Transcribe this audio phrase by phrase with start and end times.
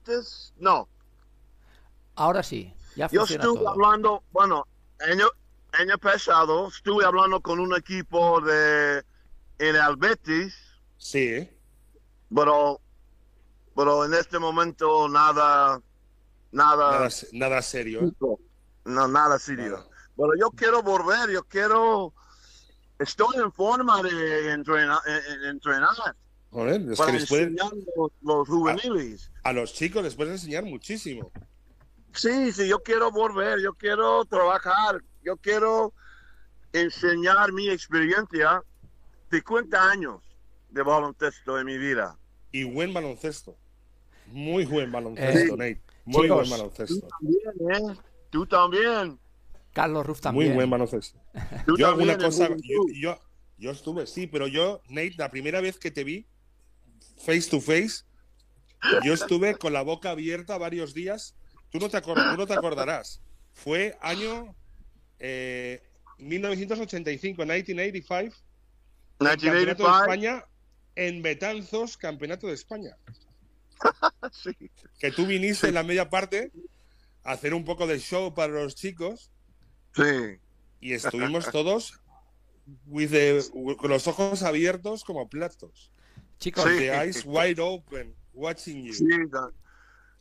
[0.00, 0.88] antes, no.
[2.16, 3.70] Ahora sí, ya Yo funciona estuve todo.
[3.70, 4.66] hablando, bueno,
[5.00, 5.26] año,
[5.72, 8.98] año pasado estuve hablando con un equipo de
[9.58, 10.54] en el Betis,
[10.98, 11.58] Sí, ¿eh?
[12.34, 12.80] pero,
[13.74, 15.80] pero en este momento nada,
[16.52, 18.00] nada, Nada, nada serio.
[18.02, 18.12] ¿eh?
[18.86, 19.72] no, nada serio.
[19.72, 19.86] Nada.
[20.16, 22.12] Pero yo quiero volver, yo quiero,
[22.98, 25.90] estoy en forma de entrenar, en- en- entrenar
[26.56, 29.30] Joder, es para que les pueden, enseñar los, los juveniles.
[29.44, 31.30] a los chicos les puedes enseñar muchísimo.
[32.14, 35.92] Sí, sí, yo quiero volver, yo quiero trabajar, yo quiero
[36.72, 38.62] enseñar mi experiencia,
[39.30, 40.22] 50 años
[40.70, 42.16] de baloncesto en mi vida.
[42.52, 43.54] Y buen baloncesto.
[44.28, 45.82] Muy buen baloncesto, Eh, Nate.
[46.06, 47.08] Muy chicos, buen Tú baloncesto.
[47.08, 47.96] también, ¿eh?
[48.30, 49.18] Tú también.
[49.74, 50.54] Carlos Ruf Muy también.
[50.54, 51.18] buen baloncesto.
[51.66, 52.48] Tú Yo alguna cosa,
[52.98, 53.20] yo,
[53.58, 56.26] yo estuve, sí, pero yo, Nate, la primera vez que te vi
[57.16, 58.04] face to face,
[59.04, 61.34] yo estuve con la boca abierta varios días.
[61.70, 63.20] Tú no te, tú no te acordarás.
[63.52, 64.54] Fue año
[65.18, 65.82] eh,
[66.18, 68.32] 1985, 1985,
[69.18, 70.44] Campeonato de 1985, España
[70.94, 72.96] en Betanzos, Campeonato de España.
[74.32, 74.50] sí.
[74.98, 76.50] Que tú viniste en la media parte
[77.24, 79.30] a hacer un poco de show para los chicos
[79.94, 80.38] Sí.
[80.80, 81.98] y estuvimos todos
[82.86, 83.42] with the-
[83.78, 85.90] con los ojos abiertos como platos.
[86.38, 86.76] Chicos, Sí.
[86.78, 88.92] The eyes wide open, watching you.
[88.92, 89.50] Sí, da-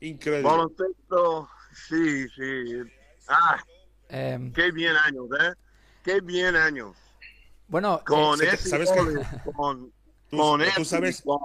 [0.02, 0.44] Increíble.
[0.50, 1.50] baloncesto,
[1.88, 2.82] sí, sí.
[3.28, 3.62] Ah,
[4.10, 5.54] em, qué bien años, ¿eh?
[6.04, 6.96] Qué bien años.
[7.68, 9.00] bueno, Con sé que- ese ¿sabes qué?
[9.00, 9.92] goles, con,
[10.30, 11.40] Tú, con tú ese, sabes, con-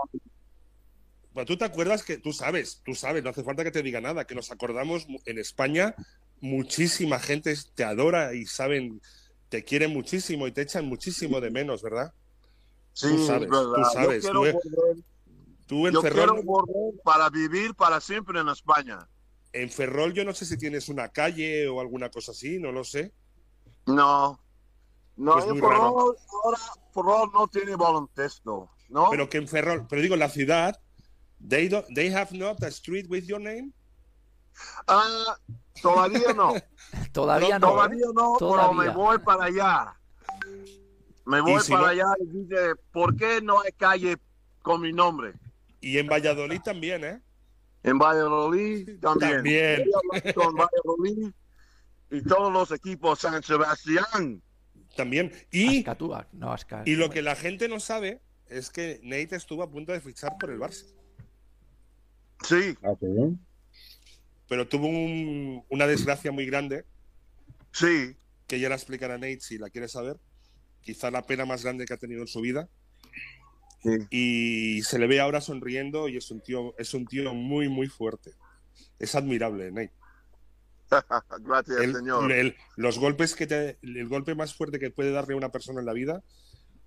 [1.33, 4.01] bueno, tú te acuerdas que tú sabes, tú sabes, no hace falta que te diga
[4.01, 5.95] nada, que nos acordamos en España,
[6.41, 9.01] muchísima gente te adora y saben,
[9.49, 12.13] te quieren muchísimo y te echan muchísimo de menos, ¿verdad?
[12.93, 13.73] Sí, tú es sabes, verdad.
[13.75, 15.05] tú sabes, Yo tú- quiero volver,
[15.67, 19.07] Tú en yo Ferrol, quiero volver para vivir para siempre en España.
[19.53, 22.83] en Ferrol yo no sé si tienes una calle o alguna cosa así, no lo
[22.85, 23.13] sé.
[23.87, 24.41] No.
[25.17, 26.59] No, Pues en muy Ferrol, ahora
[26.95, 29.09] Ferrol no tiene baloncesto, ¿no?
[29.11, 30.81] Pero que en Ferrol, pero digo, la ciudad,
[31.47, 33.71] they, don't- they have not a street with your name.
[34.87, 35.37] Ah,
[35.83, 36.53] todavía no.
[37.13, 37.69] todavía no.
[37.69, 37.71] ¿eh?
[37.71, 38.83] todavía no, pero Todavía.
[38.83, 40.00] me voy para allá.
[41.27, 42.57] Me voy si para no- allá y dice,
[42.93, 44.17] ¿por qué no hay calle
[44.63, 45.33] con mi nombre?
[45.81, 47.21] Y en Valladolid también, ¿eh?
[47.83, 49.33] En Valladolid también.
[49.37, 49.85] También.
[50.35, 51.31] Con Valladolid
[52.11, 54.43] y todos los equipos San Sebastián.
[54.97, 55.33] También.
[55.51, 59.63] Y, Ascatúa, no Asca- y lo que la gente no sabe es que Nate estuvo
[59.63, 60.85] a punto de fichar por el Barça.
[62.43, 62.95] Sí, Ah.
[64.49, 66.85] Pero tuvo un- una desgracia muy grande,
[67.73, 68.17] sí.
[68.49, 70.17] que ya la explicará Nate si la quiere saber.
[70.83, 72.69] Quizá la pena más grande que ha tenido en su vida.
[73.83, 73.91] Sí.
[74.11, 77.87] Y se le ve ahora sonriendo y es un tío, es un tío muy, muy
[77.89, 78.33] fuerte.
[78.99, 79.93] Es admirable, Nate.
[81.41, 82.33] Gracias, El- señor.
[82.33, 85.81] el- los golpes que te, el golpe más fuerte que puede darle a una persona
[85.81, 86.23] en la vida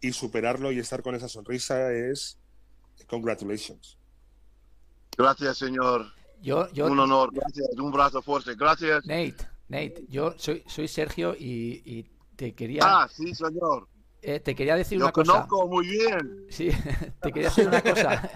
[0.02, 2.38] y superarlo y estar con esa sonrisa es
[3.08, 3.98] congratulations.
[5.18, 6.08] Gracias, señor.
[6.42, 7.30] Yo, yo, Un honor.
[7.34, 7.68] Gracias.
[7.78, 8.56] Un brazo fuerte.
[8.56, 9.06] Gracias.
[9.06, 9.36] Nate,
[9.70, 12.12] Nate, yo soy, soy Sergio y, y
[12.44, 13.88] te quería, Ah, sí, señor.
[14.22, 15.32] eh, te quería decir Yo una cosa.
[15.32, 16.46] conozco muy bien.
[16.50, 16.70] Sí,
[17.22, 18.30] te quería decir una cosa.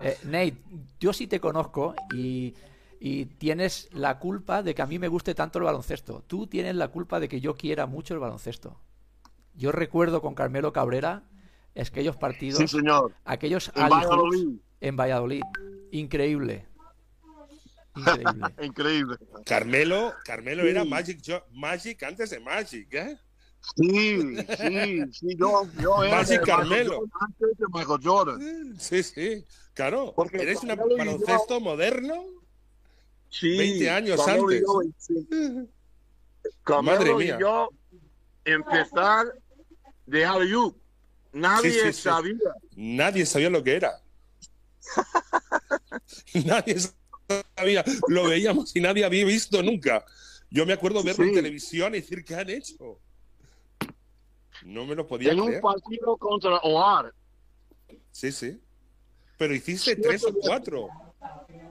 [0.00, 0.56] Eh, Nate,
[0.98, 2.54] yo sí te conozco y,
[3.00, 6.24] y tienes la culpa de que a mí me guste tanto el baloncesto.
[6.26, 8.80] Tú tienes la culpa de que yo quiera mucho el baloncesto.
[9.54, 11.24] Yo recuerdo con Carmelo Cabrera
[11.76, 13.12] aquellos partidos, Sí, señor.
[13.26, 14.58] aquellos En Valladolid.
[14.80, 15.42] en Valladolid.
[15.92, 16.66] Increíble.
[17.96, 18.54] Increíble.
[18.62, 19.16] Increíble.
[19.44, 20.84] Carmelo, Carmelo era.
[20.86, 21.20] Magic,
[21.52, 23.18] Magic antes de Magic, ¿eh?
[23.76, 25.36] Sí, sí, sí.
[25.38, 27.02] Yo, yo era de Carmelo.
[27.02, 28.80] Michael Jordan antes de Michael Jordan.
[28.80, 29.44] Sí, sí,
[29.74, 30.12] claro.
[30.16, 32.24] Porque ¿Eres un yo- baloncesto moderno?
[33.28, 33.56] Sí.
[33.56, 34.62] 20 años antes.
[34.62, 35.28] yo, sí.
[36.64, 37.38] Carmelo Madre y mía.
[37.38, 37.68] yo
[38.44, 39.26] empezar
[40.06, 40.52] de alley
[41.32, 42.02] Nadie Sí, sí, sí.
[42.02, 42.34] sabía.
[42.74, 44.00] Nadie sabía lo que era.
[46.44, 46.76] nadie
[47.56, 47.84] sabía.
[48.08, 50.04] Lo veíamos y nadie había visto nunca.
[50.50, 52.98] Yo me acuerdo verlo en televisión y decir, ¿qué han hecho?
[54.64, 55.62] No me lo podía En un creer.
[55.62, 57.14] partido contra OAR.
[58.10, 58.60] Sí, sí.
[59.38, 60.88] Pero hiciste Sí, tres o cuatro.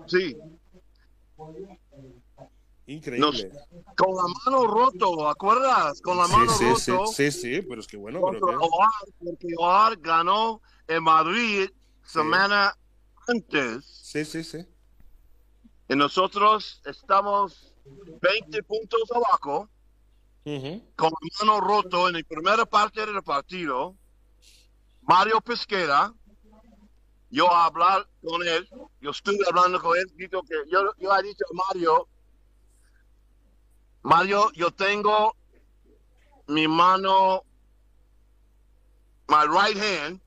[0.07, 0.35] Sí.
[2.87, 3.51] Increíble.
[3.95, 6.01] Con la mano roto, ¿acuerdas?
[6.01, 7.07] Con la Sí, mano sí, sí, roto.
[7.07, 8.89] sí, sí, pero es que bueno, contra OAR,
[9.23, 11.69] porque OAR ganó en Madrid
[12.03, 12.75] semana
[13.27, 13.85] antes.
[13.85, 14.65] sí, sí, sí.
[15.87, 17.75] Y nosotros estamos
[18.21, 19.69] 20 puntos abajo,
[20.43, 23.95] Con la mano roto en la primera parte del partido.
[25.01, 26.13] Mario Pesquera
[27.31, 28.67] yo a hablar con él,
[29.01, 32.07] yo estuve hablando con él, dijo que yo, yo he dicho a Mario,
[34.01, 35.35] Mario, yo tengo
[36.47, 37.43] mi mano,
[39.27, 40.21] my right hand,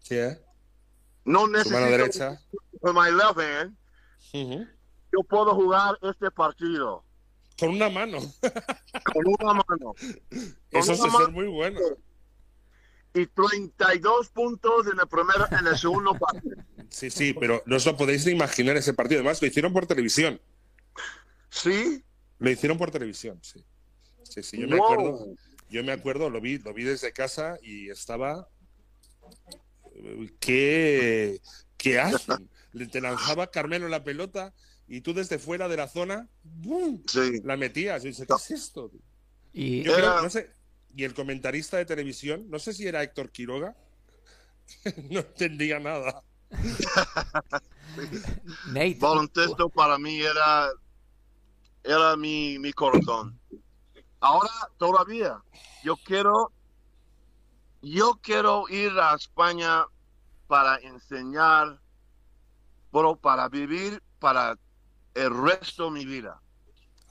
[0.00, 0.40] Sí, ¿eh?
[1.24, 2.40] no Su mano necesito derecha.
[2.80, 3.76] con my left hand,
[4.32, 4.66] Ujú.
[5.12, 7.03] yo puedo jugar este partido
[7.58, 8.18] Con una mano.
[9.12, 9.94] con una mano.
[10.70, 11.30] Eso una es mano.
[11.30, 11.80] muy bueno.
[13.14, 16.56] Y 32 puntos en el primero, en el segundo partido.
[16.90, 19.20] Sí, sí, pero no os lo podéis ni imaginar ese partido.
[19.20, 20.40] Además, lo hicieron por televisión.
[21.48, 22.02] ¿Sí?
[22.40, 23.64] Lo hicieron por televisión, sí.
[24.24, 24.84] Sí, sí, yo me Wow.
[24.92, 25.34] acuerdo.
[25.70, 28.48] Yo me acuerdo, lo vi, lo vi desde casa y estaba.
[30.40, 31.40] ¿Qué,
[31.76, 32.50] qué hacen?
[32.72, 34.52] Le- Te lanzaba Carmelo la pelota
[34.88, 37.02] y tú desde fuera de la zona ¡bum!
[37.06, 37.40] Sí.
[37.44, 38.04] la metías.
[38.04, 38.90] Y dices, ¿qué es esto?
[39.52, 40.50] Y Yo creo, Era- no sé.
[40.96, 43.74] Y el comentarista de televisión, no sé si era Héctor Quiroga,
[45.10, 46.22] no entendía nada.
[48.68, 50.68] Nate, baloncesto para mí era
[51.82, 53.38] era mi, mi corazón.
[54.20, 55.38] Ahora todavía
[55.82, 56.50] yo quiero
[57.82, 59.84] yo quiero ir a España
[60.46, 61.78] para enseñar,
[62.92, 64.58] pero para vivir para
[65.14, 66.40] el resto de mi vida.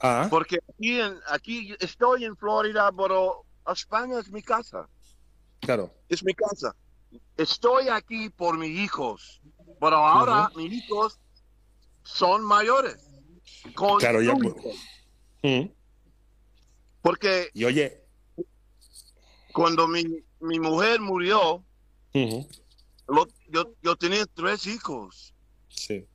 [0.00, 4.88] Ah, Porque aquí, en, aquí estoy en Florida, pero España es mi casa.
[5.60, 5.92] claro.
[6.08, 6.74] es mi casa.
[7.36, 9.40] Estoy aquí por mis hijos,
[9.80, 11.18] pero ahora mis hijos
[12.02, 13.08] son mayores.
[13.74, 14.34] Con Claro, ya.
[15.42, 15.70] Mm.
[17.02, 18.02] Porque Y oye,
[19.52, 20.02] cuando mi,
[20.40, 21.64] mi mujer murió,
[23.06, 25.34] lo- yo, yo tenía tres hijos
[25.68, 26.06] sí.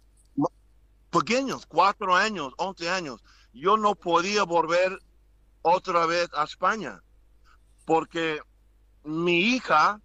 [1.09, 3.23] Pequeños, cuatro años, once años.
[3.53, 4.99] Yo no podía volver
[5.61, 7.01] otra vez a España
[7.85, 8.39] porque
[9.03, 9.99] mi hija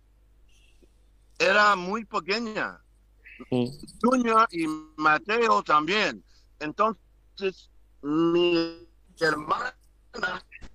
[1.39, 2.81] era muy pequeña.
[3.51, 4.67] Y
[4.97, 6.25] Mateo también.
[6.61, 7.71] Entonces,
[8.01, 8.89] mi
[9.21, 9.75] hermana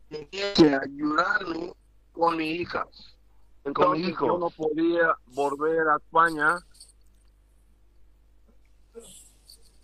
[0.09, 1.73] tenía que ayudarme
[2.11, 2.85] con mi hija.
[3.63, 6.57] Entonces, yo no podía volver a España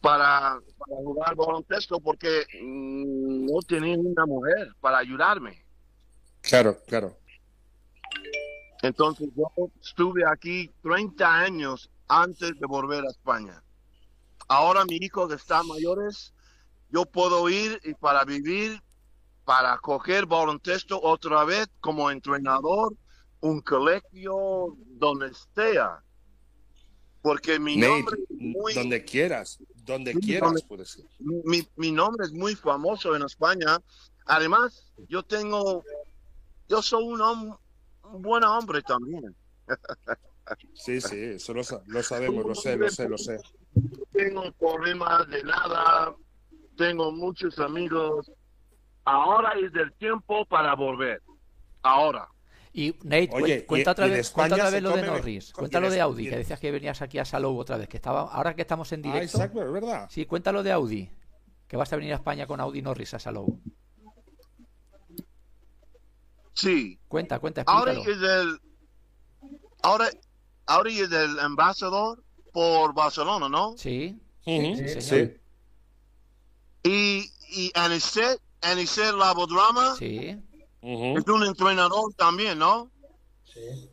[0.05, 5.65] para, para jugar baloncesto porque mm, no tenía una mujer para ayudarme.
[6.41, 7.17] Claro, claro.
[8.83, 9.47] Entonces yo
[9.81, 13.63] estuve aquí 30 años antes de volver a España.
[14.47, 16.35] Ahora mis hijos están mayores,
[16.91, 18.79] yo puedo ir y para vivir,
[19.43, 22.93] para coger baloncesto otra vez como entrenador,
[23.41, 25.99] un colegio, donde sea.
[27.23, 31.05] Porque mi Nate, nombre es muy, donde quieras, donde quieras donde- puedes ir.
[31.19, 33.77] mi, mi nombre es muy famoso en España.
[34.25, 35.83] Además, yo tengo,
[36.67, 37.57] yo soy un, hom-
[38.03, 39.35] un buen hombre también.
[40.73, 43.37] Sí, sí, eso lo, lo sabemos, lo sé, lo sé, lo sé.
[44.11, 46.15] tengo problemas de nada,
[46.77, 48.31] tengo muchos amigos.
[49.05, 51.21] Ahora es el tiempo para volver.
[51.83, 52.27] Ahora.
[52.77, 55.79] Y Nate, Oye, cuenta y- otra vez, cuenta otra vez lo de Norris, con- cuenta
[55.79, 57.95] lo y en de Audi, que decías que venías aquí a Salou otra vez, que
[57.97, 60.07] estaba, ahora que estamos en Ah, directo, exacto, es verdad.
[60.11, 61.09] sí, cuéntalo de Audi,
[61.69, 63.59] que vas a venir a España con Audi Norris a Salou.
[66.53, 66.99] Sí.
[67.07, 68.15] Cuenta, cuenta, Ahora explícalo.
[68.25, 68.59] es el,
[69.83, 70.09] ahora,
[70.65, 72.23] ahora es el embajador
[72.53, 73.77] por Barcelona, ¿no?
[73.77, 75.33] Sí, Ujú, sí, Sí, señor.
[76.83, 80.37] Y, y Anicet, Anicet Labodrama sí.
[80.85, 82.91] Es un entrenador también, ¿no?
[83.45, 83.89] Sí.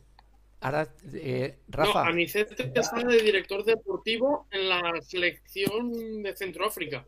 [0.61, 7.05] Ahora, eh, No, Rafa, Anicet está de director deportivo en la selección de Centroáfrica.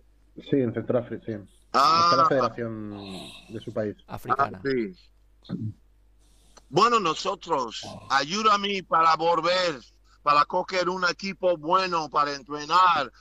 [0.49, 1.31] Sí, en Centroáfrica, sí.
[1.31, 2.91] Está Ah, la federación
[3.49, 3.95] de su país.
[4.07, 4.61] africana.
[4.63, 4.95] Ah, sí.
[6.69, 9.79] Bueno, nosotros, ayúdame para volver,
[10.23, 13.11] para coger un equipo bueno, para entrenar.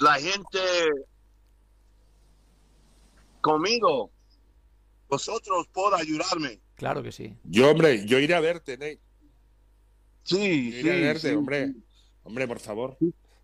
[0.00, 0.58] La gente
[3.40, 4.10] conmigo,
[5.08, 6.60] vosotros por ayudarme.
[6.74, 7.36] Claro que sí.
[7.44, 9.00] Yo, hombre, yo iré a verte, Nate.
[10.24, 11.34] Sí, Yo iré a verte, sí.
[11.36, 11.72] hombre.
[12.24, 12.96] Hombre, por favor.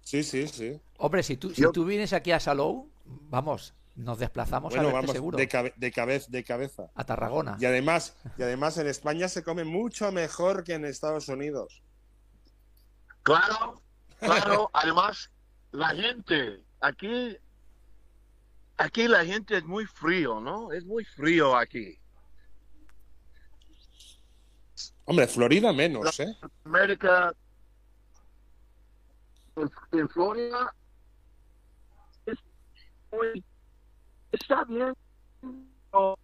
[0.03, 0.81] Sí, sí, sí.
[0.99, 5.13] Hombre, si tú, si tú vienes aquí a Salou, vamos, nos desplazamos a verte vamos,
[5.13, 5.37] seguro.
[5.39, 6.91] de, cabe- de, cabez- de cabeza.
[6.95, 7.57] A Tarragona.
[7.61, 11.83] Y además, y además en España se come mucho mejor que en Estados Unidos.
[13.23, 13.81] Claro,
[14.19, 14.71] claro.
[14.75, 15.31] Además,
[15.71, 17.37] la gente aquí,
[18.83, 20.73] aquí la gente es muy frío, ¿no?
[20.73, 21.99] Es muy frío aquí.
[25.05, 26.37] Hombre, Florida menos, ¿eh?
[26.65, 27.35] América,
[29.57, 30.75] en, en Florida,
[32.27, 32.39] es
[33.11, 33.45] muy,
[34.31, 34.95] está bien.
[35.91, 36.19] pero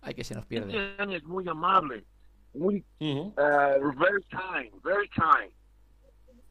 [0.00, 0.96] Ay, que se nos pierde.
[1.16, 2.04] es muy amable.
[2.54, 3.34] muy Ujú.
[3.38, 5.52] eh, very kind, very kind,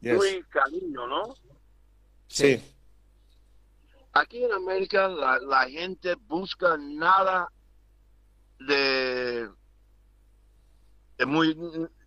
[0.00, 0.16] Yes.
[0.16, 1.34] muy cariño, ¿no?
[2.28, 2.60] Sí.
[4.14, 7.48] Aquí en América la, la gente busca nada
[8.60, 9.48] de,
[11.18, 11.56] de muy,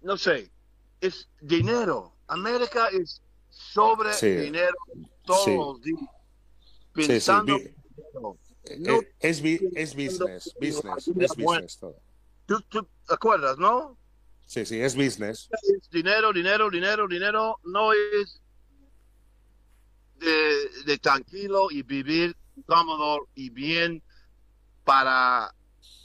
[0.02, 0.52] no sé,
[1.02, 2.14] es dinero.
[2.28, 4.30] América es sobre Sí.
[4.30, 4.76] dinero
[5.24, 5.56] todos Sí.
[5.56, 6.00] los días.
[6.96, 7.08] Sí, sí.
[7.08, 7.76] Pensando vi-
[8.80, 12.00] no, eh, es, bi- es business, business, es business todo.
[12.46, 13.98] ¿Tú, tú te acuerdas, no?
[14.46, 15.50] Sí, sí, es business.
[15.52, 17.58] Es dinero, dinero, dinero, dinero.
[17.64, 18.42] No es
[20.20, 24.02] de, de tranquilo y vivir cómodo y bien
[24.84, 25.54] para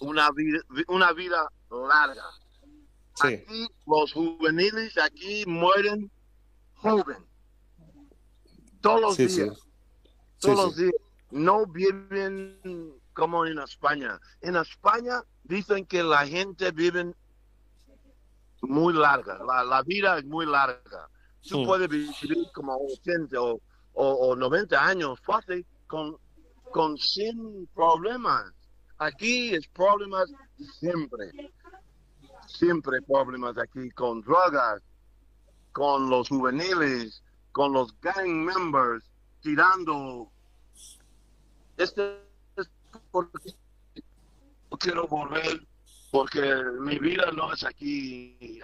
[0.00, 2.24] una vida, una vida larga.
[3.14, 6.10] Sí, Aquí los juveniles aquí mueren
[6.74, 7.24] joven.
[8.80, 9.56] Todos los sí, días.
[9.56, 9.62] Sí,
[10.40, 10.92] todos los días.
[11.30, 14.20] No viven como en España.
[14.40, 17.14] En España dicen que la gente vive
[18.62, 19.38] muy larga.
[19.46, 21.08] La, la vida es muy larga.
[21.48, 22.12] Tú puedes vivir
[22.54, 23.60] como 80 o,
[23.94, 26.16] o, o 90 años fácil con,
[26.70, 28.52] con sin problemas.
[28.98, 30.32] Aquí es problemas
[30.78, 31.30] siempre.
[32.46, 34.82] Siempre problemas aquí con drogas,
[35.72, 37.22] con los juveniles,
[37.52, 39.04] con los gang members,
[39.40, 40.30] tirando.
[41.76, 42.20] Este
[42.56, 42.70] es
[43.10, 43.54] porque
[44.70, 45.66] no quiero volver,
[46.10, 48.60] porque mi vida no es aquí.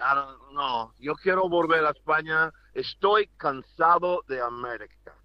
[0.53, 2.51] No, yo quiero volver a España.
[2.73, 5.18] Estoy cansado de América.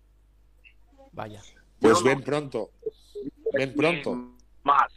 [1.15, 1.41] Vaya.
[1.81, 2.71] Pues Yo ven no- pronto.
[3.53, 4.17] Ven pronto.
[4.63, 4.93] Más.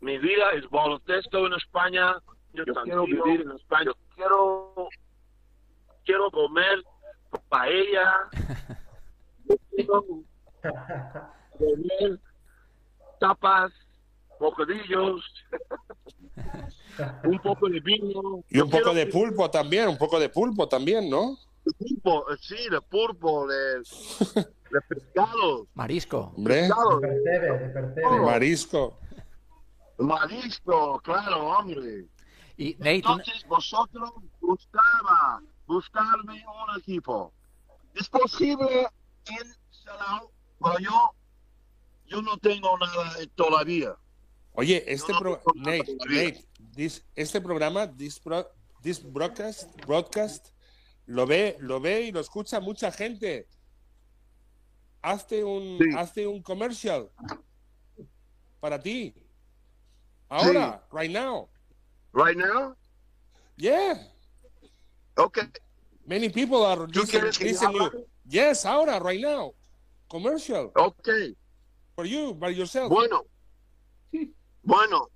[0.00, 2.16] Mi vida es baloncesto en España.
[2.52, 3.84] Yo quiero vivir en España.
[3.86, 4.88] Yo quiero,
[6.04, 6.82] quiero comer
[7.48, 8.12] paella.
[9.48, 10.04] Yo quiero
[11.58, 12.20] comer
[13.20, 13.72] tapas,
[14.38, 15.22] bocadillos,
[17.24, 18.44] un poco de vino.
[18.48, 21.36] Y un Yo poco de pulpo también, un poco de pulpo también, ¿no?
[21.72, 25.66] Pulpo, sí, de pulpo, de, de pescado.
[25.74, 26.32] Marisco.
[26.36, 28.20] Hombre, pescado, De percebe, de percebe.
[28.20, 28.98] Marisco.
[29.98, 32.06] Marisco, claro, hombre.
[32.56, 34.10] Y Entonces vosotros
[34.40, 37.32] buscaba, buscarme un equipo.
[37.94, 38.86] Es posible
[39.26, 40.30] en Salau,
[40.62, 41.10] pero yo,
[42.06, 43.94] yo no tengo nada todavía.
[44.54, 45.96] Oye, este No, pro- Nate.
[46.08, 46.44] Nate,
[46.74, 48.48] this- este programa, this, bro-
[48.82, 50.48] this broadcast, broadcast,
[51.08, 53.48] lo ve, lo ve y lo escucha mucha gente.
[55.02, 55.96] Hazte un, Sí.
[55.96, 57.10] hazte un comercial
[58.60, 59.14] para ti.
[60.28, 61.48] Ahora, right now.
[62.12, 62.76] Right now?
[63.56, 64.06] Yeah.
[65.16, 65.44] Okay.
[66.04, 67.84] Many people are ¿Tú listen, quieres que listen yo you.
[67.84, 68.06] hable?
[68.28, 69.54] Yes, ahora, right now.
[70.10, 71.34] Commercial Okay.
[71.94, 72.90] for you, by yourself.
[72.90, 73.24] Bueno.
[74.62, 75.08] Bueno.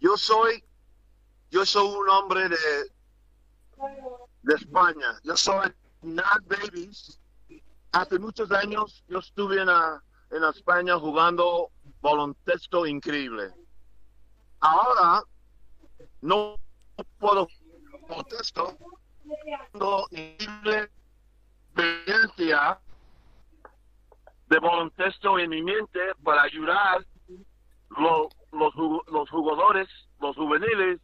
[0.00, 0.64] Yo soy,
[1.50, 2.56] yo soy un hombre de,
[4.42, 5.18] de España.
[5.24, 7.18] Yo soy Not Babies.
[7.92, 11.70] Hace muchos años yo estuve en, la- en España jugando
[12.00, 13.52] baloncesto increíble.
[14.60, 15.22] Ahora
[16.20, 16.56] no
[17.18, 17.48] puedo
[18.08, 18.76] baloncesto.
[20.10, 20.90] Increíble
[21.74, 22.80] experiencia
[24.48, 27.04] de baloncesto en mi mente para ayudar
[27.90, 28.74] lo- los,
[29.06, 29.88] los jugadores,
[30.20, 31.00] los juveniles,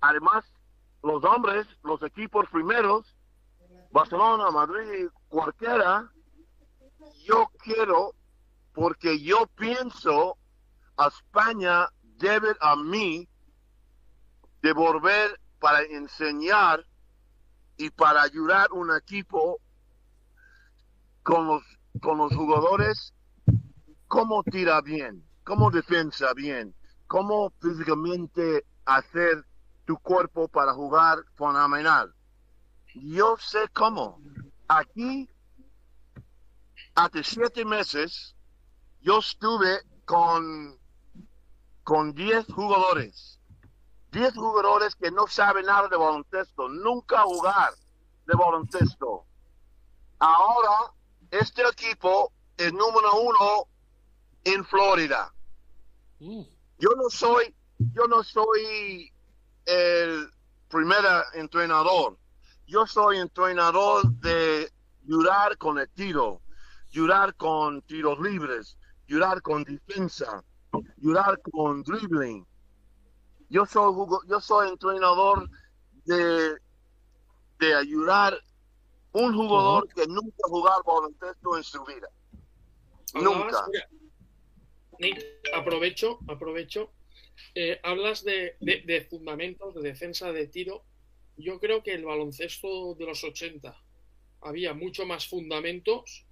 [0.00, 0.44] además
[1.02, 3.16] los hombres, los equipos primeros,
[3.90, 6.10] Barcelona, Madrid, cualquiera,
[7.24, 8.14] yo quiero,
[8.72, 10.38] porque yo pienso,
[10.96, 13.28] a España debe a mí
[14.62, 16.86] devolver para enseñar
[17.76, 19.58] y para ayudar un equipo
[21.22, 21.62] con los,
[22.00, 23.12] con los jugadores
[24.12, 26.74] cómo tira bien, cómo defensa bien,
[27.06, 29.42] cómo físicamente hacer
[29.84, 32.14] tu cuerpo para jugar fenomenal.
[32.94, 34.20] Yo sé cómo.
[34.68, 35.28] Aquí,
[36.94, 38.34] hace siete meses,
[39.00, 40.78] yo estuve con,
[41.82, 43.38] con 10 jugadores.
[44.12, 47.72] 10 jugadores que no saben nada de baloncesto, nunca jugar
[48.26, 49.24] de baloncesto.
[50.18, 50.92] Ahora,
[51.30, 53.66] este equipo es número uno
[54.44, 55.32] en Florida.
[56.20, 56.42] Mm.
[56.78, 59.11] Yo no soy, yo no soy
[59.72, 60.30] el
[60.68, 62.18] primer entrenador.
[62.66, 64.70] Yo soy entrenador de
[65.04, 66.40] ayudar con el tiro,
[66.90, 70.42] ayudar con tiros libres, ayudar con defensa,
[70.98, 72.46] ayudar con dribbling.
[73.48, 73.94] Yo soy,
[74.28, 75.48] yo soy entrenador
[76.04, 76.56] de,
[77.58, 78.38] de ayudar
[79.12, 82.08] un jugador que nunca ha jugado baloncesto en su vida.
[83.14, 83.38] Nunca.
[83.40, 83.88] Hablabas- mira,
[84.98, 85.22] Nick,
[85.54, 86.90] aprovecho, aprovecho.
[87.54, 90.84] Eh, hablas de, de- de fundamentos, de defensa de tiro.
[91.36, 93.74] Yo creo que el baloncesto de los 80
[94.42, 96.26] había mucho más fundamentos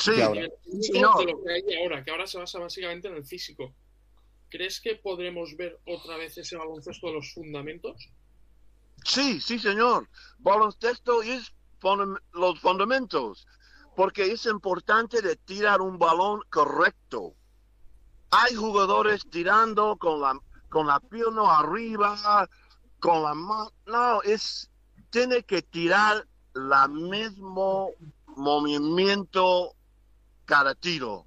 [0.00, 0.40] Sí, Que ahora.
[0.42, 3.74] de lo que hay ahora, que ahora se basa básicamente en el físico.
[4.48, 8.08] ¿Crees que podremos ver otra vez ese baloncesto de los fundamentos?
[9.04, 10.08] Sí, sí, señor.
[10.38, 11.52] Baloncesto es
[12.32, 13.46] los fundamentos,
[13.96, 17.34] porque es importante de tirar un balón correcto.
[18.30, 22.48] Hay jugadores tirando con la con la pierna arriba,
[23.00, 23.72] con la mano.
[23.86, 24.70] No, es
[25.10, 27.90] tiene que tirar la mismo
[28.26, 29.74] movimiento
[30.44, 31.26] cada tiro.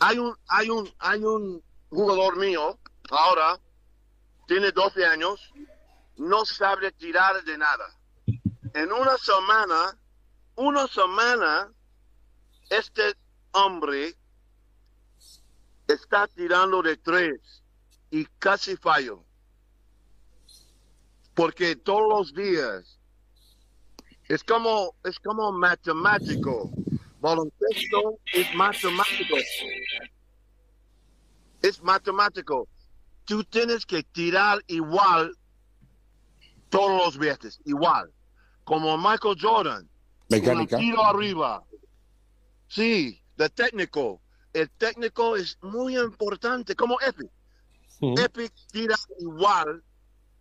[0.00, 2.78] Hay un, hay un, hay un jugador mío,
[3.10, 3.60] ahora,
[4.46, 5.52] tiene 12 años,
[6.16, 7.94] no sabe tirar de nada.
[8.72, 9.98] En una semana,
[10.56, 11.70] una semana,
[12.70, 13.14] este
[13.52, 14.14] hombre
[15.94, 17.62] está tirando de tres
[18.10, 19.24] y casi fallo.
[21.34, 22.98] Porque todos los días
[24.28, 26.70] es como, es como matemático.
[27.20, 29.36] Baloncesto es matemático.
[31.62, 32.68] Es matemático.
[33.24, 35.36] Tú tienes que tirar igual
[36.68, 38.12] todos los veces, igual.
[38.64, 39.88] Como Michael Jordan.
[40.28, 40.76] Mecánica.
[40.76, 41.64] Un tiro arriba.
[42.68, 44.20] Sí, de técnico.
[44.52, 47.30] El técnico es muy importante, como Epic.
[48.00, 49.82] Epic tira igual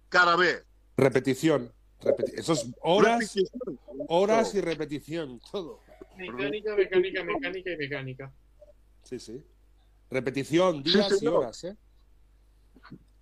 [0.09, 0.65] cada vez.
[0.97, 1.71] Repetición.
[2.01, 3.79] Repeti- Eso es horas, Repetición.
[4.07, 5.79] horas y repetición, todo.
[6.17, 8.33] Mecánica, mecánica, mecánica y mecánica.
[9.03, 9.43] Sí, sí.
[10.09, 11.75] Repetición, Sí, días y horas, ¿eh?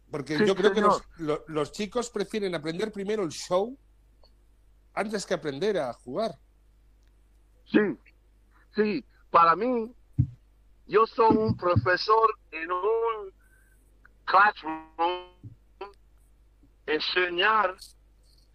[0.10, 1.02] Porque Sí, yo creo que los,
[1.48, 3.78] los chicos prefieren aprender primero el show
[4.94, 6.40] antes que aprender a jugar.
[7.66, 7.80] Sí,
[8.76, 9.06] sí.
[9.30, 9.94] Para mí,
[10.88, 13.34] yo soy un profesor en un
[14.26, 15.34] classroom,
[16.86, 17.76] enseñar,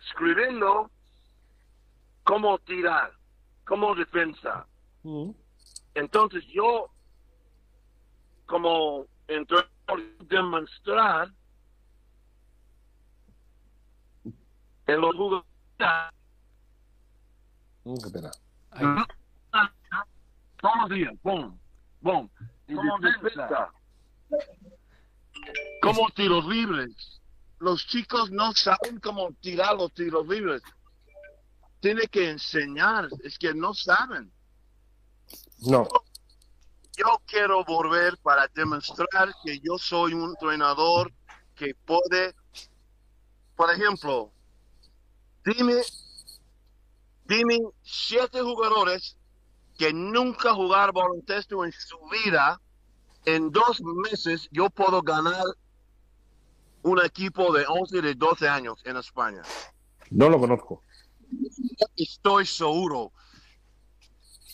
[0.01, 0.91] escribiendo
[2.25, 3.12] cómo tirar,
[3.65, 4.67] cómo defensa.
[5.03, 5.37] Ujú.
[5.95, 6.89] Entonces yo,
[8.47, 9.69] como entrenador,
[10.26, 11.28] demostrar
[14.87, 15.52] en los jugadores
[17.85, 18.30] Mm, qué pena.
[18.71, 18.87] Ahí.
[20.61, 21.59] todos los días, boom,
[22.02, 22.28] boom,
[22.67, 23.73] como defensa,
[25.80, 27.21] como tiros libres.
[27.58, 30.62] Los chicos no saben cómo tirar los tiros libres.
[31.80, 34.30] Tiene que enseñar, es que no saben.
[35.60, 35.86] No.
[36.97, 41.12] yo quiero volver para demostrar que yo soy un entrenador
[41.54, 42.34] que puede,
[43.54, 44.32] por ejemplo,
[45.45, 45.80] dime,
[47.25, 49.17] dime siete jugadores
[49.78, 52.61] que nunca jugaron baloncesto en su vida,
[53.25, 55.45] en dos meses yo puedo ganar
[56.82, 59.43] un equipo de 11, de 12 años en España.
[60.11, 60.82] No lo conozco.
[61.97, 63.13] Estoy seguro.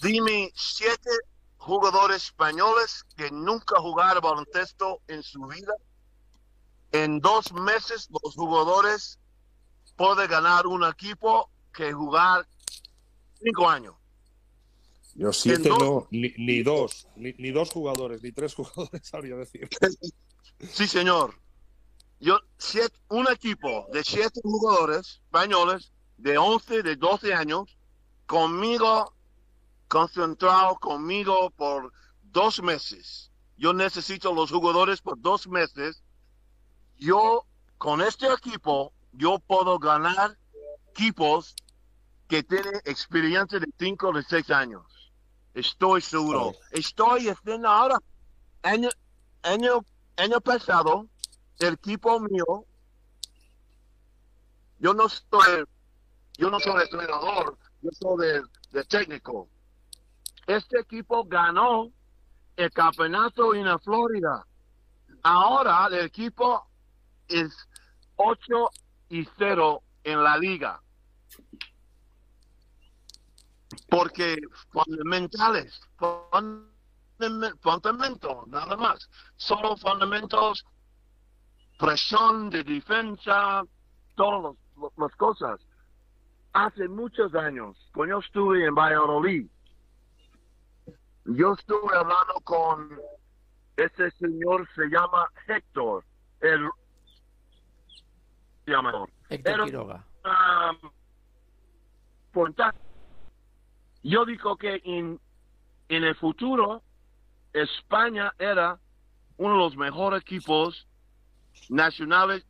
[0.00, 1.10] Dime siete
[1.56, 5.72] jugadores españoles que nunca jugaron baloncesto en su vida.
[6.92, 9.18] En dos meses los jugadores
[9.96, 12.46] pueden ganar un equipo que jugar
[13.42, 13.97] cinco años.
[15.18, 19.68] Yo siete no, ni, ni dos, ni, ni dos jugadores, ni tres jugadores, sabría decir.
[20.70, 21.34] Sí, señor.
[22.20, 27.76] Yo, siete- un equipo de siete jugadores españoles de 11, de 12 años,
[28.26, 29.12] conmigo,
[29.88, 33.32] concentrado conmigo por dos meses.
[33.56, 36.00] Yo necesito los jugadores por dos meses.
[36.96, 37.44] Yo,
[37.76, 40.38] con este equipo, yo puedo ganar
[40.92, 41.56] equipos
[42.28, 44.84] que tienen experiencia de 5 de 6 años.
[45.58, 46.52] Estoy seguro.
[46.70, 47.98] Estoy haciendo ahora.
[48.62, 48.88] Año,
[49.42, 49.84] año,
[50.16, 51.08] año pasado,
[51.58, 52.64] el equipo mío,
[54.78, 55.64] yo no soy,
[56.36, 59.48] yo no soy entrenador, yo soy de, de técnico.
[60.46, 61.90] Este equipo ganó
[62.54, 64.46] el campeonato en la Florida.
[65.24, 66.68] Ahora el equipo
[67.26, 67.52] es
[68.14, 68.70] 8
[69.08, 70.80] y 0 en la liga.
[73.88, 74.36] Porque
[74.70, 76.68] fundamentales, fundam-
[77.60, 79.08] fundamentos, nada más.
[79.36, 80.64] Solo fundamentos,
[81.78, 83.62] presión de defensa,
[84.14, 84.56] todas
[84.96, 85.60] las cosas.
[86.52, 89.46] Hace muchos años, cuando yo estuve en Valladolid,
[91.24, 92.98] yo estuve hablando con
[93.76, 96.04] ese señor, se llama Héctor,
[96.40, 96.68] el
[98.66, 99.10] llamador.
[99.28, 100.04] Héctor Pero- Quiroga.
[100.24, 100.90] um.
[104.02, 105.20] Yo digo que en,
[105.88, 106.82] en el futuro
[107.52, 108.78] España era
[109.36, 110.86] uno de los mejores equipos
[111.68, 112.44] nacionales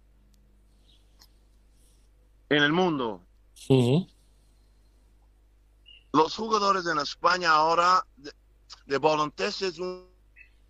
[2.50, 3.22] en el mundo.
[6.12, 8.32] Los jugadores en España ahora de,
[8.86, 10.06] de baloncesto es un,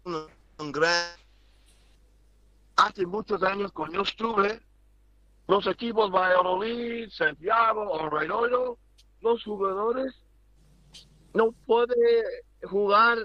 [0.05, 0.27] un-
[0.59, 1.17] un gran...
[2.77, 4.61] Hace muchos años cuando yo estuve,
[5.49, 8.79] los equipos Valladolid, Santiago, Obradoiro,
[9.21, 10.15] los jugadores
[11.35, 12.25] no pueden
[12.63, 13.19] jugar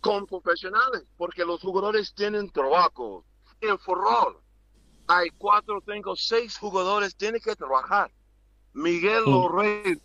[0.00, 3.24] con profesionales porque los jugadores tienen trabajo.
[3.60, 4.40] En fútbol
[5.08, 8.10] hay cuatro, cinco, seis jugadores tienen que trabajar.
[8.72, 9.30] Miguel Mm.
[9.30, 10.00] Lorrey,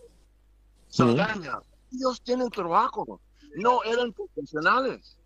[0.88, 1.60] Saldaña,
[1.92, 3.22] ellos tienen trabajo.
[3.56, 5.18] No eran profesionales.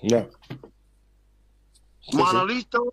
[0.00, 0.08] Sí,
[2.00, 2.16] sí.
[2.16, 2.92] Manolito,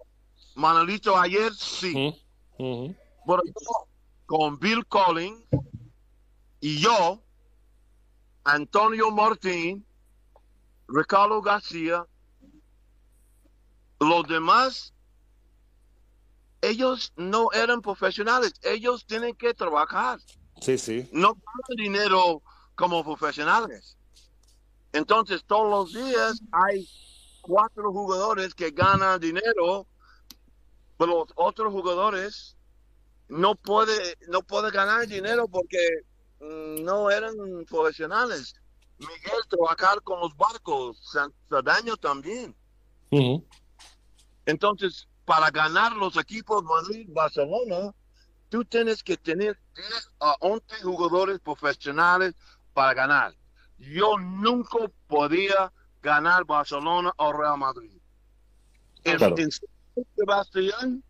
[0.56, 2.14] Manolito ayer sí.
[2.58, 3.88] Pero yo,
[4.26, 5.46] con Bill Collins
[6.60, 7.22] y yo,
[8.46, 9.86] Antonio Martín,
[10.88, 12.06] Ricardo García,
[14.00, 14.94] los demás,
[16.62, 20.20] ellos no eran profesionales, ellos tienen que trabajar,
[20.62, 21.10] Sí, sí.
[21.12, 22.42] no ganan dinero
[22.76, 23.98] como profesionales.
[24.94, 26.88] Entonces, todos los días hay
[27.42, 29.88] cuatro jugadores que ganan dinero,
[30.98, 32.56] pero los otros jugadores
[33.28, 35.80] no puede no puede ganar dinero porque
[36.82, 37.34] no eran
[37.70, 38.56] profesionales.
[38.98, 41.14] Miguel trabajar con los barcos,
[41.50, 42.56] Saldaña también.
[44.46, 47.94] Entonces, para ganar los equipos Madrid, Barcelona,
[48.50, 52.36] tú tienes que tener 10 a 11 jugadores profesionales
[52.74, 53.34] para ganar.
[53.78, 54.78] Yo nunca
[55.08, 57.92] podía ganar Barcelona o Real Madrid.
[59.04, 59.36] En, Claro.
[59.38, 59.68] en San
[60.16, 61.04] Sebastián,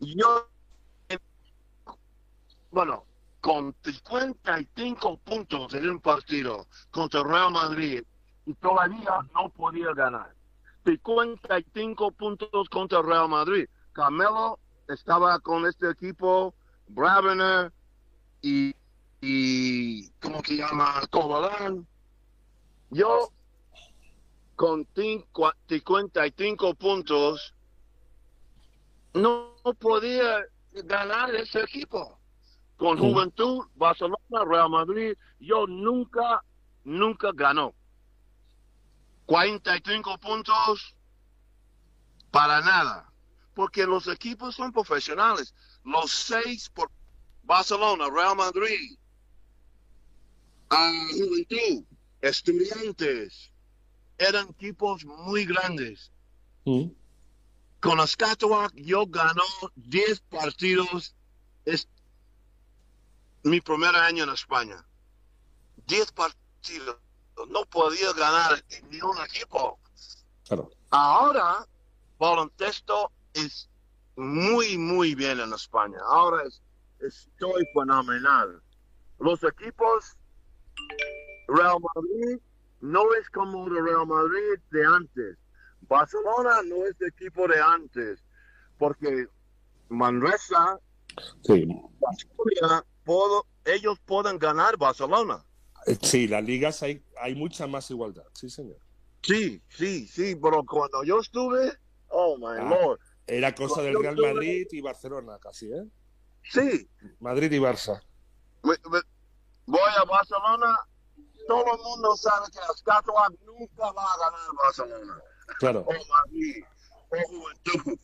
[0.00, 0.48] yo,
[1.08, 1.20] en-
[2.70, 3.04] bueno,
[3.44, 8.02] con 55 puntos en un partido contra Real Madrid
[8.46, 10.34] y todavía no podía ganar.
[10.86, 13.66] 55 puntos contra Real Madrid.
[13.92, 16.54] Carmelo estaba con este equipo,
[16.88, 17.70] Bravener
[18.40, 18.74] y,
[19.20, 21.02] y ¿cómo que llama?
[21.10, 21.86] Cobalán.
[22.88, 23.28] Yo
[24.56, 27.52] con cinco- 55 puntos
[29.12, 32.18] no podía ganar ese equipo.
[32.76, 32.98] Con.
[32.98, 36.42] Juventud, Barcelona, Real Madrid, yo nunca,
[36.84, 37.74] nunca ganó.
[39.26, 40.94] 45 puntos
[42.30, 43.10] para nada.
[43.54, 45.54] Porque los equipos son profesionales.
[45.84, 46.90] Los seis por
[47.44, 48.96] Barcelona, Real Madrid,
[50.68, 51.84] Juventud,
[52.20, 53.50] Estudiantes,
[54.18, 56.10] eran equipos muy grandes.
[56.64, 56.94] Ujú.
[57.80, 59.44] Con Ascatoa yo ganó
[59.76, 61.14] 10 partidos.
[61.66, 61.86] Es
[63.44, 64.84] mi primer año en España.
[65.86, 66.96] 10 partidos.
[67.48, 69.78] No podía ganar en ni un equipo.
[70.46, 70.70] Claro.
[70.90, 71.66] Ahora,
[72.18, 73.68] baloncesto es
[74.16, 75.98] muy, muy bien en España.
[76.06, 76.62] Ahora es,
[77.00, 78.62] estoy fenomenal.
[79.18, 80.16] Los equipos
[81.48, 82.38] Real Madrid
[82.80, 85.36] no es como el Real Madrid de antes.
[85.82, 88.22] Barcelona no es el equipo de antes.
[88.78, 89.26] Porque
[89.88, 90.78] Manresa,
[91.42, 91.68] Sí.
[93.04, 95.44] Puedo- ellos pueden ganar Barcelona.
[96.02, 98.24] Sí, las ligas hay, hay mucha más igualdad.
[98.32, 98.78] Sí, señor.
[99.22, 101.72] Sí, sí, sí, pero cuando yo estuve,
[102.08, 102.68] oh my Ah.
[102.68, 105.84] lord, Era cosa del Real Madrid y Barcelona casi, ¿eh?
[106.42, 106.86] sí,
[107.20, 107.98] Madrid y Barça.
[108.62, 109.00] me- me-
[109.66, 110.78] voy a Barcelona,
[111.48, 115.18] todo el mundo sabe que Ascatoa nunca va a ganar Barcelona,
[115.58, 115.80] Claro.
[115.86, 116.64] o Madrid,
[117.10, 117.98] o Juventud.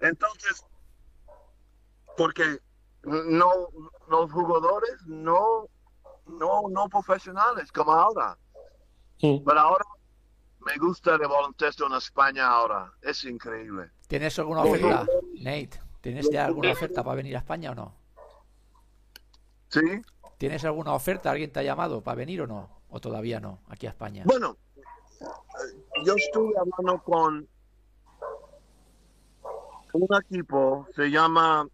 [0.00, 0.64] Entonces,
[2.16, 2.58] porque
[3.04, 3.68] no,
[4.08, 5.68] los jugadores no,
[6.26, 8.38] no, no profesionales como ahora,
[9.20, 9.84] pero ahora
[10.60, 13.90] me gusta el baloncesto en España ahora, es increíble.
[14.08, 15.06] ¿Tienes alguna oferta,
[15.40, 15.80] Nate?
[16.00, 17.94] ¿Tienes ya alguna oferta para venir a España o no?
[19.68, 20.02] ¿Sí?
[20.38, 21.30] ¿Tienes alguna oferta?
[21.30, 22.68] ¿Alguien te ha llamado para venir o no?
[22.90, 23.60] ¿O todavía no?
[23.68, 24.24] Aquí a España.
[24.26, 24.56] Bueno,
[26.04, 27.48] yo estuve hablando con
[29.92, 31.66] un equipo, se llama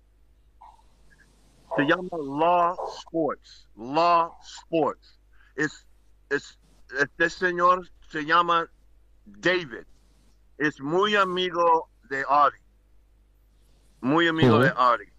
[1.76, 5.18] se llama Law Sports, Law Sports.
[5.56, 5.87] Es,
[6.28, 6.59] es,
[6.98, 8.68] este señor se llama
[9.24, 9.87] David.
[10.59, 12.59] Es muy amigo de Ari.
[14.00, 15.12] Muy amigo de Ari.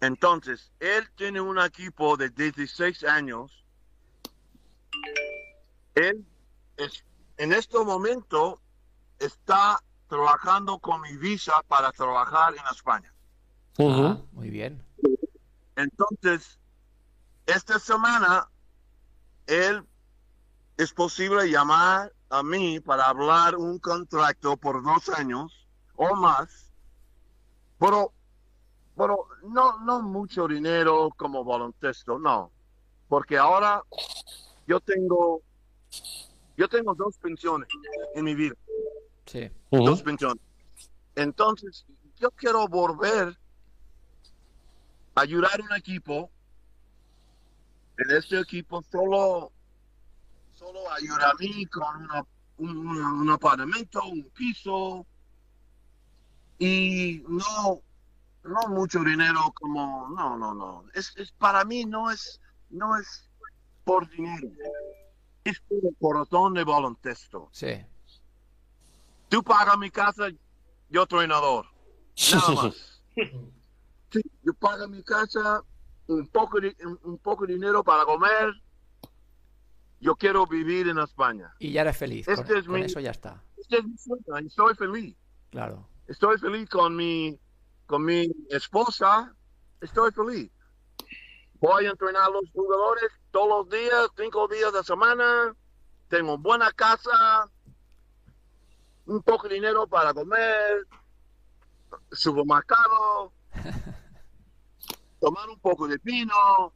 [0.00, 3.64] Entonces, él tiene un equipo de 16 años.
[5.94, 6.24] Él
[6.76, 7.04] es,
[7.36, 8.60] en este momento
[9.18, 13.12] está trabajando con mi visa para trabajar en España.
[13.78, 14.82] Ah, muy bien.
[15.76, 16.58] Entonces,
[17.46, 18.48] esta semana,
[19.46, 19.84] él
[20.76, 26.72] es posible llamar a mí para hablar un contrato por dos años o más,
[27.78, 28.12] pero,
[28.96, 32.50] pero no, no mucho dinero como baloncesto, no,
[33.08, 33.82] porque ahora
[34.66, 35.40] yo tengo,
[36.56, 37.68] yo tengo dos pensiones
[38.14, 38.54] en mi vida,
[39.26, 39.50] Sí.
[39.70, 40.42] dos pensiones.
[41.14, 41.86] Entonces,
[42.16, 43.36] yo quiero volver a
[45.20, 46.30] ayudar a un equipo.
[47.98, 49.50] En este equipo solo,
[50.54, 52.24] solo ayuda a mí con una-
[52.58, 55.04] un, un- un apartamento, un piso
[56.58, 57.80] y no,
[58.44, 60.84] no mucho dinero como, no, no, no.
[60.94, 63.28] Es, es para mí no es, no es
[63.84, 64.48] por dinero.
[65.44, 67.48] Es por el corazón de baloncesto.
[67.52, 67.84] Sí.
[69.28, 70.28] Tú pagas mi casa,
[70.90, 71.66] yo entrenador.
[72.32, 73.02] Nada más.
[74.10, 75.62] Sí, yo pago mi casa,
[76.06, 78.52] un poco, de, un, poco de dinero para comer.
[80.00, 81.52] Yo quiero vivir en España.
[81.58, 82.26] Y ya eres feliz.
[82.28, 83.42] Este con, es con mi- eso ya está.
[83.56, 85.16] Este es mi sueño, Estoy feliz.
[85.50, 85.88] Claro.
[86.06, 87.38] Estoy feliz con mi,
[87.86, 89.34] con mi esposa.
[89.80, 90.50] Estoy feliz.
[91.60, 95.54] Voy a entrenar a los jugadores todos los días, cinco días la semana.
[96.08, 97.50] Tengo buena casa,
[99.06, 100.86] un poco de dinero para comer,
[102.12, 103.32] supermercado,
[105.20, 106.72] tomar un poco de vino,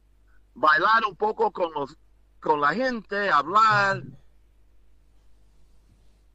[0.53, 1.97] bailar un poco con los,
[2.39, 4.03] con la gente, hablar,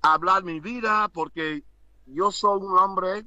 [0.03, 1.63] hablar mi vida, porque
[2.07, 3.27] yo soy un hombre,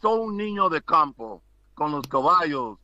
[0.00, 1.42] soy un niño de campo,
[1.74, 2.78] con los caballos,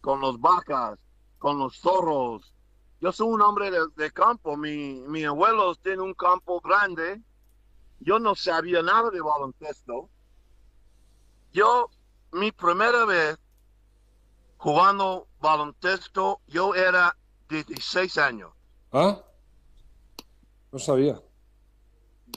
[0.00, 0.98] con los vacas,
[1.38, 2.52] con los zorros.
[3.00, 4.56] Yo soy un hombre de, de campo.
[4.56, 7.22] Mi, mi abuelo tiene un campo grande.
[8.00, 10.08] Yo no sabía nada de baloncesto.
[11.52, 11.90] Yo,
[12.32, 13.38] mi primera vez
[14.58, 17.16] jugando baloncesto, yo era
[17.48, 18.52] 16 años.
[18.92, 19.22] ¿Ah?
[20.70, 21.20] No sabía.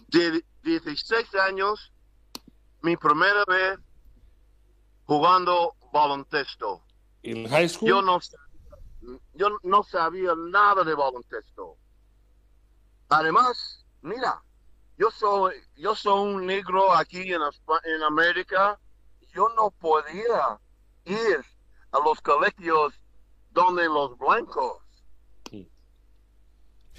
[0.08, 1.92] de 16 años,
[2.82, 3.80] mi primera vez
[5.06, 6.84] jugando baloncesto.
[7.24, 7.90] ¿En high school?
[7.90, 8.20] Yo no,
[9.34, 11.78] yo no sabía nada de baloncesto.
[13.10, 14.42] Además, mira,
[14.98, 18.80] yo soy, yo soy un negro aquí en, en América.
[19.34, 20.60] Yo no podía
[21.06, 21.46] ir
[21.92, 22.94] a los colegios
[23.52, 24.78] donde los blancos.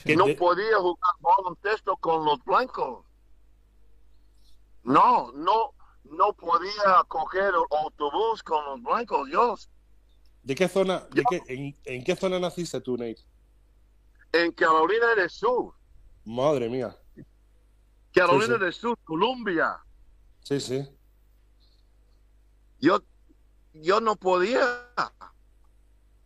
[0.04, 3.04] que no podía jugar baloncesto con los blancos.
[4.82, 5.74] No, no,
[6.04, 9.28] no podía coger el autobús con los blancos.
[9.30, 9.54] Yo
[10.42, 11.00] ¿De qué zona?
[11.12, 13.18] de qué- en, en qué zona naciste tú, Nate?
[14.32, 15.74] en Carolina del Sur,
[16.24, 16.96] Madre mía.
[18.12, 18.58] Carolina Sí, sí.
[18.64, 19.78] del Sur, Colombia.
[20.40, 20.88] Sí, sí.
[22.80, 23.00] Yo,
[23.74, 24.88] yo no podía,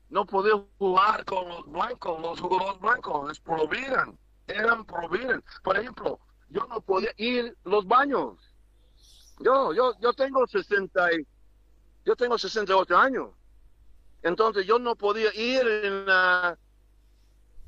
[0.08, 5.42] no podía jugar con los blancos, los jugadores blancos, les prohibían, eran prohibían.
[5.62, 8.38] Por ejemplo, yo no podía ir los baños.
[9.40, 11.26] Yo, yo, yo tengo 60, y-
[12.04, 13.30] yo tengo 68 años.
[14.22, 16.06] Entonces yo no podía ir en,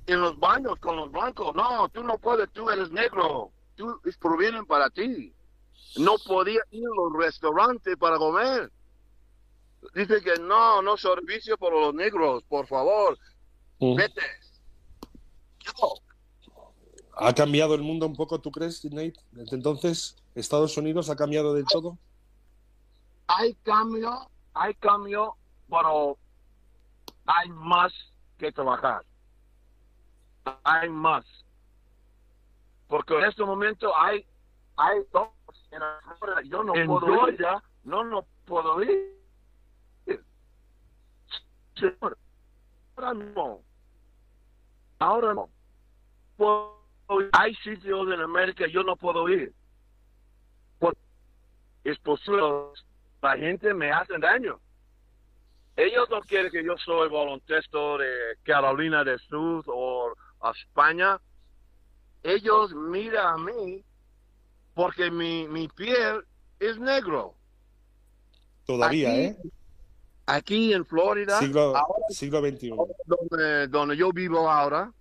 [0.06, 1.54] en los baños con los blancos.
[1.54, 3.52] No, tú no puedes, tú eres negro.
[3.76, 5.32] Tú es prohíben para ti.
[5.98, 8.72] No podía ir a los restaurantes para comer.
[9.94, 13.18] Dice que no, no servicio para los negros, por favor,
[13.80, 13.94] Mm.
[13.96, 14.22] vete.
[15.60, 15.72] Yo,
[17.20, 19.14] ¿Ha cambiado el mundo un poco, tú crees, Nate?
[19.32, 21.98] Desde entonces, ¿Estados Unidos ha cambiado del todo?
[23.26, 25.36] hay cambio, hay cambio,
[25.68, 26.16] pero
[27.26, 27.92] hay más
[28.38, 29.04] que trabajar.
[30.64, 31.24] Hay más.
[32.86, 34.24] Porque en este momento hay,
[34.76, 35.28] hay dos
[35.72, 36.42] en la Florida.
[36.48, 37.46] Yo no puedo ir.
[37.84, 39.17] No, no puedo ir.
[41.78, 42.18] Señor,
[42.96, 43.60] ahora no.
[44.98, 45.50] Ahora no.
[46.36, 46.78] Puedo.
[47.32, 49.52] Hay sitios en América yo no puedo ir.
[50.78, 51.00] Porque
[51.84, 52.42] es posible
[53.22, 54.60] la gente me hace daño.
[55.76, 61.20] Ellos no quieren que yo soy baloncesto de Carolina del Sur o a España.
[62.22, 63.84] Ellos miran a mí
[64.74, 66.24] porque mi, mi piel
[66.58, 67.34] es negro.
[68.66, 69.36] Todavía, Aquí, ¿eh?
[70.28, 72.70] Aquí en Florida, Siglo, ahora siglo XXI.
[73.06, 74.92] donde, donde yo vivo ahora,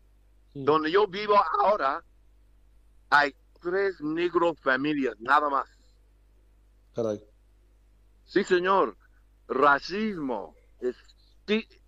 [0.54, 2.02] donde yo vivo ahora,
[3.10, 5.68] hay tres negros familias, nada más.
[6.96, 7.22] Caray.
[8.26, 8.96] Sí, señor.
[9.50, 10.56] Racismo.
[10.80, 10.96] Es,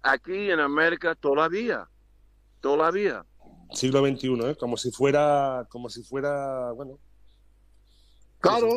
[0.02, 1.88] aquí en América todavía.
[2.62, 3.26] Todavía.
[3.74, 4.56] Siglo XXI, ¿eh?
[4.60, 7.00] Como si fuera, como si fuera, bueno,
[8.40, 8.68] Claro.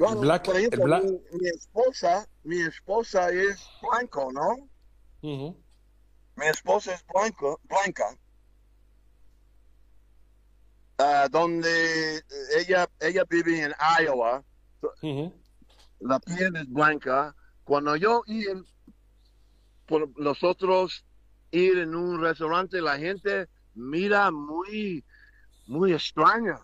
[0.00, 0.14] Claro.
[0.14, 4.68] El black- Por ejemplo, el black- Mi, mi esposa, mi esposa es blanco, ¿no?
[5.22, 5.62] ujú.
[6.36, 8.16] Mi esposa es blanco, blanca.
[10.98, 12.22] ah, donde
[12.58, 14.44] ella, ella vive en Iowa,
[15.02, 15.32] Ujú.
[16.00, 17.34] la piel es blanca.
[17.64, 18.64] Cuando yo ir
[19.86, 21.04] por nosotros
[21.50, 25.04] ir en un restaurante, la gente mira muy,
[25.66, 26.60] muy extraña.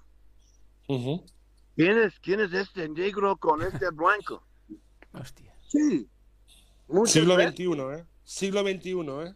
[0.88, 1.24] Ujú.
[1.76, 4.42] ¿Quién es, quién es este negro con este blanco?
[5.12, 5.54] Hostia.
[5.68, 6.08] Sí.
[6.88, 8.06] Muchas Siglo veces- XXI, ¿eh?
[8.24, 8.90] Siglo XXI,
[9.28, 9.34] ¿eh?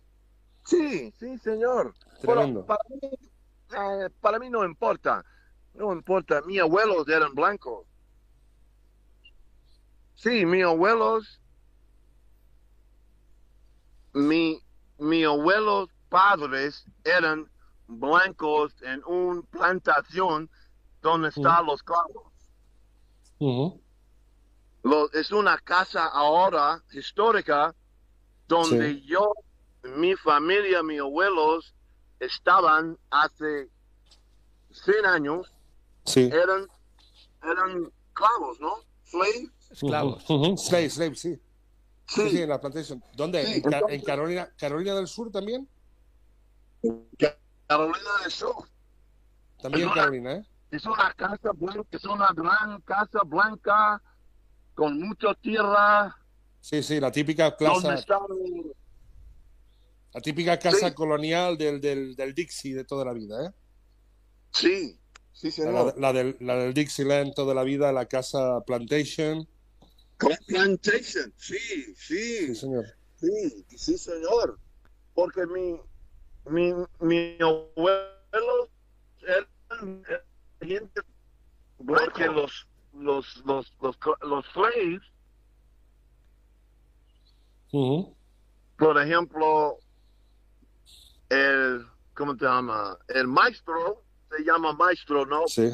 [0.65, 1.95] Sí, sí, señor.
[2.21, 2.67] Pero Tremendo.
[2.67, 5.25] para, mí, eh, para mí no importa.
[5.75, 6.43] No importa.
[6.43, 7.87] Mis abuelos eran blancos.
[10.15, 11.41] Sí, mis abuelos.
[14.13, 14.61] Mi,
[14.99, 17.49] mis abuelos padres eran
[17.87, 20.51] blancos en una plantación
[21.01, 21.83] donde están los
[23.41, 23.81] Ujú.
[24.83, 27.75] Lo- es una casa ahora histórica
[28.49, 29.07] donde Sí.
[29.07, 29.33] yo,
[29.83, 31.75] mi familia, mis abuelos
[32.19, 33.69] estaban hace
[34.71, 35.51] 100 años,
[36.05, 36.31] Sí.
[36.33, 36.67] eran,
[37.43, 38.75] eran clavos, ¿no?
[39.05, 39.51] Slaves.
[39.71, 40.23] Esclavos.
[40.25, 40.57] Ujú, ujú.
[40.57, 41.41] Slave, slave, sí.
[42.07, 43.03] Sí, sí, Sí, en la plantation.
[43.15, 43.45] ¿Dónde?
[43.47, 45.69] Sí, ¿En, Ca- entonces- en Carolina, Carolina del Sur también?
[47.69, 48.69] Carolina del Sur.
[49.63, 49.95] También en.
[49.95, 50.45] Carolina, ¿eh?
[50.71, 54.01] Es una casa blanca, es una gran casa blanca
[54.75, 56.17] con mucha tierra,
[56.63, 57.97] Sí, sí, la típica casa,
[60.13, 60.95] la típica casa Sí.
[60.95, 63.51] colonial del, del, del Dixie de toda la vida, ¿eh?
[64.53, 64.99] Sí,
[65.33, 65.95] sí, señor.
[65.99, 69.49] la del, la del Dixieland toda la vida, la casa Plantation.
[70.19, 72.85] Con Plantation, sí, Sí, sí, señor.
[73.17, 74.59] sí, sí, señor.
[75.15, 75.81] Porque mi,
[76.47, 78.69] mi, mi abuelo
[79.23, 80.03] eran
[80.67, 81.01] gente
[81.87, 85.01] porque los, los, los, los, los slaves,
[87.73, 88.15] Ujú.
[88.77, 89.79] por ejemplo,
[91.31, 92.99] el, ¿cómo te llama?
[93.09, 95.47] El maestro, se llama maestro, ¿no?
[95.47, 95.71] Sí,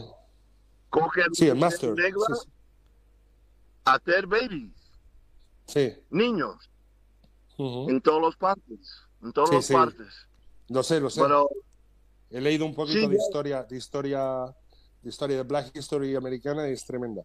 [0.90, 1.92] Coge sí, el master.
[1.94, 2.49] negra Sí,
[3.85, 4.72] a hacer babies,
[5.66, 5.92] sí.
[6.11, 6.70] niños,
[7.57, 7.90] Ujú.
[7.90, 9.72] en todas las partes, en todas Sí, las sí.
[9.72, 10.14] partes.
[10.68, 11.22] Lo sé, lo sé.
[11.22, 11.49] Pero
[12.29, 14.53] He leído un poquito Sí, de historia, de historia,
[15.07, 17.23] de historia de Black History americana es tremenda.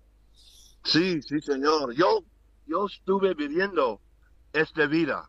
[0.84, 1.94] sí, sí, señor.
[1.96, 2.24] Yo,
[2.68, 4.00] yo estuve viviendo
[4.54, 5.28] esta vida.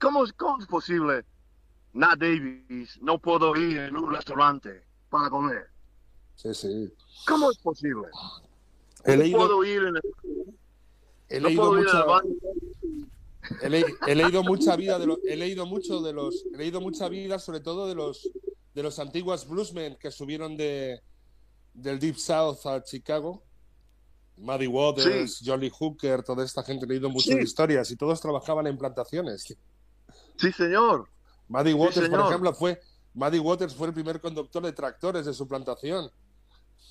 [0.00, 1.24] ¿Cómo, cómo es posible?
[1.92, 5.68] Nat Davis, no puedo ir en un restaurante para comer.
[6.34, 6.92] Sí, sí.
[7.28, 8.08] ¿Cómo es posible?
[9.04, 10.02] He no leído, puedo ir en el,
[11.28, 12.34] he no leído puedo ir mucha, al baño.
[13.62, 16.80] he, le- he leído mucha vida de lo- he leído mucho de los, he leído
[16.80, 18.28] mucha vida sobre todo de los,
[18.74, 21.00] de los antiguos bluesmen que subieron de,
[21.74, 23.42] del Deep South a Chicago.
[24.36, 27.42] Muddy Waters, Jolly Hooker, toda esta gente, he leído muchas Sí.
[27.42, 29.44] historias y todos trabajaban en plantaciones.
[30.36, 31.08] Sí, señor.
[31.48, 32.28] Muddy Waters, por señor.
[32.28, 32.80] ejemplo, fue
[33.14, 36.10] Muddy Waters fue el primer conductor de tractores de su plantación.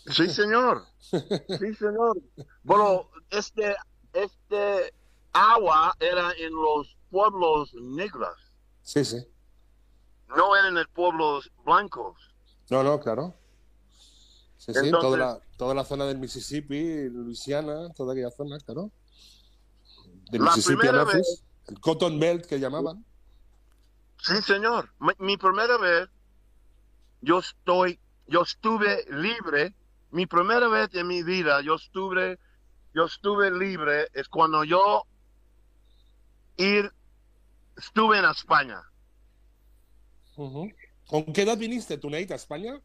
[0.08, 0.84] Sí, señor.
[1.02, 2.17] Sí, señor.
[2.63, 3.76] Bueno, este,
[4.13, 4.94] este
[5.34, 8.36] agua era en los pueblos negros,
[8.84, 9.17] Sí, sí.
[10.36, 12.17] no eran en pueblos blancos.
[12.70, 13.34] No, no, claro.
[14.62, 18.91] Sí, sí, Entonces- toda, la, toda la zona del Mississippi, Luisiana, toda aquella zona, claro.
[20.30, 23.04] De La Mississippi a primera Memphis, el Cotton Belt que llamaban.
[24.19, 24.93] Sí, señor.
[25.00, 26.10] Mi, mi primera vez,
[27.21, 29.74] yo estoy, yo estuve libre.
[30.12, 32.38] Mi primera vez en mi vida, yo estuve,
[32.93, 35.08] yo estuve libre es cuando yo
[36.58, 36.93] ir,
[37.78, 38.84] estuve en España.
[40.36, 42.80] ¿Con qué edad viniste tú, Nate, a España?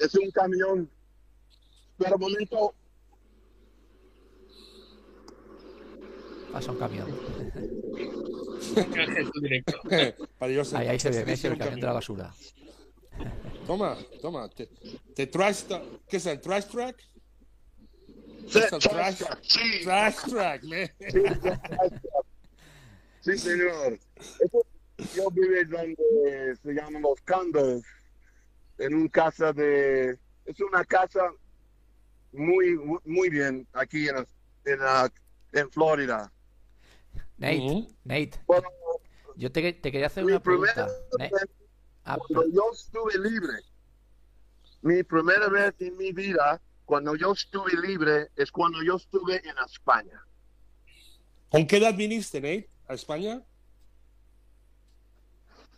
[0.00, 0.88] Es un camión.
[1.98, 2.74] Pero momento,
[6.52, 7.06] Pasa un camión.
[10.38, 12.34] Para yo Ahí, ahí se ve, ves el un camión de la basura.
[13.66, 14.48] Toma, toma.
[14.48, 14.66] Te,
[15.14, 16.96] te trash, tra- ¿Qué es el trash track?
[18.48, 20.90] Sí, Es el trash, sí, trash track, man.
[23.20, 23.98] sí, señor.
[24.40, 24.66] Eso-
[25.14, 27.82] yo vivo donde se llaman los condos,
[28.80, 31.20] en una casa de, es una casa
[32.32, 34.26] muy, muy bien aquí en,
[34.64, 35.12] en, la-
[35.52, 36.32] en Florida.
[37.38, 37.88] Nate.
[38.04, 38.68] Nate, Bueno,
[39.36, 40.86] yo te, te quería hacer una pregunta.
[41.18, 41.32] vez,
[42.04, 43.52] Ah, cuando yo estuve libre,
[44.82, 49.54] mi primera vez en mi vida, cuando yo estuve libre, es cuando yo estuve en
[49.64, 50.24] España.
[51.50, 53.42] ¿Con qué edad viniste, Nate, a España?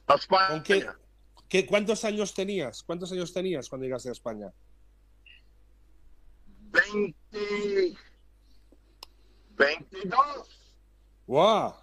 [0.09, 0.49] España.
[0.49, 0.87] ¿Con qué,
[1.53, 2.82] qué- ¿Cuántos años tenías?
[2.82, 4.50] ¿Cuántos años tenías cuando llegaste a España?
[6.70, 7.98] 20,
[9.50, 10.48] 22,
[11.26, 11.74] ¡Wow!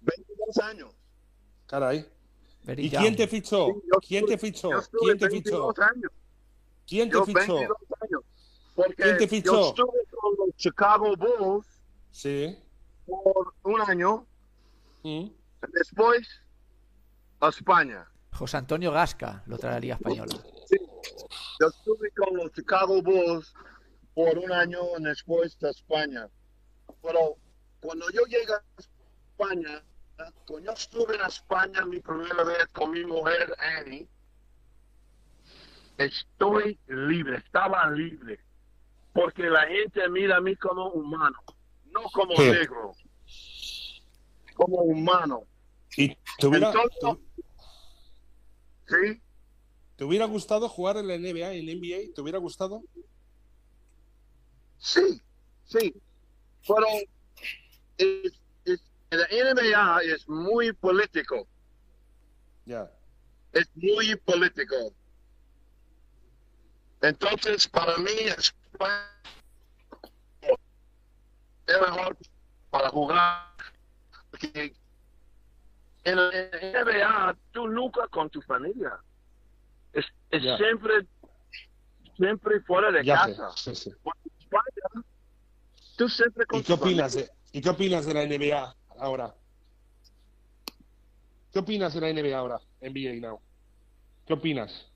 [0.00, 0.94] 22 años.
[1.66, 2.08] Caray.
[2.64, 3.02] very ¿Y young.
[3.02, 3.66] quién te fichó?
[3.66, 4.70] Sí, yo ¿Quién te fichó?
[4.70, 5.66] Yo estuve ¿Quién te fichó?
[5.66, 6.12] 22 años.
[6.86, 7.54] ¿Quién te Yo fichó?
[7.56, 8.22] 22 años.
[8.74, 9.52] Porque ¿Quién te fichó?
[9.52, 11.66] yo estuve con los Chicago Bulls
[12.12, 12.56] Sí.
[13.04, 14.26] por un año,
[15.02, 15.26] Mm.
[15.72, 16.26] después
[17.40, 18.08] a España.
[18.32, 20.34] José Antonio Gasca lo trae a la Liga Española.
[21.60, 23.52] Yo estuve con los Chicago Bulls
[24.14, 26.28] por un año y después a España.
[27.02, 27.36] Pero
[27.80, 29.82] cuando yo llegué a España,
[30.46, 34.08] cuando yo estuve en España mi primera vez con mi mujer Annie,
[35.98, 38.40] estoy libre, estaba libre.
[39.12, 41.36] Porque la gente mira a mí como humano,
[41.90, 42.50] no como Sí.
[42.50, 42.92] negro,
[44.54, 45.42] como humano.
[45.98, 46.16] ¿Y
[46.46, 47.31] hubiera, Entonces- te-
[48.86, 49.20] ¿Sí?
[49.96, 52.12] te hubiera gustado jugar en la NBA, en la NBA?
[52.14, 52.82] ¿Te hubiera gustado?
[54.78, 55.22] Sí,
[55.64, 55.94] sí.
[56.66, 56.86] Pero
[57.98, 58.32] es,
[58.64, 61.46] es- la NBA es muy político.
[62.66, 62.90] Ya.
[63.52, 64.92] Es muy político.
[67.02, 68.54] Entonces, para mí, es
[71.80, 72.16] mejor
[72.70, 73.54] para jugar.
[74.30, 74.74] Porque
[76.04, 78.92] en la NBA, tú nunca con tu familia.
[79.92, 80.56] Es, es Ya.
[80.56, 81.06] siempre,
[82.16, 83.50] siempre fuera de Ya sé, casa.
[83.56, 83.90] sí, sí.
[84.40, 85.04] España,
[85.96, 87.32] tú siempre con ¿Y qué tu opinas familia.
[87.52, 89.34] de, ¿Y qué opinas de la NBA ahora?
[91.52, 92.58] ¿Qué opinas de la NBA ahora?
[92.80, 93.40] NBA now.
[94.26, 94.90] ¿Qué opinas?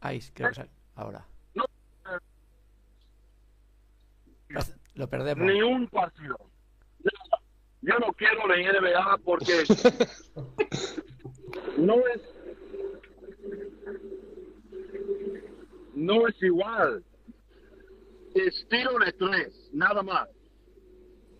[0.00, 0.68] Ahí, creo que.
[0.96, 1.24] Ahora.
[1.54, 1.64] No.
[4.94, 5.46] Lo perdemos.
[5.46, 6.36] Ni un partido.
[7.88, 9.54] Yo no quiero la NBA porque
[11.78, 12.20] no es
[15.94, 17.02] no es igual.
[18.34, 20.28] Estilo de tres, nada más.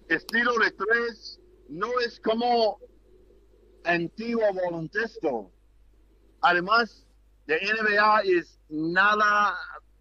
[0.09, 1.38] Estilo de tres
[1.68, 2.78] no es como
[3.84, 5.53] antiguo baloncesto.
[6.40, 7.07] Además,
[7.46, 9.55] de NBA es nada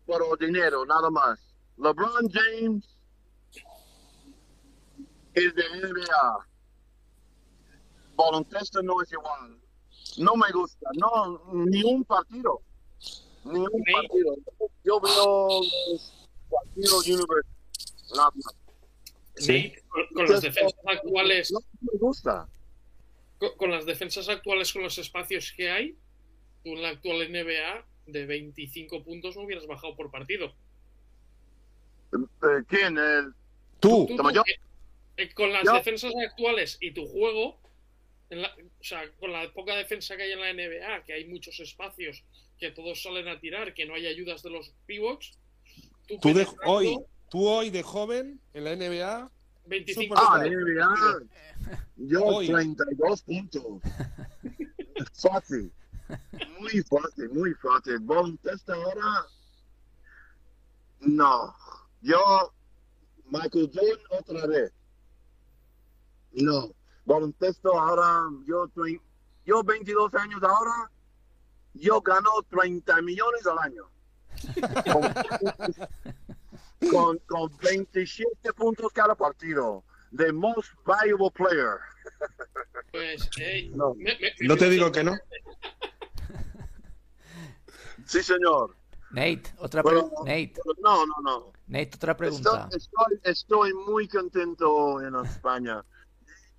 [0.06, 1.54] por dinero, nada más.
[1.78, 2.97] LeBron James
[5.46, 6.48] es de NBA.
[8.16, 9.58] Baloncesto no es igual.
[10.18, 12.62] No me gusta, no, ni un partido.
[13.46, 13.94] Ni un Sí.
[13.94, 14.36] partido.
[14.84, 15.48] Yo veo
[15.92, 17.50] los partidos Universe.
[18.16, 18.56] Nada más.
[19.36, 19.74] Sí.
[19.90, 22.48] Con, con las defensas actuales, No me gusta.
[23.38, 25.98] con, con las defensas actuales, con los espacios que hay,
[26.64, 30.54] tú en la actual NBA de 25 puntos no hubieras bajado por partido.
[32.14, 32.98] Eh, ¿Quién?
[32.98, 33.34] El,
[33.80, 34.08] Tú.
[34.08, 34.16] Tú,
[35.36, 35.74] con las Yo.
[35.74, 37.60] defensas actuales y tu juego,
[38.30, 41.26] en la- o sea, con la poca defensa que hay en la NBA, que hay
[41.26, 42.24] muchos espacios,
[42.60, 45.38] que todos salen a tirar, que no hay ayudas de los pivots,
[46.08, 46.98] tú, Tú de, hoy,
[47.30, 49.32] tú hoy de joven en la NBA.
[49.66, 51.22] 25 Súper ah, puntos.
[51.22, 51.78] NBA.
[51.98, 52.48] Yo Hoy.
[52.48, 53.64] 32 puntos.
[55.22, 55.72] fácil.
[56.60, 58.00] Muy fácil, muy fácil.
[58.00, 59.26] Baloncesto ahora.
[61.02, 61.54] No.
[62.02, 62.54] Yo,
[63.26, 64.72] Michael Jordan otra vez.
[66.38, 66.74] No.
[67.06, 68.70] Baloncesto ahora, yo,
[69.46, 70.92] yo 22 años ahora,
[71.74, 73.90] yo gano 30 millones al año.
[74.92, 75.14] Con,
[76.92, 79.84] con, con 27 puntos cada partido.
[80.16, 81.80] The most valuable player.
[82.92, 83.30] Pues,
[83.74, 83.94] No.
[83.96, 85.16] me- me- me No te digo que no.
[88.06, 88.76] Sí, señor.
[89.12, 90.16] Nate, otra pregunta.
[90.82, 91.54] No, no, no.
[91.68, 92.70] Nate, otra Estoy, pregunta.
[92.74, 95.84] estoy, estoy muy contento en España.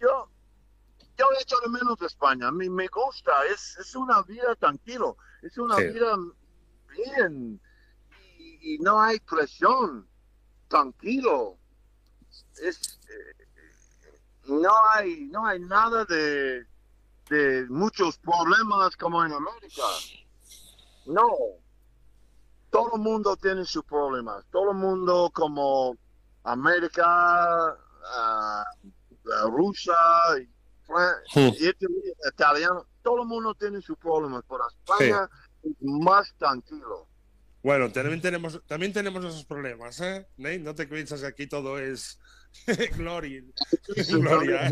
[0.00, 0.28] Yo,
[1.16, 2.48] yo echo de menos España.
[2.48, 3.32] A mí me gusta.
[3.46, 5.16] Es, es una vida tranquilo.
[5.42, 5.88] Es una Sí.
[5.88, 6.16] vida
[6.90, 7.60] bien.
[8.38, 10.06] Y, y no hay presión.
[10.68, 11.56] Tranquilo.
[12.62, 13.46] Es, eh,
[14.46, 16.66] no hay, no hay nada de,
[17.30, 19.82] de muchos problemas como en América.
[21.06, 21.28] No.
[22.70, 24.44] Todo el mundo tiene sus problemas.
[24.50, 25.96] Todo el mundo como
[26.44, 27.04] América,
[28.04, 28.64] ah,
[29.36, 29.94] ah, Rusia,
[30.40, 30.48] y
[30.86, 31.52] Fran- Hmm.
[31.58, 34.42] y Italia, italiano, todo el mundo tiene sus problemas.
[34.48, 35.28] Pero España
[35.62, 37.06] es más tranquilo.
[37.62, 40.26] Bueno, también tenemos, también tenemos esos problemas, ¿eh?
[40.36, 42.18] Nate, no te piensas que aquí todo es
[42.96, 43.42] gloria.
[44.08, 44.70] Gloria, ¿eh?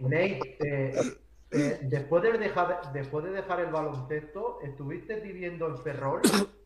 [0.00, 1.18] No, eh,
[1.50, 6.22] eh, después, de dejar, después de dejar el baloncesto, ¿estuviste viviendo en Ferrol?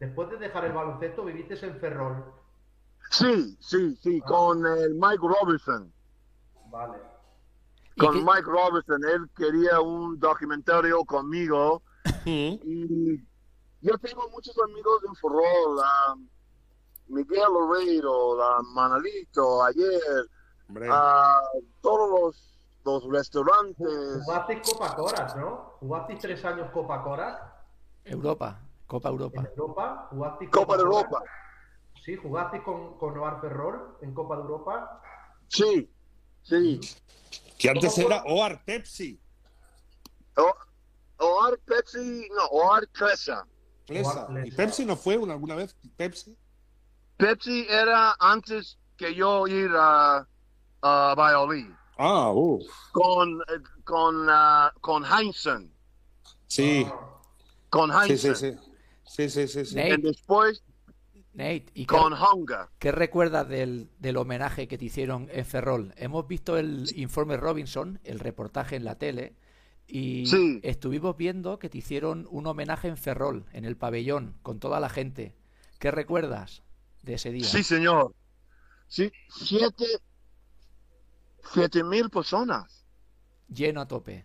[0.00, 2.24] Después de dejar el baloncesto, viviste en Ferrol.
[3.10, 5.92] Sí, sí, sí, con el Mike Robinson.
[6.70, 6.98] Vale.
[7.96, 11.82] ¿Y Con qué- Mike Robinson, él quería un documentario conmigo
[12.24, 12.58] Mm.
[12.64, 13.16] y
[13.80, 16.14] yo tengo muchos amigos en Ferrol, a
[17.08, 20.00] Miguel Oreiro, a Manalito, ayer,
[20.90, 21.40] a
[21.82, 24.22] todos los, los restaurantes.
[24.24, 25.74] Jugasteis Copa Coras, ¿no?
[25.80, 27.38] ¿Jugasteis tres años Copa Coras?
[28.04, 29.40] Europa, Copa Europa.
[29.40, 30.08] En Europa,
[30.50, 31.22] Copa de Europa.
[32.04, 35.00] Sí, jugasteis con, con Oar Ferrol en Copa de Europa.
[35.48, 35.90] Sí,
[36.42, 36.80] sí.
[37.58, 39.18] Que antes era OAR Pepsi.
[40.36, 40.54] O,
[41.24, 43.46] Oar Pepsi, no, Oar Cresa.
[43.86, 44.26] Clesa.
[44.26, 44.46] Clesa.
[44.46, 45.74] ¿Y Pepsi no fue una- alguna vez?
[45.96, 46.36] Pepsi.
[47.16, 50.26] Pepsi era antes que yo ir a,
[50.82, 52.58] a Valladolid Ah, uh.
[52.92, 53.40] con,
[53.84, 55.72] con, ah, con Heinzen.
[56.48, 57.20] Sí, Ah,
[57.70, 58.34] Con Heinzen.
[58.36, 58.58] sí, sí.
[59.06, 59.78] Sí, sí, sí, sí.
[59.80, 60.62] Y después
[61.34, 62.70] Nate, ¿y qué, con Honga.
[62.78, 65.92] qué recuerdas del, del homenaje que te hicieron en Ferrol?
[65.96, 69.34] Hemos visto el informe Robinson, el reportaje en la tele,
[69.86, 70.60] y Sí.
[70.62, 74.88] estuvimos viendo que te hicieron un homenaje en Ferrol, en el pabellón, con toda la
[74.88, 75.34] gente.
[75.80, 76.62] ¿Qué recuerdas
[77.02, 77.44] de ese día?
[77.44, 78.14] Sí, señor.
[78.86, 79.84] Sí, siete,
[81.52, 82.86] siete mil personas
[83.48, 84.24] Lleno a tope.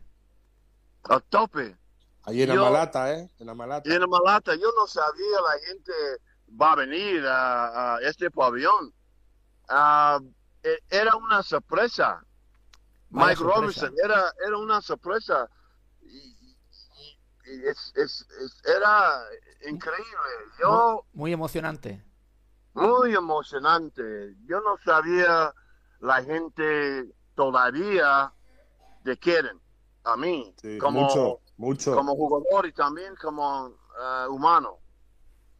[1.03, 1.76] a tope.
[2.24, 3.30] Ahí en Yo- Amalata, ¿eh?
[3.39, 3.89] En Amalata.
[3.89, 5.91] Y en Malata, yo no sabía la gente
[6.60, 8.93] va a venir a, a este pabellón.
[9.70, 10.20] Ah,
[10.64, 12.24] e- era una sorpresa.
[13.12, 13.60] Vaya Mike sorpresa.
[13.88, 15.50] Robinson era, era una sorpresa.
[16.02, 19.22] Y, y- y es- es- es- era
[19.68, 20.06] increíble.
[20.62, 22.04] Yo, Muy emocionante.
[22.74, 24.36] muy emocionante.
[24.45, 25.54] Yo no sabía
[26.00, 28.32] la gente todavía
[29.04, 29.60] de quieren
[30.04, 31.93] a mí Sí, como, mucho, mucho.
[31.95, 34.78] como jugador y también como ah, humano.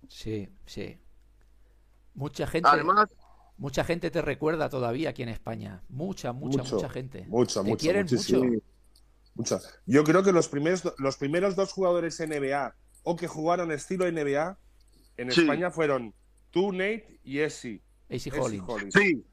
[0.10, 1.00] Sí, sí.
[2.16, 3.08] Mucha gente, Además,
[3.58, 5.82] mucha gente te recuerda todavía aquí en España.
[5.88, 7.26] Mucha, mucha, Mucho, mucha gente.
[7.28, 8.42] mucho, te mucho, quieren mucho.
[9.36, 9.60] Mucho.
[9.86, 14.58] Yo creo que los primeros, los primeros dos jugadores NBA o que jugaron estilo NBA
[15.16, 15.42] en Sí.
[15.42, 16.14] España fueron
[16.52, 17.82] tú, Nate, y Essie.
[18.10, 18.68] Essie Hollins.
[18.68, 18.94] Hollins.
[18.94, 19.24] sí,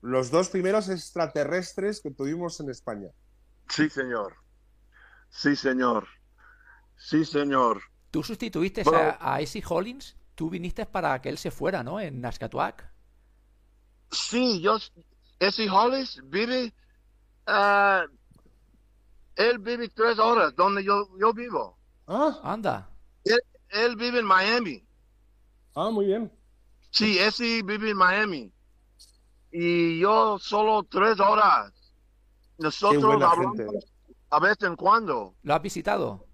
[0.00, 3.08] Los dos primeros extraterrestres que tuvimos en España.
[3.68, 4.36] sí, señor.
[5.28, 6.06] Sí, señor.
[6.96, 7.82] Sí, señor.
[8.14, 9.16] Tú sustituiste Bueno.
[9.18, 10.16] a, a AC Hollins.
[10.36, 11.98] Tú viniste para que él se fuera, ¿no?
[11.98, 12.88] En Nascatuac.
[14.12, 14.78] Sí, yo,
[15.40, 16.72] ese Hollis vive,
[17.48, 18.04] ah,
[19.34, 21.76] él vive tres horas donde yo, yo vivo.
[22.06, 22.88] Ah, Anda.
[23.24, 24.86] Él vive en Miami.
[25.74, 26.30] ah, muy bien.
[26.90, 28.52] Sí, ese vive en Miami.
[29.50, 31.72] Y yo solo tres horas.
[32.58, 33.66] Nosotros hablamos gente.
[34.30, 35.34] a vez en cuando.
[35.42, 36.28] ¿Lo has visitado?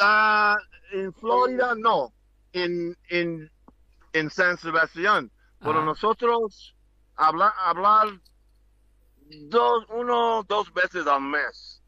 [0.00, 0.56] Ah,
[0.92, 2.12] en Florida no.
[2.52, 3.50] En, en,
[4.12, 5.30] en San Sebastián.
[5.60, 6.74] Pero nosotros
[7.16, 8.08] habla, hablar
[9.48, 11.82] dos, uno, dos veces al mes.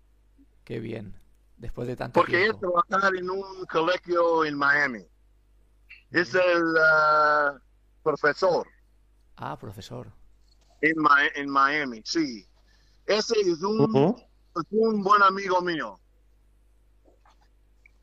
[0.64, 1.14] Qué bien.
[1.56, 2.82] Después de tanto Porque es tiempo.
[2.88, 5.04] trabajar en un colegio en Miami.
[6.10, 7.54] Es el ah,
[8.02, 8.66] profesor
[9.36, 10.08] Ah, profesor.
[10.82, 12.46] en, Mi- en Miami, sí.
[13.06, 14.14] Ese es un,
[14.56, 15.98] es un buen amigo mío.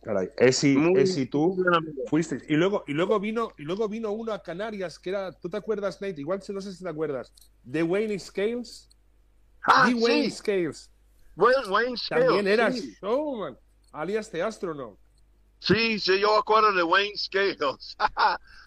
[0.02, 0.30] Caray,
[0.78, 1.62] Muy- Essie, tú
[2.08, 2.42] fuiste.
[2.48, 5.58] Y luego, y luego vino, y luego vino uno a Canarias que era, ¿tú te
[5.58, 6.22] acuerdas, Nate?
[6.22, 7.34] Igual no sé si te acuerdas.
[7.64, 8.88] De Wayne Scales.
[9.64, 10.90] Ah, The Wayne Scales.
[11.36, 12.94] Wayne, Wayne Scales, También eras Sí.
[13.02, 13.58] showman,
[13.92, 14.98] alias The Astronaut.
[15.60, 17.98] sí, sí, yo acuerdo de Wayne Scales.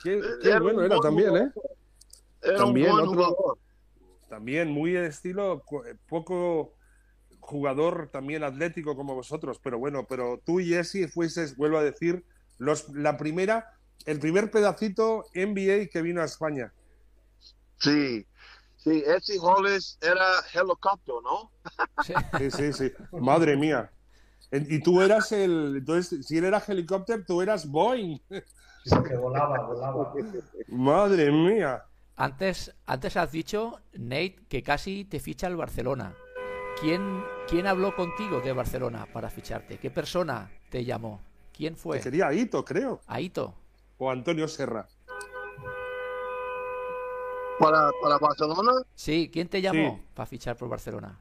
[0.03, 1.51] Qué, qué Era bueno era también, ¿eh?
[2.43, 3.59] Era También un buen otro- jugador.
[4.29, 5.63] También muy de estilo,
[6.09, 6.75] poco
[7.43, 12.25] jugador también atlético como vosotros, pero bueno, pero tú y Jesse fuisteis, vuelvo a decir,
[12.59, 13.77] los, la primera,
[14.07, 16.73] el primer pedacito NBA que vino a España.
[17.79, 18.25] Sí,
[18.77, 20.25] sí, ese Hollis era
[20.55, 21.51] helicóptero, ¿no?
[22.05, 22.15] Sí.
[22.39, 22.93] Sí, sí, sí.
[23.13, 23.91] Madre mía.
[24.53, 28.19] Y tú eras el, entonces, si él era helicóptero, tú eras Boeing.
[28.85, 30.15] Sí, que volaba, volaba.
[30.69, 31.85] Madre mía.
[32.17, 36.15] Antes, antes has dicho, Nate, que casi te ficha el Barcelona.
[36.81, 39.79] ¿Quién, ¿Quién habló contigo de Barcelona para ficharte?
[39.79, 41.21] ¿Qué persona te llamó?
[41.57, 41.99] ¿Quién fue?
[41.99, 43.01] Que Sería Aito, creo.
[43.07, 43.55] Aito.
[43.99, 44.89] O Antonio Serra.
[47.59, 50.07] Para, para Barcelona, Sí, ¿quién te llamó Sí.
[50.15, 51.19] para fichar por Barcelona?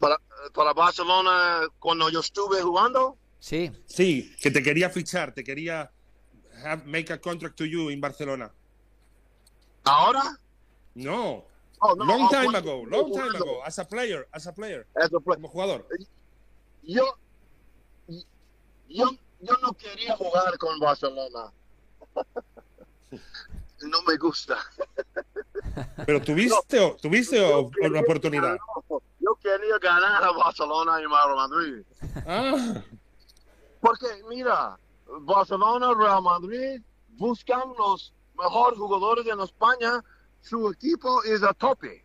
[0.00, 0.18] para,
[0.52, 3.16] para Barcelona cuando yo estuve jugando.
[3.38, 5.90] Sí, Sí, que te quería fichar, te quería
[6.64, 8.50] have- make a contract to you in Barcelona.
[9.84, 10.22] ¿Ahora?
[10.94, 11.44] No,
[11.80, 14.52] Oh, no, long oh, time ago, estuve long time ago, as a player, as a
[14.52, 15.86] player, As a play- como jugador.
[16.82, 17.04] Yo,
[18.88, 19.10] yo,
[19.40, 21.52] yo no quería jugar con Barcelona.
[23.82, 24.56] No me gusta.
[26.06, 28.56] Pero tuviste, o- tuviste o- una oportunidad.
[29.20, 31.84] Yo quería ganar a Barcelona y Real Madrid.
[32.26, 32.82] Ah,
[33.80, 34.78] Porque, mira,
[35.20, 40.02] Barcelona, Real Madrid buscan los mejores jugadores en España.
[40.48, 42.04] Su equipo es a tope.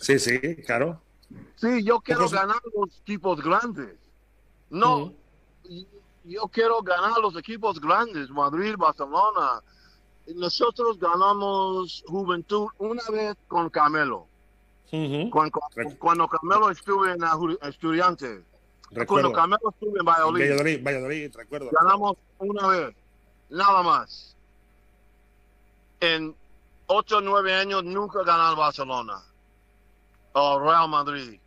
[0.00, 1.00] sí, sí, claro.
[1.56, 3.94] Sí, yo quiero ganar los equipos grandes.
[4.68, 5.12] No,
[6.24, 9.62] yo quiero ganar los equipos grandes, Madrid, Barcelona.
[10.34, 14.26] Nosotros ganamos Juventud una vez con Camelo.
[15.30, 15.58] Cuando,
[15.98, 18.42] cuando Camelo estuvo en la Ju- Estudiante.
[18.90, 19.32] Recuerdo.
[19.32, 20.42] Cuando Camelo estuvo en Valladolid.
[20.42, 21.70] Valladolid, Valladolid, recuerdo.
[21.80, 22.94] Ganamos una vez,
[23.48, 24.36] nada más.
[26.00, 26.34] En
[26.86, 29.22] 8 o 9 años nunca ganó el Barcelona
[30.32, 31.40] o Real Madrid.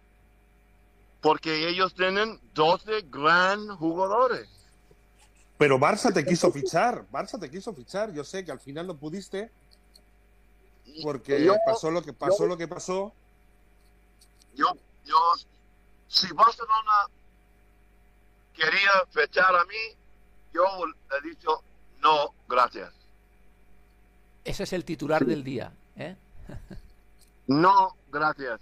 [1.22, 4.48] Porque ellos tienen 12 gran jugadores.
[5.58, 8.12] Pero Barça te quiso fichar, Barça te quiso fichar.
[8.12, 9.52] Yo sé que al final no pudiste
[11.02, 13.14] porque Yo- pasó lo que pasó yo- lo que pasó.
[14.54, 14.68] Yo,
[15.04, 15.18] yo,
[16.08, 17.08] si Barcelona
[18.54, 19.98] quería fechar a mí,
[20.54, 21.62] yo le he dicho
[22.02, 22.94] no, gracias.
[24.46, 25.74] Ese es el titular del día.
[25.98, 26.16] ¿eh?
[27.48, 28.60] No, gracias.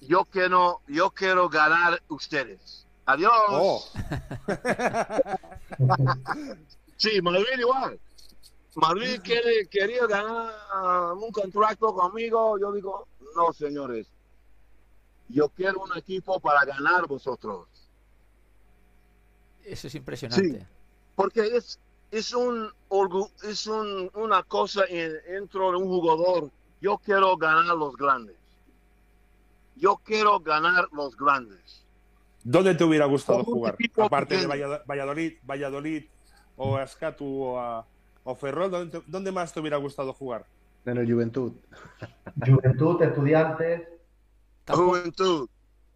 [0.00, 2.86] Yo quiero, yo quiero ganar ustedes.
[3.04, 3.30] Adiós.
[3.50, 3.84] Oh,
[6.96, 8.00] Sí, Madrid igual.
[8.76, 12.58] Madrid quiere, quería ganar un contrato conmigo.
[12.58, 13.06] Yo digo,
[13.36, 14.06] no, señores.
[15.28, 17.68] Yo quiero un equipo para ganar vosotros.
[19.62, 20.66] Eso es impresionante.
[21.14, 21.78] Porque es,
[22.18, 26.50] es, un, orgu- es un, una cosa en- dentro de un jugador.
[26.80, 28.36] Yo quiero ganar los grandes.
[29.76, 31.84] Yo quiero ganar los grandes.
[32.44, 33.76] ¿Dónde te hubiera gustado jugar?
[33.98, 34.78] Aparte de pequeño.
[34.86, 36.04] Valladolid, Valladolid
[36.56, 37.86] o Ascatu o, a-
[38.22, 40.46] o Ferrol, ¿dónde, te- dónde más te hubiera gustado jugar?
[40.86, 41.52] En el Juventud.
[42.46, 43.88] Juventud, estudiantes.
[44.68, 45.48] Juventud.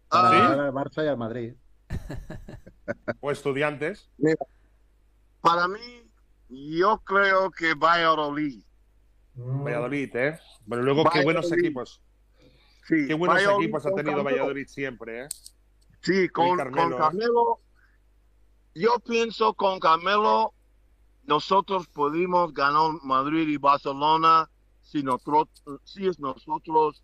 [0.09, 1.53] Para Ah, al Barça y al Madrid.
[3.21, 4.09] O estudiantes.
[5.41, 6.03] Para mí,
[6.49, 8.63] yo creo que Valladolid.
[9.35, 10.39] Mm, Valladolid, ¿eh?
[10.65, 12.01] Bueno, luego qué buenos equipos.
[12.87, 14.23] Sí, Qué buenos Valladolid equipos ha tenido Carmelo.
[14.23, 15.27] Valladolid siempre, ¿eh?
[16.01, 16.97] Sí, con, Carmelo, con.
[16.97, 17.59] Carmelo.
[18.73, 20.53] Yo pienso con Carmelo,
[21.23, 24.49] nosotros pudimos ganar Madrid y Barcelona
[24.81, 25.47] si nosotros,
[25.83, 27.03] si es nosotros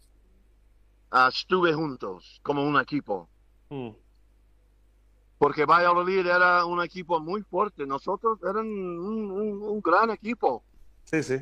[1.12, 3.30] ah, estuve juntos como un equipo.
[3.70, 3.90] Mm.
[5.46, 7.86] Porque Valladolid era un equipo muy fuerte.
[7.86, 10.64] Nosotros eran un, un- un gran equipo.
[11.04, 11.38] Sí, sí.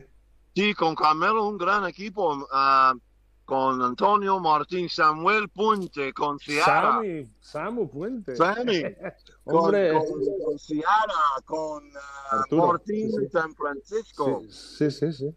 [0.53, 2.45] Sí, con Carmelo un gran equipo.
[2.51, 2.93] ah,
[3.45, 6.95] con Antonio Martín, Samuel Puente, con Ciara.
[6.95, 8.35] Sammy, Samu Puente.
[8.35, 8.83] Sammy.
[9.45, 9.93] con, Hombre.
[9.93, 10.03] con,
[10.45, 11.89] con Ciara, con
[12.31, 13.29] ah, Martín sí, sí.
[13.31, 14.41] San Francisco.
[14.49, 15.33] Sí, sí, sí.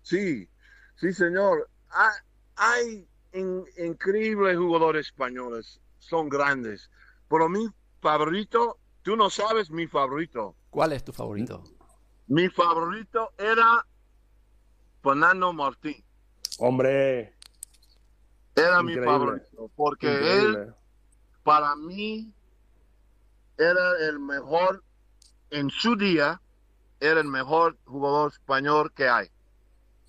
[0.00, 0.48] Sí,
[0.96, 1.68] sí, señor.
[1.90, 2.14] Hay,
[2.56, 6.88] hay in- increíbles jugadores españoles, son grandes.
[7.28, 7.68] Pero mi
[8.06, 10.54] favorito, tú no sabes mi favorito.
[10.70, 11.64] ¿Cuál es tu favorito?
[12.28, 13.84] Mi favorito era
[15.02, 16.04] Fernando Martín.
[16.60, 17.34] Hombre,
[18.54, 20.72] Era mi favorito, porque él
[21.42, 22.32] para mí
[23.58, 24.84] era el mejor
[25.50, 26.40] en su día,
[27.00, 29.28] era el mejor jugador español que hay.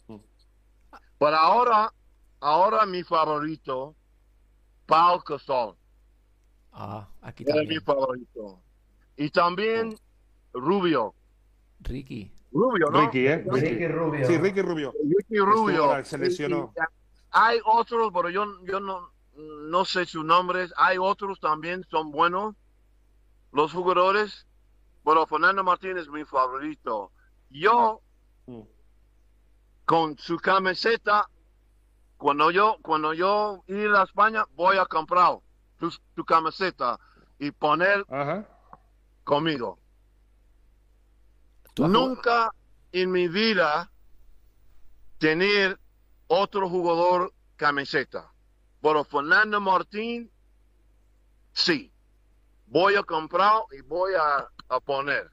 [0.07, 0.17] Mm.
[1.17, 1.91] Pero ahora,
[2.41, 3.95] ahora mi favorito,
[4.85, 5.75] Paul Gasol,
[6.79, 8.59] Ah, aquí era mi favorito.
[9.15, 9.97] Y también
[10.53, 11.15] Rubio,
[11.79, 12.31] Ricky.
[12.51, 13.01] Rubio, ¿no?
[13.01, 13.43] Ricky, ¿eh?
[13.49, 14.27] Ricky Rubio.
[14.27, 14.93] Sí, Ricky Rubio.
[15.03, 16.05] Ricky Rubio.
[16.05, 16.71] se lesionó.
[17.31, 20.71] Hay otros, pero yo, yo no, no sé sus nombres.
[20.77, 22.55] Hay otros también, son buenos
[23.51, 24.45] los jugadores.
[25.03, 27.11] Pero Fernando Martín es mi favorito.
[27.49, 28.01] Yo,
[28.45, 28.61] Mm.
[29.85, 31.27] con su camiseta,
[32.17, 35.37] cuando yo, cuando yo ir a España, voy a comprar
[35.77, 36.99] tu, tu camiseta
[37.39, 38.47] y poner Ajá.
[39.23, 39.79] conmigo.
[41.73, 42.51] ¿Tú has jugado- Nunca
[42.91, 43.91] en mi vida
[45.19, 45.79] tener
[46.27, 48.31] otro jugador camiseta.
[48.81, 50.31] Pero Fernando Martín,
[51.53, 51.91] sí.
[52.67, 55.31] Voy a comprar y voy a, a poner.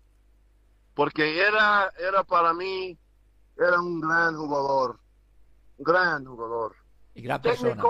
[0.94, 2.96] Porque era, era para mí,
[3.56, 5.00] era un gran jugador.
[5.78, 6.76] Gran jugador.
[7.14, 7.82] Y gran persona.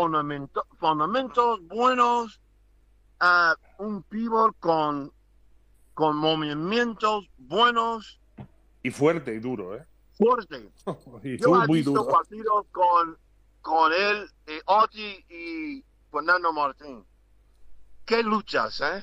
[0.00, 2.38] Fundamento- fundamentos buenos,
[3.18, 5.10] ah, un pivot con,
[5.94, 8.20] con movimientos buenos,
[8.82, 9.86] Y fuerte y duro, ¿eh?
[10.18, 10.70] fuerte.
[11.24, 12.08] Y Yo he muy visto duro.
[12.08, 13.16] partidos con,
[13.62, 17.02] con él, y Oti y Fernando Martín.
[18.04, 19.02] Qué luchas, ¿eh?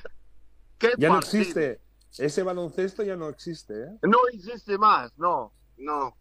[0.77, 1.81] Qué Ya no existe.
[2.19, 3.97] Ese baloncesto ya no existe, ¿eh?
[4.03, 6.15] No existe más, no, no.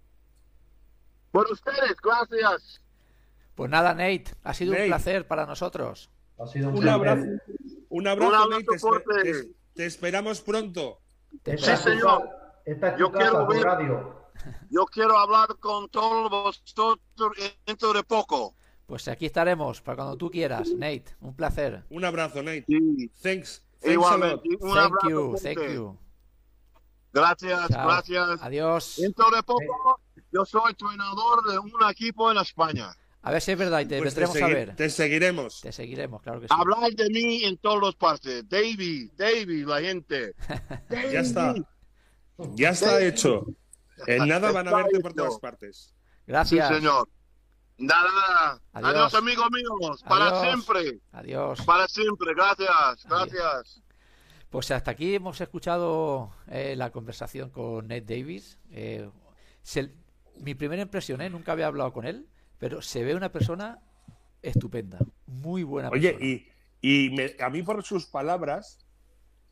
[1.30, 2.78] Por ustedes, gracias.
[3.54, 4.84] Pues nada, Nate, ha sido Nate.
[4.84, 6.10] un placer para nosotros.
[6.38, 6.94] Ha sido un, Un placer.
[7.08, 7.22] abrazo.
[7.90, 9.22] Un abrazo, Un abrazo Nate.
[9.24, 10.98] Te, te- te esperamos pronto.
[11.42, 12.28] Te Sí, señor.
[12.64, 14.22] Esta Yo quiero ver- radio.
[14.70, 16.98] Yo quiero hablar con todos vosotros
[17.66, 18.54] dentro de poco.
[18.86, 21.04] Pues aquí estaremos para cuando tú quieras, Nate.
[21.20, 21.84] Un placer.
[21.90, 22.64] Un abrazo, Nate.
[22.66, 23.64] Sí, Thanks.
[23.82, 24.48] Igualmente.
[24.60, 25.98] Un Thank abrazo you, thank you.
[27.12, 27.86] Gracias, Chao.
[27.88, 28.42] gracias.
[28.42, 28.96] Adiós.
[28.98, 30.00] Dentro de poco,
[30.32, 32.90] yo soy entrenador de un equipo en España.
[33.24, 34.74] A ver si es verdad y te Pues te, vendremos a ver.
[34.76, 35.60] te seguiremos.
[35.60, 36.54] Te seguiremos, claro que sí.
[36.58, 38.48] Hablar de mí en todas las partes.
[38.48, 40.34] David, David, la gente.
[40.90, 41.54] Ya está.
[42.54, 43.46] Ya está hecho.
[44.06, 45.94] En nada van a verte por todas partes.
[45.94, 46.68] Sí, Gracias.
[46.68, 47.08] señor.
[47.78, 48.62] Nada, nada.
[48.72, 48.90] Adiós.
[48.94, 50.04] Adiós, amigos míos.
[50.08, 50.42] Para Adiós.
[50.42, 51.00] siempre.
[51.12, 51.60] Adiós.
[51.64, 52.34] Para siempre.
[52.34, 53.06] Gracias.
[53.08, 53.82] Gracias.
[54.50, 58.58] Pues hasta aquí hemos escuchado eh, la conversación con Nate Davis.
[58.70, 59.08] Eh,
[59.62, 59.94] se-
[60.40, 61.30] mi primera impresión, ¿eh?
[61.30, 62.26] nunca había hablado con él,
[62.62, 63.80] pero se ve una persona
[64.40, 66.30] estupenda, muy buena Oye, persona.
[66.80, 68.78] y, y me- a mí por sus palabras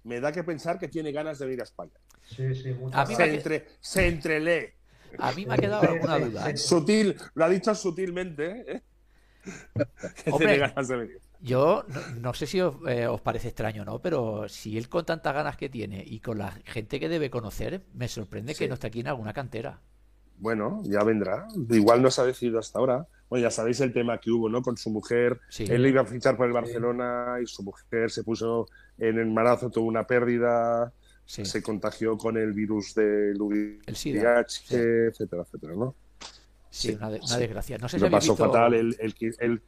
[0.05, 1.91] me da que pensar que tiene ganas de venir a España.
[2.23, 4.75] Sí, sí, muchas A mí Se, entre, se entrelee.
[5.19, 6.51] A mí me ha quedado alguna duda.
[6.51, 6.57] ¿eh?
[6.57, 8.83] Sutil, lo ha dicho sutilmente, ¿eh?
[10.25, 10.47] que Hombre.
[10.47, 11.21] tiene ganas de venir.
[11.41, 14.89] Yo no, no sé si os, eh, os parece extraño o no, pero si él
[14.89, 18.69] con tantas ganas que tiene y con la gente que debe conocer, me sorprende que
[18.69, 19.81] no esté aquí en alguna cantera.
[20.41, 21.47] Bueno, ya vendrá.
[21.71, 23.07] Igual no se ha decidido hasta ahora.
[23.29, 24.63] Bueno, ya sabéis el tema que hubo, ¿no?
[24.63, 25.39] Con su mujer.
[25.51, 25.65] Sí.
[25.69, 28.67] Él iba a fichar por el Barcelona y su mujer se puso
[28.99, 30.93] en el embarazo, tuvo una pérdida,
[31.27, 31.45] Sí.
[31.45, 34.75] se contagió con el virus del VIH, sí.
[34.77, 35.95] etcétera, etcétera, ¿no?
[36.71, 37.79] Sí, una, de- una desgracia.
[37.79, 38.75] No sé si Lo pasó visto- fatal.
[38.75, 39.63] Él, él, él,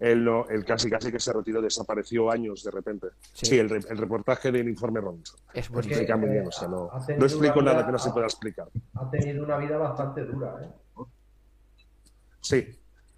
[0.00, 3.08] él no, él casi casi que se retiró, desapareció años de repente.
[3.34, 3.46] Sí.
[3.46, 5.38] Sí, el, re- el reportaje del informe Robinson.
[5.54, 5.92] Es Porque- buenísimo.
[6.00, 6.90] Explica muy bien, o sea, no,
[7.26, 8.68] explico nada vida- que no se pueda explicar.
[8.94, 11.04] Ha tenido una vida bastante dura, ¿eh?
[12.40, 12.66] Sí,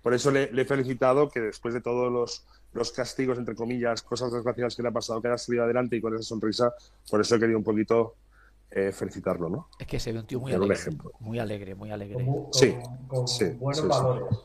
[0.03, 4.03] por eso le, le he felicitado que después de todos los, los castigos, entre comillas,
[4.03, 6.72] cosas desgraciadas que le ha pasado, que haya salido adelante y con esa sonrisa,
[7.11, 8.16] por eso he querido un poquito
[8.72, 9.68] eh, felicitarlo, ¿no?
[9.78, 10.80] Es que se ve un tío muy Era un alegre.
[10.83, 11.12] ejemplo.
[11.20, 12.24] Muy alegre, muy alegre.
[12.24, 13.89] Con, Sí, con- con sí, buenos sí, sí.
[13.89, 14.39] valores.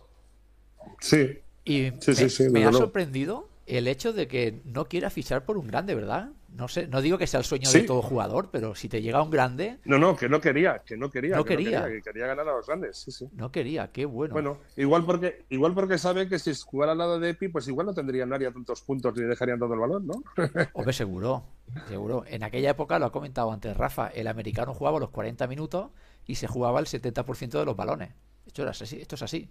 [0.99, 5.09] Sí, Y Sí, me, sí, me desde ha sorprendido el hecho de que no quiera
[5.09, 6.29] fichar por un grande, ¿verdad?
[6.47, 9.21] No sé, no digo que sea el sueño de todo jugador, pero si te llega
[9.21, 11.85] un grande, no, no, que no quería, que no quería, No que quería.
[11.85, 13.27] que quería ganar a los grandes, sí, sí.
[13.33, 13.91] no quería.
[13.91, 14.33] Qué bueno.
[14.33, 17.85] Bueno, igual porque, igual porque sabe que si jugara al lado de Epi, pues igual
[17.87, 20.23] no tendrían nadie tantos puntos ni dejarían todo el balón, ¿no?
[20.73, 21.43] Hombre, seguro,
[21.89, 22.23] seguro.
[22.25, 25.91] En aquella época, lo ha comentado antes Rafa, el americano jugaba los 40 minutos
[26.25, 28.13] y se jugaba el 70% de los balones.
[28.47, 29.49] Esto, era así, esto es así.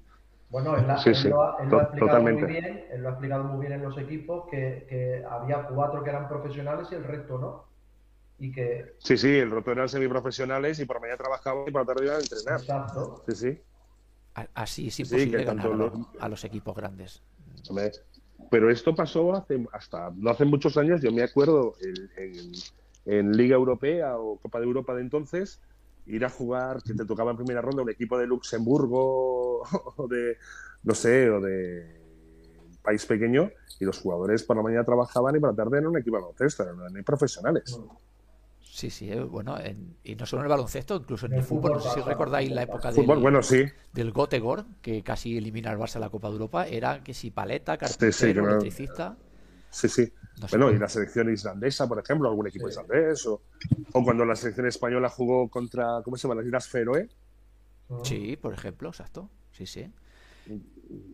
[0.48, 2.46] Bueno, él, la- Sí, él sí, lo, ha, él lo ha to- explicado totalmente.
[2.46, 6.02] muy bien, él lo ha explicado muy bien en los equipos que, que había cuatro
[6.04, 7.66] que eran profesionales y el resto no.
[8.38, 11.82] Y que, Sí, sí, el roto eran semiprofesionales y por la mañana trabajaban y por
[11.82, 12.60] la tarde iban a entrenar.
[12.60, 13.62] exacto, Sí, sí.
[14.54, 17.22] Así es Sí, imposible que ganar tanto a, los, lo- a los equipos grandes.
[18.50, 21.00] Pero esto pasó hace hasta no hace muchos años.
[21.02, 22.52] Yo me acuerdo en, en-
[23.06, 25.60] en Liga Europea o Copa de Europa de entonces
[26.06, 29.62] ir a jugar que te tocaba en primera ronda un equipo de Luxemburgo
[29.96, 30.36] o de
[30.84, 32.00] no sé o de
[32.64, 33.50] un país pequeño
[33.80, 36.22] y los jugadores por la mañana trabajaban y por la tarde eran un equipo de
[36.22, 37.78] baloncesto, eran profesionales.
[38.62, 41.44] Sí, sí, eh, bueno, en- y no solo en el baloncesto, incluso en el el
[41.44, 41.72] fútbol.
[41.72, 45.70] No sé si recordáis la época del, Fútbol, bueno, sí, del Gotegor, que casi elimina
[45.70, 46.66] al Barça a la Copa de Europa.
[46.66, 49.16] Era que si paleta, sí, carpintero, no- electricista.
[49.70, 50.12] sí, sí.
[50.40, 52.72] No sé Bueno, y la selección islandesa, por ejemplo, algún equipo Sí.
[52.72, 53.40] islandés, o,
[53.92, 56.36] o cuando la selección española jugó contra, ¿cómo se llama?
[56.40, 57.08] Las Islas Feroe.
[58.02, 59.30] Sí, por ejemplo, exacto.
[59.52, 59.90] Sí, sí.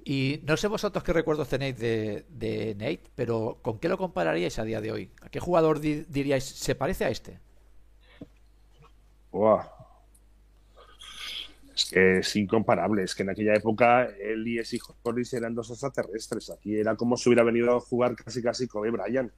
[0.04, 4.58] Y no sé vosotros qué recuerdos tenéis de, de Nate, pero ¿con qué lo compararíais
[4.58, 5.10] a día de hoy?
[5.22, 7.38] ¿A qué jugador di- diríais se parece a este?
[9.32, 9.64] Buah.
[11.74, 13.02] Es que es incomparable.
[13.02, 14.94] Es que en aquella época él y ese hijo
[15.32, 16.50] eran dos extraterrestres.
[16.50, 19.32] Aquí era como si hubiera venido a jugar casi casi Kobe Bryant.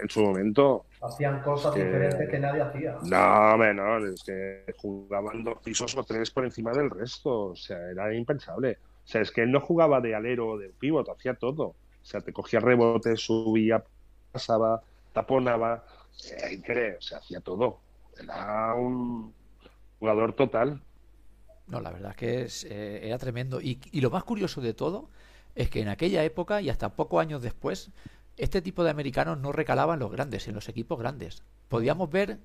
[0.00, 2.96] En su momento, Hacían cosas Que- diferentes que nadie hacía.
[3.02, 7.46] no, no, es que jugaban dos pisos o tres por encima del resto.
[7.50, 8.78] O sea, era impensable.
[9.04, 11.64] O sea, es que él no jugaba de alero o de pívot, hacía todo.
[11.64, 13.82] O sea, te cogía rebotes, subía,
[14.32, 14.80] pasaba,
[15.12, 15.84] taponaba.
[16.30, 17.78] Eh, increíble, o sea, hacía todo.
[18.20, 19.32] Era un
[19.98, 20.80] jugador total.
[21.68, 23.60] No, la verdad es que es, eh, era tremendo.
[23.60, 25.10] Y, y lo más curioso de todo
[25.54, 27.90] es que en aquella época y hasta pocos años después,
[28.36, 31.42] este tipo de americanos no recalaban en los grandes, en los equipos grandes.
[31.68, 32.38] Podíamos ver,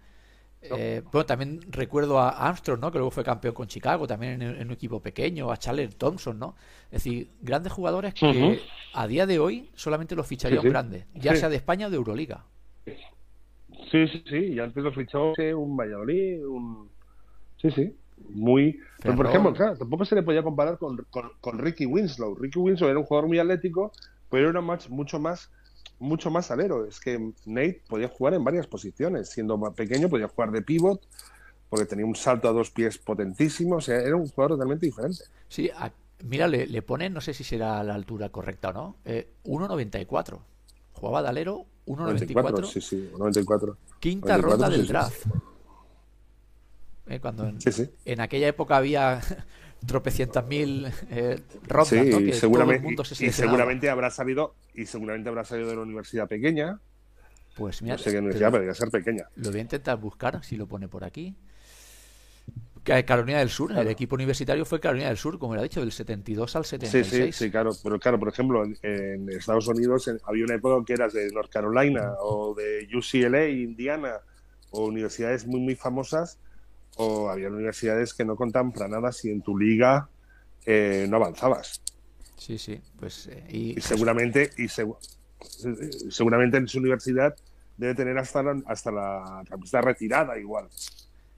[0.61, 2.91] eh, bueno, también recuerdo a Armstrong, ¿no?
[2.91, 6.39] Que luego fue campeón con Chicago, también en, en un equipo pequeño, a Charles Thompson,
[6.39, 6.55] ¿no?
[6.85, 8.59] Es decir, grandes jugadores que
[8.93, 10.69] a día de hoy solamente los ficharía Sí, sí.
[10.69, 11.39] grande, ya Sí.
[11.41, 12.43] sea de España o de Euroliga.
[13.91, 14.35] Sí, sí, sí.
[14.53, 16.89] Y antes lo fichó un Valladolid, un.
[17.61, 17.95] Sí, sí.
[18.29, 18.79] Muy.
[19.01, 22.35] Pero, por ejemplo, claro, tampoco se le podía comparar con, con, con Ricky Winslow.
[22.35, 23.91] Ricky Winslow era un jugador muy atlético,
[24.29, 25.49] pero era más, mucho más
[25.99, 26.85] mucho más alero.
[26.85, 29.29] Es que Nate podía jugar en varias posiciones.
[29.29, 31.01] Siendo más pequeño, podía jugar de pivot,
[31.69, 33.77] porque tenía un salto a dos pies potentísimo.
[33.77, 35.23] O sea, era un jugador totalmente diferente.
[35.47, 35.91] Sí, a-
[36.25, 40.39] Mira, le, le ponen, no sé si será la altura correcta o no, eh, 1.94.
[40.93, 42.65] Jugaba de alero 1.94.
[42.65, 43.77] Sí, sí, 94.
[43.99, 44.87] Quinta 94, ronda del sí.
[44.87, 45.25] draft.
[47.07, 47.89] Eh, cuando en, Sí, sí.
[48.05, 49.19] en aquella época había
[49.87, 54.55] tropecientas mil eh, rondas, Sí, Que todo el seguramente, mundo se y seguramente habrá salido
[54.73, 56.79] y seguramente habrá salido de una universidad pequeña.
[57.55, 59.25] Pues mira, no sé qué universidad, pero debe ser pequeña.
[59.35, 61.35] Lo voy a intentar buscar, si lo pone por aquí.
[62.83, 65.79] Ca- Carolina del Sur, el equipo universitario fue Carolina del Sur, como le ha dicho,
[65.79, 67.35] del 72 al Sí, 76.
[67.35, 67.71] sí, sí, claro.
[67.83, 71.29] Pero claro, por ejemplo, en, en Estados Unidos en- había una época que eras de
[71.31, 74.15] North Carolina o de UCLA, Indiana,
[74.71, 76.39] o universidades muy, muy famosas,
[76.97, 80.09] o había universidades que no contaban para nada si en tu liga
[80.65, 81.81] eh, no avanzabas.
[82.37, 84.97] Sí, sí, pues eh, y Y seguramente, y segu-
[86.09, 87.35] seguramente en su universidad
[87.77, 90.67] debe tener hasta la, hasta la camiseta retirada igual.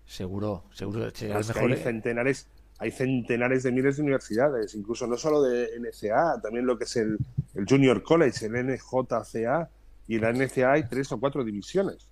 [0.06, 1.72] seguro, seguro será mejor.
[1.72, 2.48] hay eh, centenares,
[2.80, 6.96] hay centenares de miles de universidades, incluso no solo de NCA, también lo que es
[6.98, 7.18] el,
[7.54, 9.70] el Junior College, el NJCA,
[10.08, 12.10] y en la NCA hay tres o cuatro divisiones.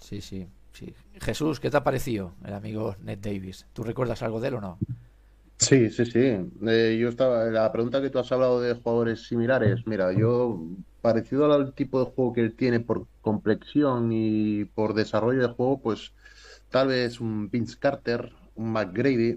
[0.00, 0.94] Sí, sí, sí.
[1.20, 3.66] Jesús, ¿qué te ha parecido el amigo Ned Davis?
[3.72, 4.78] ¿Tú recuerdas algo de él o no?
[5.56, 6.38] Sí, sí, sí.
[6.66, 10.58] Eh, yo estaba, la pregunta que tú has hablado de jugadores similares, mira, yo
[11.02, 15.80] parecido al tipo de juego que él tiene por complexión y por desarrollo de juego,
[15.80, 16.12] pues
[16.70, 19.36] tal vez un Vince Carter, un McGrady,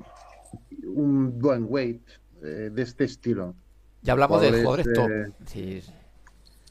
[0.86, 2.01] un Dwayne Wade,
[2.41, 3.55] eh, de este estilo.
[4.01, 5.09] Ya hablamos de Jugadores, eh, top.
[5.45, 5.91] Sí, sí.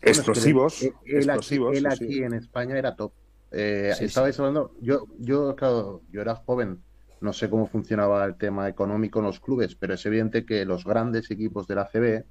[0.03, 1.77] Explosivos, él, explosivos.
[1.77, 2.23] él sí, aquí sí.
[2.23, 3.13] en España era top.
[3.53, 4.41] Eh, Sí, estabais sí.
[4.41, 6.83] hablando, yo, yo, claro, yo era joven,
[7.21, 10.85] no sé cómo funcionaba el tema económico en los clubes, pero es evidente que los
[10.85, 12.27] grandes equipos de la CB,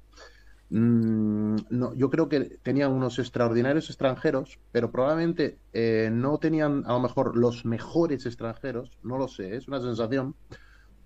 [0.70, 6.92] mm, no, yo creo que tenían unos extraordinarios extranjeros, pero probablemente eh, no tenían a
[6.94, 10.36] lo mejor los mejores extranjeros, no lo sé, es una sensación,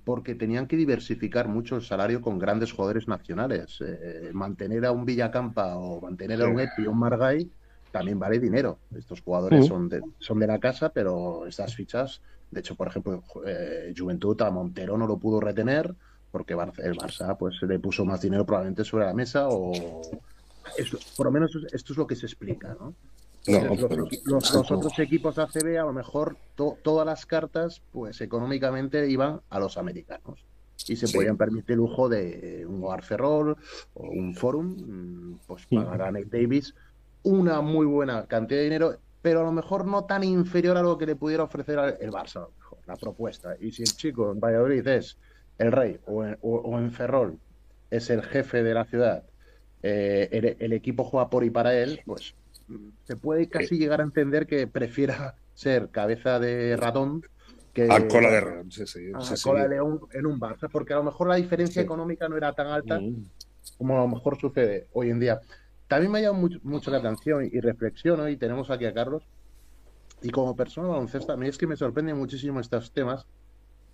[0.05, 3.79] porque tenían que diversificar mucho el salario con grandes jugadores nacionales.
[3.81, 7.51] Eh, mantener a un Villacampa o mantener a un Epi o un Margay
[7.99, 8.79] también vale dinero.
[8.97, 9.69] Estos jugadores Mm.
[9.69, 12.21] son, de, son de la casa, pero estas fichas,
[12.51, 15.95] de hecho, por ejemplo, eh, Juventud a Montero no lo pudo retener
[16.31, 19.73] porque Bar- el Barça pues le puso más dinero probablemente sobre la mesa o
[21.17, 22.95] por lo menos esto es lo que se explica, ¿no?
[23.49, 27.25] No, Los, los- pero- los- los otros equipos ACB, a lo mejor to- todas las
[27.25, 30.45] cartas, pues económicamente iban a los americanos.
[30.89, 31.17] Y se Sí.
[31.17, 33.57] podían permitir el lujo de un Hogar Ferrol
[33.95, 36.75] o un Forum, mm, pues pagar a Nate Davis
[37.27, 40.97] una muy buena cantidad de dinero, pero a lo mejor no tan inferior a lo
[40.97, 43.57] que le pudiera ofrecer el Barça, a lo mejor, la propuesta.
[43.61, 45.19] Y si el chico en Valladolid es
[45.59, 47.39] el rey o en, o- o en Ferrol
[47.91, 49.25] es el jefe de la ciudad,
[49.83, 52.35] eh, el, el equipo juega por y para él, pues
[53.05, 57.23] se puede casi llegar a entender que prefiera ser cabeza de ratón
[57.73, 59.01] que A cola de león, sí, sí.
[59.15, 62.37] a cola de león en un Barça, porque a lo mejor la diferencia económica no
[62.37, 63.25] era tan alta Mm.
[63.79, 65.41] como a lo mejor sucede hoy en día.
[65.89, 69.23] También me ha llamado mucho, mucho la atención y reflexiono, y tenemos aquí a Carlos,
[70.23, 73.27] y como persona baloncesto, a mí es que me sorprenden muchísimo estos temas,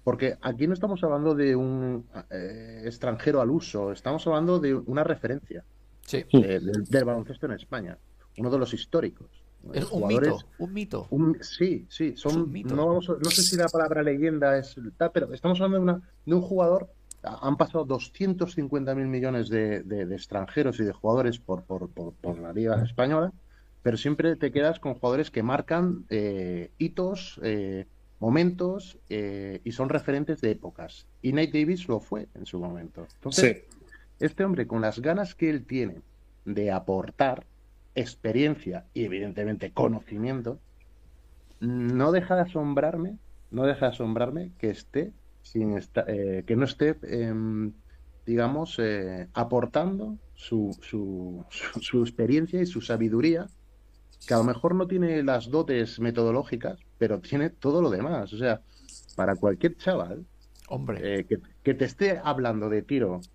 [0.05, 5.05] porque aquí no estamos hablando de un eh, extranjero al uso, estamos hablando de una
[5.05, 5.64] referencia
[6.07, 7.99] Sí, eh, del, del baloncesto en España,
[8.38, 9.28] uno de los históricos.
[9.74, 11.07] es un mito, un mito.
[11.11, 12.74] un- sí, sí, son, un mito.
[12.74, 15.99] no, vamos a- no sé si la palabra leyenda es tal, pero estamos hablando de,
[15.99, 16.88] una, de un jugador,
[17.22, 22.14] han pasado 250 mil millones de, de- de extranjeros y de jugadores por, por, por-
[22.14, 23.32] por la Liga Española,
[23.82, 27.86] pero siempre te quedas con jugadores que marcan eh, hitos, eh,
[28.20, 31.06] momentos eh, y son referentes de épocas.
[31.20, 33.06] Y Nate Davis lo fue en su momento.
[33.14, 33.78] Entonces, Sí.
[34.20, 36.02] este hombre, con las ganas que él tiene
[36.44, 37.44] de aportar
[37.94, 40.60] experiencia y evidentemente conocimiento,
[41.60, 43.18] no deja de asombrarme,
[43.50, 45.12] no deja de asombrarme que esté
[45.43, 47.74] sin esta- eh, que no esté, em,
[48.26, 53.51] digamos, eh, aportando su, su, su- su experiencia y su sabiduría,
[54.26, 58.32] que a lo mejor no tiene las dotes metodológicas, pero tiene todo lo demás.
[58.32, 58.62] O sea,
[59.14, 60.26] para cualquier chaval
[60.68, 63.28] Hombre, eh, que, que te esté hablando de tiro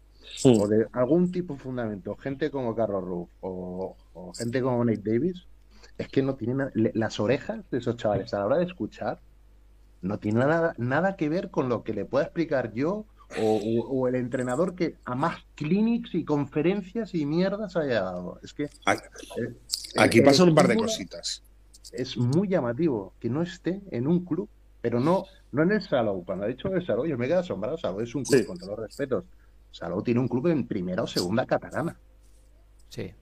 [0.53, 5.01] o de algún tipo de fundamento, gente como Carlos Ruff o, o gente como Nate
[5.03, 5.49] Davis,
[5.97, 9.21] es que no tienen las orejas de esos chavales a la hora de escuchar,
[10.01, 13.05] no tiene nada, nada que ver con lo que le pueda explicar yo
[13.41, 18.39] o, o- o el entrenador que a más clinics y conferencias y mierdas haya dado.
[18.43, 19.03] Es que Aquí-
[19.41, 19.53] eh,
[19.97, 21.43] Aquí el pasan un par de cositas.
[21.91, 24.47] Es muy llamativo que no esté en un club,
[24.81, 26.23] pero no, no en el Salou.
[26.25, 27.77] Cuando ha dicho el Salou, yo me quedo asombrado.
[27.77, 28.45] Salou es un club, Sí.
[28.45, 29.25] con todos los respetos.
[29.71, 31.97] Salou tiene un club en primera o segunda catalana.
[32.89, 33.13] sí.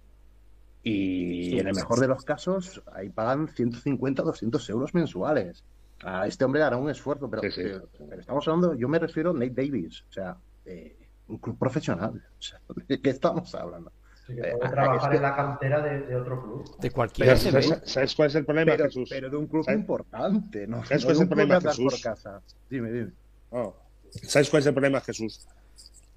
[0.84, 1.60] Y Sí.
[1.60, 5.64] en el mejor de los casos, ahí pagan 150 o 200 euros mensuales.
[6.04, 7.62] A este hombre hará un esfuerzo, pero, Sí, sí.
[7.64, 10.04] pero- pero estamos hablando, yo me refiero a Nate Davis.
[10.10, 10.96] O sea, eh,
[11.28, 12.22] un club profesional.
[12.38, 13.92] O sea, ¿De qué estamos hablando?
[14.28, 16.78] Sí, que Eh, puede ah, trabajar en la cantera de, de otro club.
[16.80, 17.38] De cualquier.
[17.38, 19.08] ¿sabes, sabes cuál es el problema, Pero, Jesús?
[19.10, 19.80] pero de un club ¿Sabes?
[19.80, 20.84] importante, ¿no?
[20.86, 21.94] ¿Sabes No cuál es el problema, Jesús?
[21.94, 22.42] por casa.
[22.70, 23.12] Dime, dime.
[23.52, 23.76] Oh.
[24.24, 25.48] ¿Sabes cuál es el problema, Jesús?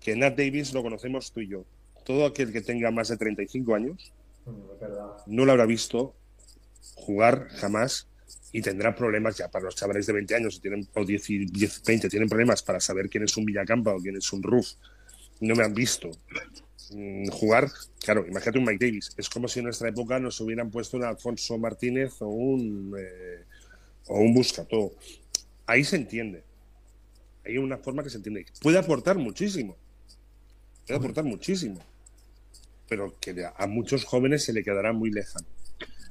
[0.01, 1.65] Que Nat Davis lo conocemos tú y yo.
[2.05, 4.13] Todo aquel que tenga más de 35 años
[4.47, 4.53] Mm,
[5.27, 6.15] no lo habrá visto
[6.95, 8.08] jugar jamás
[8.53, 11.83] y tendrá problemas ya para los chavales de 20 años tienen, o 10, y 10,
[11.85, 14.73] 20 tienen problemas para saber quién es un Villacampa o quién es un Ruf.
[15.41, 16.11] No me han visto
[16.91, 17.71] mm, jugar.
[18.01, 19.11] Claro, imagínate un Mike Davis.
[19.17, 23.45] Es como si en nuestra época nos hubieran puesto un Alfonso Martínez o un, eh,
[24.07, 24.93] o un Buscató.
[25.67, 26.43] Ahí se entiende.
[27.45, 28.47] Hay una forma que se entiende.
[28.63, 29.77] Puede aportar muchísimo.
[30.87, 31.81] Puede aportar muchísimo.
[32.89, 35.47] Pero que a muchos jóvenes se le quedará muy lejano.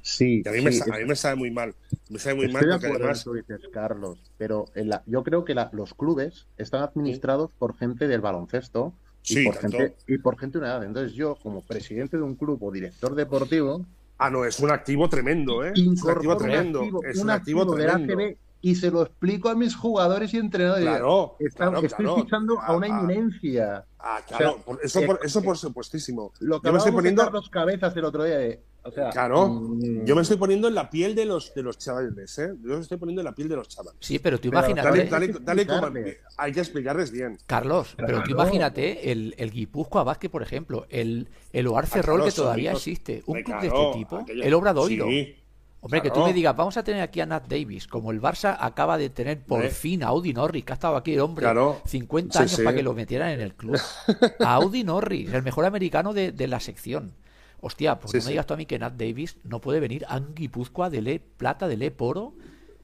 [0.02, 1.74] Sí, Y a mí, me, a mí me sabe muy mal.
[2.08, 3.24] Me sabe muy Estoy mal de porque además.
[3.34, 8.08] dices, Carlos, pero en la- yo creo que la- los clubes están administrados por gente
[8.08, 8.92] del baloncesto
[9.24, 10.84] y, Sí, por tanto- gente, y por gente de una edad.
[10.84, 13.84] Entonces yo, como presidente de un club o director deportivo,
[14.20, 15.72] Ah, no, es un activo tremendo, ¿eh?
[15.76, 16.80] Es un activo un tremendo.
[16.80, 18.12] activo, es un activo activo tremendo.
[18.14, 20.84] ACB y se lo explico a mis jugadores y entrenadores.
[20.84, 22.22] Claro, Está- claro, estoy claro.
[22.24, 23.84] fichando a una eminencia.
[23.96, 26.32] Ah, claro, O sea, por- eso, eh, por, eso por supuestísimo.
[26.40, 28.38] Lo que Yo me estoy poniendo, Carlos Cabezas el otro día.
[28.38, 31.62] de- o sea, claro, mm, yo me estoy poniendo en la piel de los, de
[31.62, 32.50] los chavales, ¿eh?
[32.62, 33.96] Yo me estoy poniendo en la piel de los chavales.
[34.00, 35.92] Sí, pero tú Pero imagínate, Dale, dale, dale como-
[36.36, 37.38] hay que explicarles bien.
[37.46, 38.30] Carlos, pero tú Claro.
[38.42, 43.22] imagínate el, el Guipúzcoa Vázquez, por ejemplo, el, el Oar Ferrol claro, que todavía existe.
[43.26, 45.06] Un club de este tipo, aquello- el Obradoiro.
[45.06, 45.34] Sí,
[45.80, 48.56] Hombre, que tú me digas, vamos a tener aquí a Nat Davis, como el Barça
[48.58, 51.80] acaba de tener por fin a Audi Norris, que ha estado aquí el hombre Claro.
[51.86, 52.62] 50 Sí, años sí.
[52.64, 53.78] para que lo metieran en el club.
[54.40, 57.12] A Audi Norris, el mejor americano de, de la sección.
[57.60, 58.30] Hostia, pues Sí, no me sí.
[58.30, 61.66] digas tú a mí que Nat Davis no puede venir a Guipúzcoa de Le Plata,
[61.68, 62.34] de Le Poro.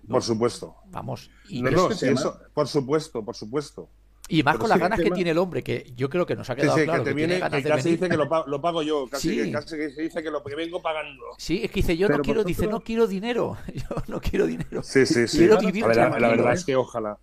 [0.09, 0.75] Por supuesto.
[0.91, 3.89] Vamos, y, No, no, sí, tema- eso, por supuesto, por supuesto.
[4.29, 6.49] y más pero con las ganas que tiene el hombre, que yo creo que nos
[6.51, 7.99] ha quedado sí, claro que te que tiene viene, ganas que de casi venir.
[8.01, 9.37] dice que lo, pa- lo pago yo, casi, Sí.
[9.37, 11.23] que, casi que se dice que lo que vengo pagando.
[11.39, 13.57] Sí, es que dice, yo no quiero, dice, no quiero dinero.
[13.75, 14.83] Yo no quiero dinero.
[14.83, 15.39] Sí, sí, sí.
[15.39, 16.55] Quiero La verdad ¿eh?
[16.55, 17.19] es que ojalá.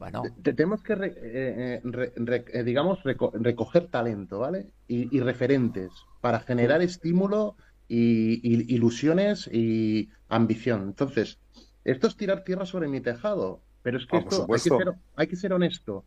[0.00, 4.72] Bueno, Te- Tenemos que, re- eh, eh, re- re- eh, digamos, reco- recoger talento, ¿vale?
[4.86, 7.56] Y, y referentes para generar estímulo
[7.88, 10.82] y, y ilusiones y ambición.
[10.82, 11.40] Entonces,
[11.84, 14.94] esto es tirar tierra sobre mi tejado, pero es que Ah, esto hay que, ser,
[15.14, 16.06] hay que ser honesto.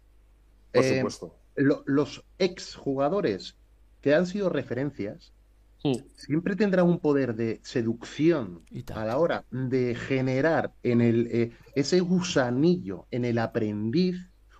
[0.71, 1.33] Por Eh, supuesto.
[1.55, 3.57] lo- los ex jugadores
[4.01, 5.33] que han sido referencias
[5.83, 5.95] Hmm.
[6.15, 8.63] siempre tendrán un poder de seducción
[8.95, 14.15] a la hora de generar en el eh, ese gusanillo en el aprendiz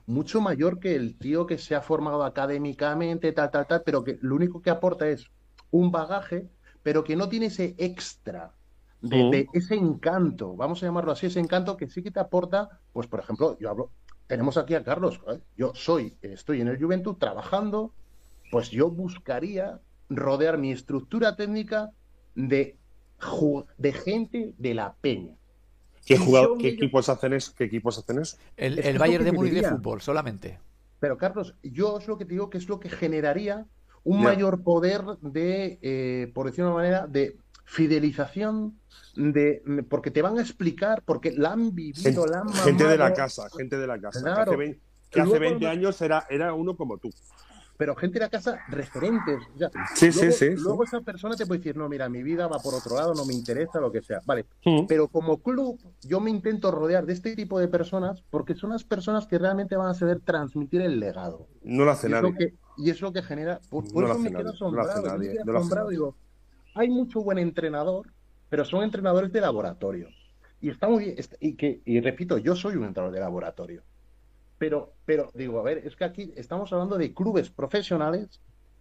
[0.05, 4.17] mucho mayor que el tío que se ha formado académicamente, tal, tal, tal, pero que
[4.21, 5.32] lo único que aporta es
[5.71, 6.49] un bagaje,
[6.82, 8.53] pero que no tiene ese extra
[9.01, 9.30] de, Mm.
[9.32, 13.07] de ese encanto, vamos a llamarlo así, ese encanto que sí que te aporta, pues
[13.07, 13.93] por ejemplo, yo hablo,
[14.28, 15.39] tenemos aquí a Carlos, ¿eh?
[15.55, 17.95] yo soy, estoy en el Juventud trabajando,
[18.51, 21.89] pues yo buscaría rodear mi estructura técnica
[22.36, 22.78] de,
[23.78, 25.36] de gente de la peña.
[26.06, 27.54] ¿Qué, jugado- qué ellos- equipos hacen eso?
[27.58, 28.38] ¿Qué equipos hacen eso?
[28.58, 30.60] el, el Bayern de Múnich de fútbol solamente.
[30.99, 33.66] Pero Carlos, yo es lo que te digo que es lo que generaría
[34.04, 34.24] un Ya.
[34.26, 38.78] mayor poder de, eh, por decirlo de una manera, de fidelización,
[39.16, 43.06] de porque te van a explicar, porque la han vivido, la han Gente de la
[43.06, 44.22] mamado, casa, gente de la casa.
[44.24, 44.80] Que hace 20,
[45.10, 47.10] que hace Luego, 20 no- años era, era uno como tú.
[47.84, 49.40] Pero gente de la casa referentes.
[49.54, 50.56] o sea, Sí, luego, sí, sí.
[50.56, 53.26] luego esa persona te puede decir, no, mira, mi vida va por otro lado, no
[53.26, 54.22] me interesa, lo que sea.
[54.26, 54.86] Vale, Mm.
[54.88, 58.86] pero como club yo me intento rodear de este tipo de personas porque son las
[58.86, 61.46] personas que realmente van a saber transmitir el legado.
[61.62, 62.38] No lo hace lo nadie.
[62.38, 63.60] que, y es lo que genera.
[63.70, 65.18] Por, por No eso me quedo no asombrado.
[65.18, 66.16] me quedo no hace asombrado, digo,
[66.76, 68.08] hay mucho buen entrenador,
[68.48, 70.08] pero son entrenadores de laboratorio.
[70.62, 71.16] Y está muy bien.
[71.18, 73.84] está- y, que, y repito, yo soy un entrenador de laboratorio.
[74.58, 78.39] Pero, pero digo, a ver, es que aquí estamos hablando de clubes profesionales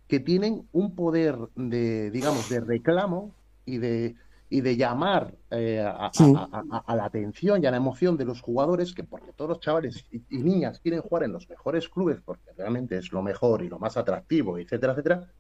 [0.09, 4.15] que tienen un poder de, digamos, de reclamo y de,
[4.51, 6.33] y de llamar eh, a, a- Sí.
[6.37, 9.49] a- a- a la atención y a la emoción de los jugadores, que porque todos
[9.49, 13.23] los chavales y, y niñas quieren jugar en los mejores clubes, porque realmente es lo
[13.23, 15.33] mejor y lo más atractivo, etcétera, etcétera,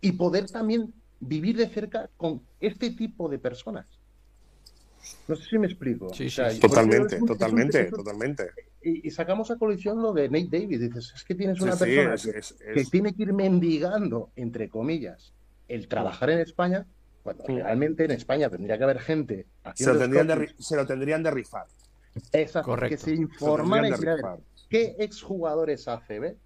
[0.00, 3.86] y poder también vivir de cerca con este tipo de personas.
[5.28, 6.12] No sé si me explico.
[6.14, 8.50] Sí, O sea, Totalmente, es un- es un- totalmente, es un- totalmente.
[8.82, 10.80] y, y sacamos a colección lo de Nate Davis.
[10.80, 13.32] Dices, es que tienes una sí, persona es- que, es- que es- tiene que ir
[13.32, 15.32] mendigando, entre comillas,
[15.68, 16.86] el trabajar en España,
[17.22, 21.22] cuando realmente en España tendría que haber gente se, lo tendrían de, se lo tendrían
[21.22, 21.66] de rifar.
[22.32, 22.96] exacto, Correcto.
[22.96, 23.92] que se informara y.
[24.68, 26.36] ¿qué exjugadores ACB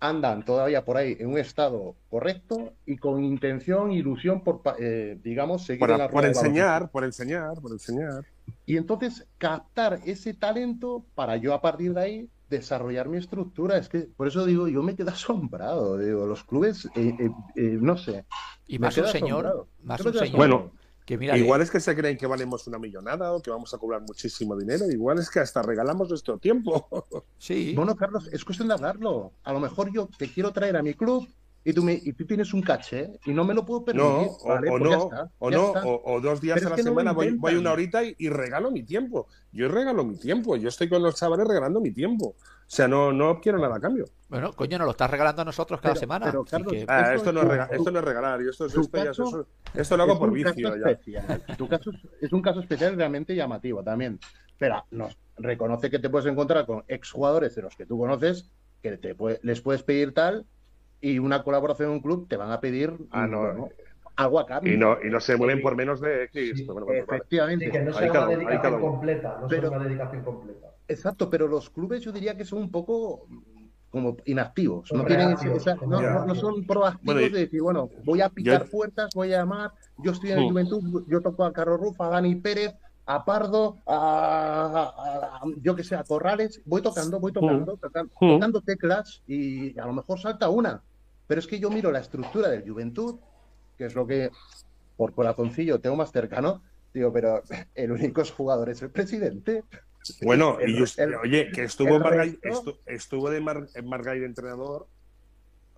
[0.00, 5.64] andan todavía por ahí en un estado correcto y con intención, ilusión por, eh, digamos,
[5.64, 8.24] seguir Por, en la por rueda enseñar, por enseñar, por enseñar.
[8.66, 13.78] Y entonces captar ese talento para yo a partir de ahí desarrollar mi estructura.
[13.78, 15.96] Es que por eso digo, yo me quedo asombrado.
[15.96, 18.26] Digo, los clubes, eh, eh, eh, no sé.
[18.66, 20.72] Y más un señor, más un señor Bueno,
[21.10, 23.78] que mira, Igual es que se creen que valemos una millonada o que vamos a
[23.78, 24.88] cobrar muchísimo dinero.
[24.88, 26.86] Igual es que hasta regalamos nuestro tiempo.
[27.36, 29.32] sí, Bueno, Carlos, es cuestión de hablarlo.
[29.42, 31.26] A lo mejor yo te quiero traer a mi club
[31.64, 34.08] y tú, me, y tú tienes un caché y no me lo puedo permitir.
[34.08, 36.70] No, o, Vale, o pues no, está, o no, o, o dos días Pero a
[36.70, 39.26] la no semana voy, voy una horita y, y regalo mi tiempo.
[39.50, 40.54] Yo regalo mi tiempo.
[40.54, 42.36] Yo estoy con los chavales regalando mi tiempo.
[42.70, 44.04] O sea, no, no quiero nada a cambio.
[44.28, 46.26] bueno, coño, nos lo estás regalando a nosotros cada Pero- semana.
[46.26, 48.40] pero, así Carlos, que- Ah, Esto no es es tu- rega- esto no es regalar.
[48.42, 50.76] Yo esto, esto, ya- caso esto- esto lo hago es por vicio.
[51.06, 51.56] Ya.
[51.56, 54.20] Tu caso es, es un caso especial realmente llamativo también.
[54.56, 58.48] Pero nos reconoce que te puedes encontrar con exjugadores de los que tú conoces
[58.82, 60.46] que te puede- les puedes pedir tal
[61.00, 63.40] y una colaboración en un club te van a pedir Ah, no.
[63.40, 63.68] bueno,
[64.14, 64.72] algo a cambio.
[64.72, 66.58] Y no, y no se mueven por menos de X.
[66.58, 66.64] Sí.
[66.66, 67.16] Bueno, bueno, vale.
[67.18, 67.64] Efectivamente.
[67.64, 70.66] Sí, que no sea una dedicación completa, no Pero- sea una dedicación completa.
[70.90, 73.26] Exacto, pero los clubes yo diría que son un poco
[73.90, 74.92] como inactivos.
[74.92, 76.38] No, tienen esa- no, no- no reactivos.
[76.38, 79.72] son proactivos Bueno, y- de decir, bueno, voy a picar Yo- puertas, voy a llamar,
[79.98, 80.48] yo estoy en el Mm.
[80.48, 82.74] Juventud, yo toco a Carlos Rufa, a Dani Pérez,
[83.06, 88.10] a Pardo, a, a- a- yo que sé, a Corrales, voy tocando, voy tocando, tocan-
[88.20, 88.30] Mm.
[88.34, 90.82] tocando teclas y a lo mejor salta una.
[91.26, 93.16] Pero es que yo miro la estructura del Juventud,
[93.78, 94.30] que es lo que
[94.96, 96.62] por corazoncillo tengo más cercano,
[96.94, 97.42] digo, pero
[97.74, 99.64] el único jugador es el presidente.
[100.22, 103.86] Bueno, El- y yo- el- oye, que estuvo, el Margall- estu- estuvo de Mar, en
[103.88, 104.86] Margall de entrenador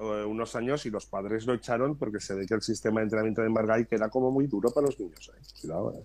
[0.01, 3.05] eh, unos años y los padres lo echaron porque se ve que el sistema de
[3.05, 5.31] entrenamiento de Margall que era como muy duro para los niños.
[5.37, 5.41] ¿eh?
[5.61, 6.05] Cuidado, ¿eh?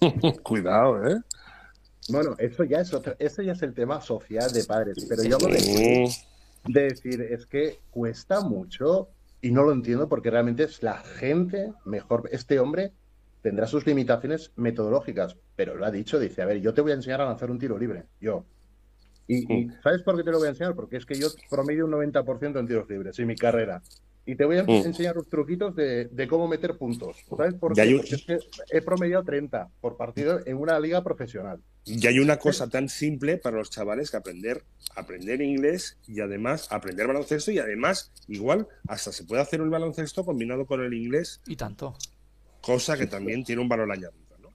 [0.42, 1.20] Cuidado, ¿eh?
[2.08, 5.36] Bueno, eso ya es otro, eso ya es el tema social de padres, pero yo
[5.36, 6.08] hablo de,
[6.66, 9.08] de decir, es que cuesta mucho
[9.40, 12.28] y no lo entiendo porque realmente es la gente mejor.
[12.32, 12.92] Este hombre
[13.42, 16.94] tendrá sus limitaciones metodológicas, pero lo ha dicho, dice, a ver, yo te voy a
[16.94, 18.44] enseñar a lanzar un tiro libre, yo.
[19.28, 20.74] Y, y ¿sabes por qué te lo voy a enseñar?
[20.74, 23.82] Porque es que yo promedio un 90% en tiros libres en mi carrera.
[24.24, 27.16] Y te voy a enseñar los truquitos de, de cómo meter puntos.
[27.36, 27.80] ¿Sabes por qué?
[27.80, 28.38] hay un- Porque es que
[28.70, 31.60] he promediado 30 por partido en una liga profesional.
[31.84, 34.62] Y hay una cosa tan simple para los chavales que aprender,
[34.94, 40.24] aprender inglés y además aprender baloncesto y además igual hasta se puede hacer un baloncesto
[40.24, 41.96] combinado con el inglés, y tanto.
[42.62, 44.38] Cosa que también tiene un valor añadido.
[44.40, 44.54] ¿no?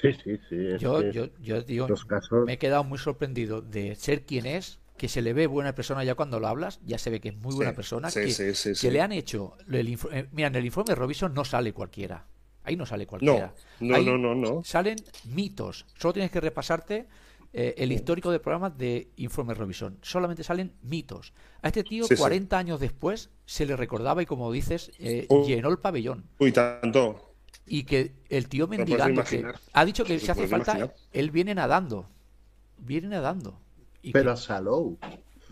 [0.00, 0.56] Sí, sí, sí.
[0.78, 2.46] Yo, yo, yo digo, casos.
[2.46, 6.04] me he quedado muy sorprendido de ser quien es, que se le ve buena persona
[6.04, 8.32] ya cuando lo hablas, ya se ve que es muy buena Sí, persona, sí, que,
[8.32, 8.90] sí, sí, que sí.
[8.90, 12.26] le han hecho, el eh, mira, en el informe de Robinson no sale cualquiera,
[12.64, 13.54] ahí no sale cualquiera.
[13.80, 14.64] No, no, Ahí no, no, no.
[14.64, 17.08] Salen mitos, solo tienes que repasarte
[17.52, 21.32] eh, el histórico del programa de Informe Robinson, solamente salen mitos.
[21.62, 22.20] A este tío, Sí, sí.
[22.20, 25.44] 40 años después, se le recordaba y como dices, eh, Oh.
[25.46, 26.24] llenó el pabellón.
[26.38, 27.32] Uy, tanto.
[27.66, 30.94] Y que el tío mendigando, que ha dicho que si hace falta, imaginar.
[31.12, 32.06] él viene nadando.
[32.78, 33.58] Viene nadando.
[34.02, 34.96] Y Pero que- a Salou.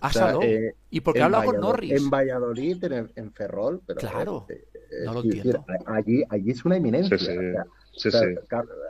[0.01, 0.43] a O sea, Salou.
[0.43, 1.93] eh, y porque habla con Norris.
[1.93, 3.83] En Valladolid, en, en Ferrol.
[3.87, 5.65] Pero, Claro, eh, eh, no lo decir, entiendo.
[5.87, 7.19] allí, allí es una eminencia.
[7.19, 7.33] Sí, sí.
[7.37, 7.67] o sea,
[7.99, 8.35] Sí, o sea, sí.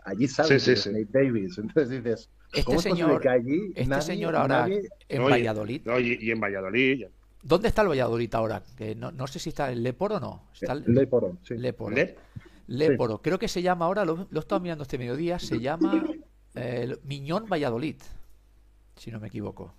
[0.05, 0.91] allí sabes Sí, sí, que es sí.
[0.91, 1.59] Nate Davis.
[1.59, 5.23] Entonces dices, Este ¿cómo es posible señor, que allí este nadie- señor ahora nadie- en
[5.23, 5.83] Oye, Valladolid.
[5.85, 7.07] No, y, y en Valladolid.
[7.43, 8.63] ¿Dónde está el Valladolid ahora?
[8.77, 10.45] Que no, no sé si está el Leporo o no.
[10.61, 11.57] Está el Leporo, sí.
[11.57, 11.95] Leporo.
[11.95, 12.19] Lep.
[12.67, 13.23] Leporo.
[13.23, 16.05] Creo que se llama ahora, lo, lo he estado mirando este mediodía, se llama
[16.55, 17.97] eh, Miñón Valladolid,
[18.97, 19.73] si no me equivoco.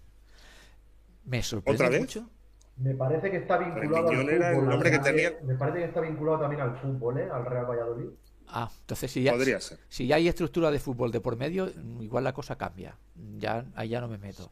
[1.26, 2.00] Me sorprende ¿Otra vez?
[2.02, 2.30] mucho.
[2.78, 4.70] Me parece que está vinculado al era el fútbol.
[4.70, 5.04] nombre que ¿no?
[5.04, 7.28] tenía- Me parece que está vinculado también al fútbol, ¿eh?
[7.32, 8.08] Al Real Valladolid.
[8.52, 9.78] Ah, entonces si ya, Podría ser.
[9.90, 12.96] si ya hay estructura de fútbol de por medio, igual la cosa cambia.
[13.38, 14.50] Ya, ahí ya no me meto.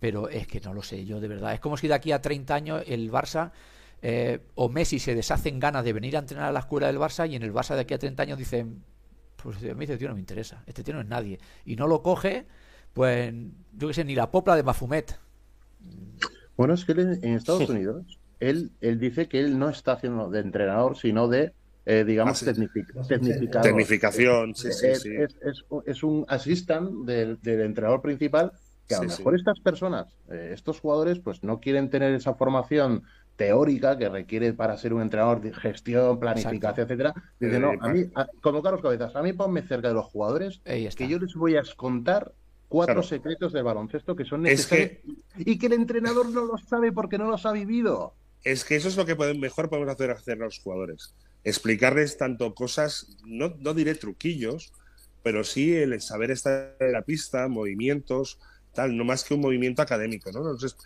[0.00, 1.54] Pero es que no lo sé, yo de verdad.
[1.54, 3.52] Es como si de aquí a 30 años el Barça
[4.02, 7.28] eh, o Messi se deshacen ganas de venir a entrenar a la escuela del Barça
[7.30, 8.82] y en el Barça de aquí a 30 años dicen,
[9.36, 11.38] pues a mí este tío no me interesa, este tío no es nadie.
[11.64, 12.46] Y no lo coge,
[12.94, 13.32] pues
[13.76, 15.18] yo qué sé, ni la popla de Mafumet.
[16.56, 19.92] Bueno, es que él en en Estados Unidos, él, él dice que él no está
[19.92, 21.52] haciendo de entrenador, sino de,
[21.86, 22.46] eh, digamos, Ah, sí.
[22.46, 23.62] tecnific- tecnificador.
[23.62, 25.14] Tecnificación, sí, sí, es, sí.
[25.16, 28.52] es- es- es un assistant del, del entrenador principal
[28.86, 29.38] que a lo mejor sí.
[29.40, 33.02] estas personas, eh, estos jugadores, pues no quieren tener esa formación
[33.36, 37.14] teórica que requiere para ser un entrenador de gestión, planificación, etcétera.
[37.38, 40.06] Dice, Eh, no, a mí, a- como Carlos Cabezas, a mí ponme cerca de los
[40.06, 40.98] jugadores está.
[41.04, 42.32] que yo les voy a contar
[42.68, 43.08] cuatro Claro.
[43.08, 46.92] secretos del baloncesto que son Es que- necesarios y que el entrenador no los sabe
[46.92, 48.12] porque no los ha vivido.
[48.44, 51.14] Es que eso es lo que mejor podemos hacer, hacer a los jugadores.
[51.44, 54.72] Explicarles tanto cosas, no, no diré truquillos,
[55.22, 58.38] pero sí el saber estar en la pista, movimientos,
[58.72, 60.40] tal, no más que un movimiento académico, ¿no?
[60.40, 60.76] Entonces,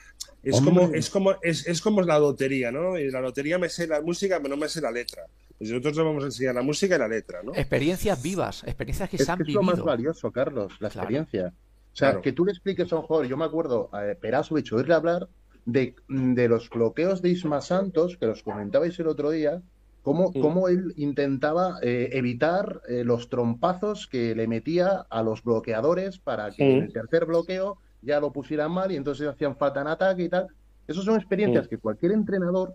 [0.42, 0.64] es Hombre.
[0.64, 2.98] como, es como, es, es como la lotería, ¿no?
[2.98, 5.24] Y la lotería me sé la música, pero no me sé la letra.
[5.58, 7.52] Pues nosotros le vamos a enseñar la música y la letra, ¿no?
[7.52, 9.84] Experiencias vivas, experiencias que Es se han que es lo más vivido.
[9.84, 11.16] valioso, Carlos, la Claro.
[11.16, 11.54] experiencia.
[11.92, 12.22] O sea, Claro.
[12.22, 15.28] que tú le expliques a un jugador, yo me acuerdo, a Perasovic oírle hablar
[15.64, 19.62] de, de los bloqueos de Isma Santos, que los comentabais el otro día,
[20.04, 26.18] cómo, cómo él intentaba eh, evitar eh, los trompazos que le metía a los bloqueadores
[26.18, 29.88] para que en el tercer bloqueo ya lo pusieran mal y entonces hacían falta en
[29.88, 30.46] ataque y tal.
[30.86, 32.74] Esas son experiencias que cualquier entrenador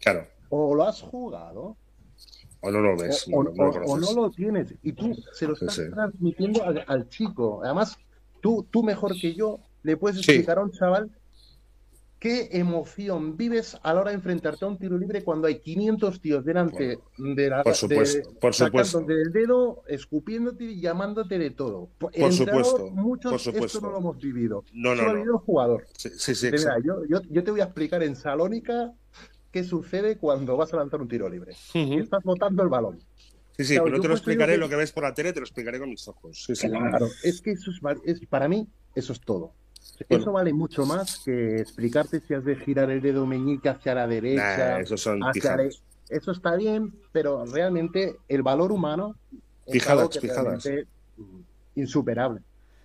[0.00, 0.26] Claro.
[0.50, 1.76] o lo has jugado
[2.60, 3.24] O no lo ves.
[3.32, 4.14] o- no, no lo o- o conoces.
[4.16, 5.82] no lo tienes y tú se lo estás sí.
[5.90, 7.60] transmitiendo al, al chico.
[7.62, 7.96] Además,
[8.42, 10.32] tú, tú mejor que yo le puedes Sí.
[10.32, 11.08] explicar a un chaval
[12.24, 16.22] qué emoción vives a la hora de enfrentarte a un tiro libre cuando hay 500
[16.22, 18.98] tíos delante de la Por supuesto, de- por supuesto.
[18.98, 21.90] sacándote el dedo, escupiéndote y llamándote de todo.
[21.98, 23.66] Por supuesto, muchos por supuesto.
[23.66, 24.64] esto no lo hemos vivido.
[24.72, 25.38] No, no, Solo no.
[25.40, 25.86] jugador.
[25.98, 28.94] Sí, sí, verdad, yo, yo, yo te voy a explicar en Salónica
[29.50, 31.54] qué sucede cuando vas a lanzar un tiro libre.
[31.74, 33.00] Y estás botando el balón.
[33.58, 35.40] Sí, sí, Claro, pero te lo explicaré que- lo que ves por la tele, te
[35.40, 36.42] lo explicaré con mis ojos.
[36.42, 36.70] Sí, sí.
[36.70, 39.52] Claro, es que eso es- para mí, eso es todo.
[40.08, 40.22] Bueno.
[40.22, 44.06] Eso vale mucho más que explicarte si has de girar el dedo meñique hacia la
[44.06, 45.82] derecha, Nah, esos son hacia la- pijadas.
[46.08, 49.16] Eso está bien, pero realmente el valor humano
[50.66, 50.86] realmente,
[51.16, 51.40] mm,
[51.76, 52.40] insuperable.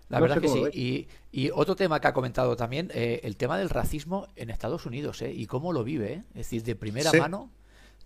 [0.10, 0.64] La No verdad que sí.
[0.74, 1.08] Y,
[1.46, 5.22] y otro tema que ha comentado también, eh, el tema del racismo en Estados Unidos,
[5.22, 5.32] ¿eh?
[5.32, 6.24] Y cómo lo vive, ¿eh?
[6.32, 7.20] Es decir, de primera Sí.
[7.20, 7.52] mano,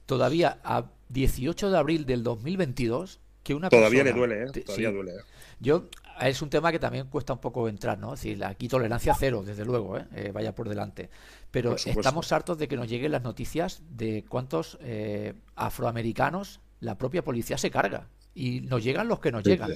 [0.05, 4.47] todavía a 18 de abril del 2022, que una Todavía le duele, ¿eh?
[4.65, 4.95] Todavía sí.
[4.95, 5.11] duele.
[5.11, 5.21] ¿eh?
[5.61, 5.85] Yo,
[6.21, 8.13] es un tema que también cuesta un poco entrar, ¿no?
[8.13, 10.05] Es decir, aquí tolerancia cero, desde luego, ¿eh?
[10.15, 11.09] Eh, vaya por delante.
[11.51, 16.97] Pero Por estamos hartos de que nos lleguen las noticias de cuántos eh, afroamericanos la
[16.97, 18.09] propia policía se carga.
[18.35, 19.71] Y nos llegan los que nos llegan.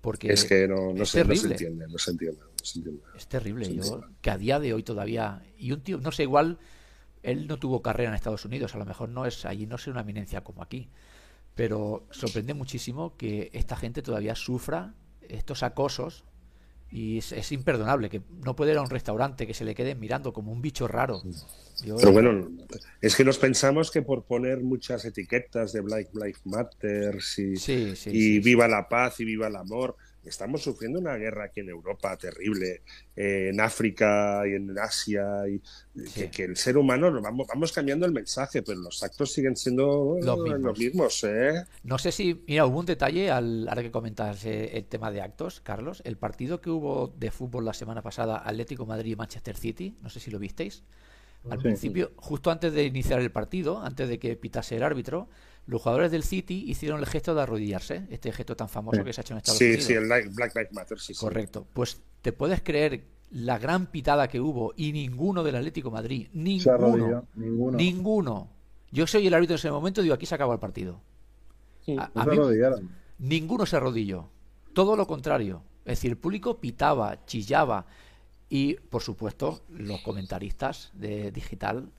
[0.00, 1.52] Porque Es que no, no, es se, no se terrible.
[1.54, 2.38] entiende, no se entiende.
[2.40, 3.02] no se entiende.
[3.16, 3.74] es terrible.
[3.74, 5.42] Yo, que a día de hoy todavía.
[5.58, 6.58] Y un tío, no sé, igual
[7.22, 9.86] él no tuvo carrera en Estados Unidos, a lo mejor no es allí, no es
[9.86, 10.90] una eminencia como aquí.
[11.54, 14.94] Pero sorprende muchísimo que esta gente todavía sufra
[15.28, 16.24] estos acosos
[16.90, 19.98] y es, es imperdonable que no puede ir a un restaurante que se le queden
[19.98, 21.22] mirando como un bicho raro.
[21.84, 22.48] Yo- Pero bueno,
[23.00, 27.56] es que nos pensamos que por poner muchas etiquetas de Black Lives Matter y, sí,
[27.56, 29.96] sí, y sí, viva la paz y viva el amor,
[30.30, 32.82] estamos sufriendo una guerra aquí en Europa terrible,
[33.16, 35.60] eh, en África y en Asia, y
[35.96, 36.22] Sí.
[36.22, 39.56] que, que el ser humano, lo vamos, vamos cambiando el mensaje, pero los actos siguen
[39.56, 40.60] siendo Los mismos.
[40.60, 41.64] los mismos, ¿eh?
[41.84, 45.20] No sé si, mira, hubo un detalle al, ahora que comentas eh, el tema de
[45.22, 46.02] actos, Carlos.
[46.04, 50.10] El partido que hubo de fútbol la semana pasada, Atlético Madrid y Manchester City, no
[50.10, 50.82] sé si lo visteis.
[51.50, 51.62] Al Sí.
[51.64, 55.28] principio, justo antes de iniciar el partido, antes de que pitase el árbitro,
[55.66, 59.04] los jugadores del City hicieron el gesto de arrodillarse, este gesto tan famoso Sí.
[59.04, 59.84] que se ha hecho en Estados Sí, Unidos.
[59.84, 61.20] sí, el Li- Black Lives Matter, sí, sí.
[61.20, 61.66] Correcto.
[61.72, 66.28] Pues te puedes creer la gran pitada que hubo y ninguno del Atlético de Madrid,
[66.32, 67.76] ninguno, ninguno.
[67.76, 68.48] ninguno.
[68.90, 71.00] Yo soy el árbitro en ese momento y digo, aquí se acaba el partido.
[71.84, 71.96] Sí.
[71.98, 72.36] A- a mí-
[73.18, 74.28] ninguno se arrodilló.
[74.72, 75.62] Todo lo contrario.
[75.84, 77.86] Es decir, el público pitaba, chillaba
[78.48, 81.90] y, por supuesto, los comentaristas de digital,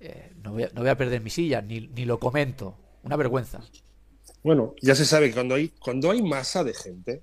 [0.00, 2.76] eh, no, voy a, no voy a perder mi silla, ni, ni lo comento.
[3.02, 3.60] Una vergüenza.
[4.42, 7.22] Bueno, ya se sabe que cuando hay, cuando hay masa de gente,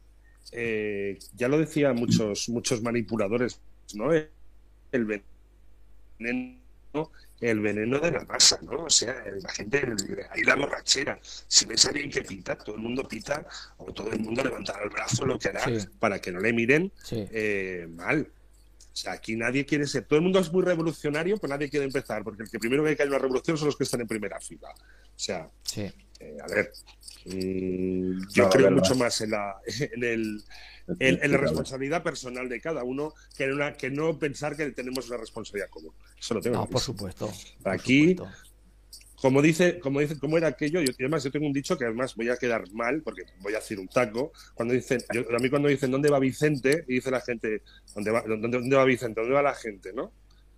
[0.51, 3.59] eh, ya lo decían muchos, muchos manipuladores,
[3.93, 4.11] ¿no?
[4.13, 5.05] El
[6.19, 7.11] veneno,
[7.41, 8.83] el veneno de la masa, ¿no?
[8.85, 9.81] O sea, la gente,
[10.31, 11.19] ahí la borrachera.
[11.23, 13.45] Si ves a alguien que pita, todo el mundo pita,
[13.77, 15.87] o todo el mundo levantará el brazo, lo que hará, Sí.
[15.99, 17.25] para que no le miren Sí.
[17.31, 18.27] eh, mal.
[18.95, 20.05] O sea, aquí nadie quiere ser.
[20.05, 22.95] Todo el mundo es muy revolucionario, pero nadie quiere empezar, porque el que primero que
[22.95, 24.69] cae en una revolución son los que están en primera fila.
[24.69, 25.81] O sea, Sí.
[26.21, 26.71] eh, a ver,
[27.25, 29.55] mm, yo No, creo mucho más en la,
[29.91, 30.43] en, el,
[30.99, 34.71] en, en la responsabilidad personal de cada uno que, en una, que no pensar que
[34.71, 35.91] tenemos una responsabilidad común.
[36.17, 37.29] Eso lo tengo No, por supuesto.
[37.63, 38.44] por Aquí- supuesto.
[39.21, 41.85] Como dice, como dice, como era aquello, yo, y además yo tengo un dicho que
[41.85, 45.39] además voy a quedar mal, porque voy a decir un taco, cuando dicen, yo- a
[45.39, 46.83] mí cuando dicen ¿dónde va Vicente?
[46.87, 47.61] y dice la gente,
[47.95, 49.21] ¿dónde va, dónde, dónde va Vicente?
[49.21, 49.93] ¿Dónde va la gente?
[49.93, 50.11] ¿no?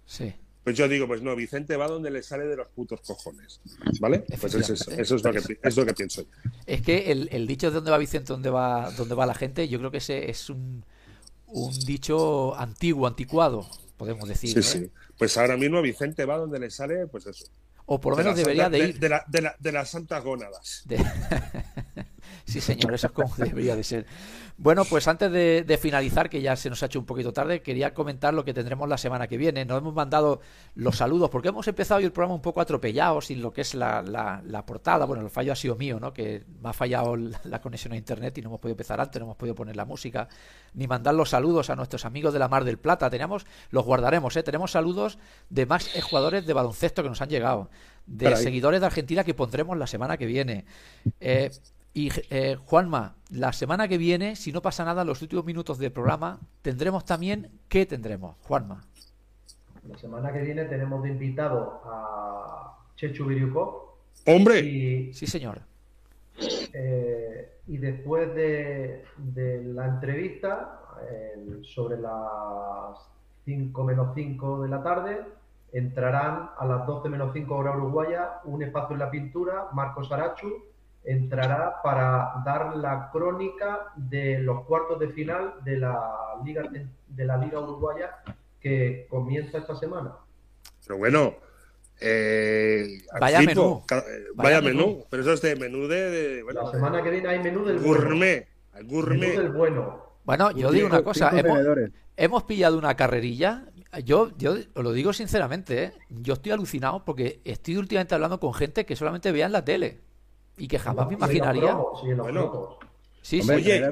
[0.05, 0.33] Sí.
[0.63, 3.61] Pues yo digo, pues no, Vicente va donde le sale de los putos cojones.
[4.01, 4.25] ¿Vale?
[4.41, 6.27] Pues es eso, eso es lo que, pi- es lo que pienso yo.
[6.65, 9.69] Es que el, el dicho de dónde va Vicente, dónde va, dónde va la gente,
[9.69, 10.83] yo creo que ese es un,
[11.45, 13.65] un dicho antiguo, anticuado,
[13.95, 14.49] podemos decir.
[14.51, 14.63] Sí, ¿eh?
[14.63, 14.91] sí.
[15.17, 17.45] Pues ahora mismo Vicente va donde le sale, pues eso.
[17.89, 18.99] O por lo De menos las debería santa- de ir.
[18.99, 20.83] De, la- de la- de las santas gónadas.
[22.47, 24.05] Sí, señor, eso es como debería de ser.
[24.59, 27.61] Bueno, pues antes de, de finalizar, que ya se nos ha hecho un poquito tarde,
[27.61, 29.65] quería comentar lo que tendremos la semana que viene.
[29.65, 30.39] Nos hemos mandado
[30.73, 33.75] los saludos, porque hemos empezado hoy el programa un poco atropellado, sin lo que es
[33.75, 35.05] la, la- la portada.
[35.05, 36.11] Bueno, el fallo ha sido mío, ¿no?
[36.13, 39.19] Que me ha fallado la, la conexión a internet y no hemos podido empezar antes,
[39.19, 40.27] no hemos podido poner la música,
[40.73, 43.09] ni mandar los saludos a nuestros amigos de la Mar del Plata.
[43.11, 44.41] Teníamos, los guardaremos, ¿eh?
[44.43, 45.19] Tenemos saludos
[45.49, 47.69] de más jugadores de baloncesto que nos han llegado,
[48.07, 50.65] de seguidores de Argentina que pondremos la semana que viene.
[51.19, 51.51] Eh,
[51.97, 55.91] Y eh, Juanma, la semana que viene, si no pasa nada, los últimos minutos del
[55.91, 58.83] programa, tendremos también, ¿qué tendremos, Juanma?
[59.89, 63.95] La semana que viene tenemos de invitado a Chechu Viriukov
[64.27, 65.61] Hombre, y, Sí, señor.
[66.71, 70.79] eh, y después de, de la entrevista,
[71.09, 73.09] eh, sobre las
[73.45, 75.25] 5 menos 5 de la tarde,
[75.73, 80.63] entrarán a las 12 menos 5 hora uruguaya un espacio en la pintura, Marcos Arachu
[81.07, 86.11] entrará para dar la crónica de los cuartos de final de la
[86.43, 86.63] Liga,
[87.07, 88.17] de la Liga Uruguaya
[88.59, 90.11] que comienza esta semana.
[90.85, 91.33] pero bueno.
[91.99, 94.01] eh, Vaya Flipo, menú.
[94.07, 94.87] eh, Vaya Vaya, menú.
[94.87, 95.05] menú.
[95.09, 96.09] Pero eso es de menú de.
[96.09, 98.03] de- bueno, La semana que viene hay menú del bueno.
[98.03, 98.47] gourmet.
[98.73, 99.51] al Menú del Gourmet.
[99.53, 100.03] bueno.
[100.25, 101.59] Bueno, yo digo una cosa, hemos,
[102.17, 103.63] hemos pillado una carrerilla.
[104.03, 105.93] Yo, yo os lo digo sinceramente, ¿eh?
[106.09, 110.01] yo estoy alucinado porque estoy últimamente hablando con gente que solamente veía en la tele
[110.57, 111.73] y que jamás me los imaginaría.
[111.73, 112.77] los Bueno.
[113.21, 113.63] Sí, Hombre, sí.
[113.63, 113.77] Oye.
[113.79, 113.91] traer a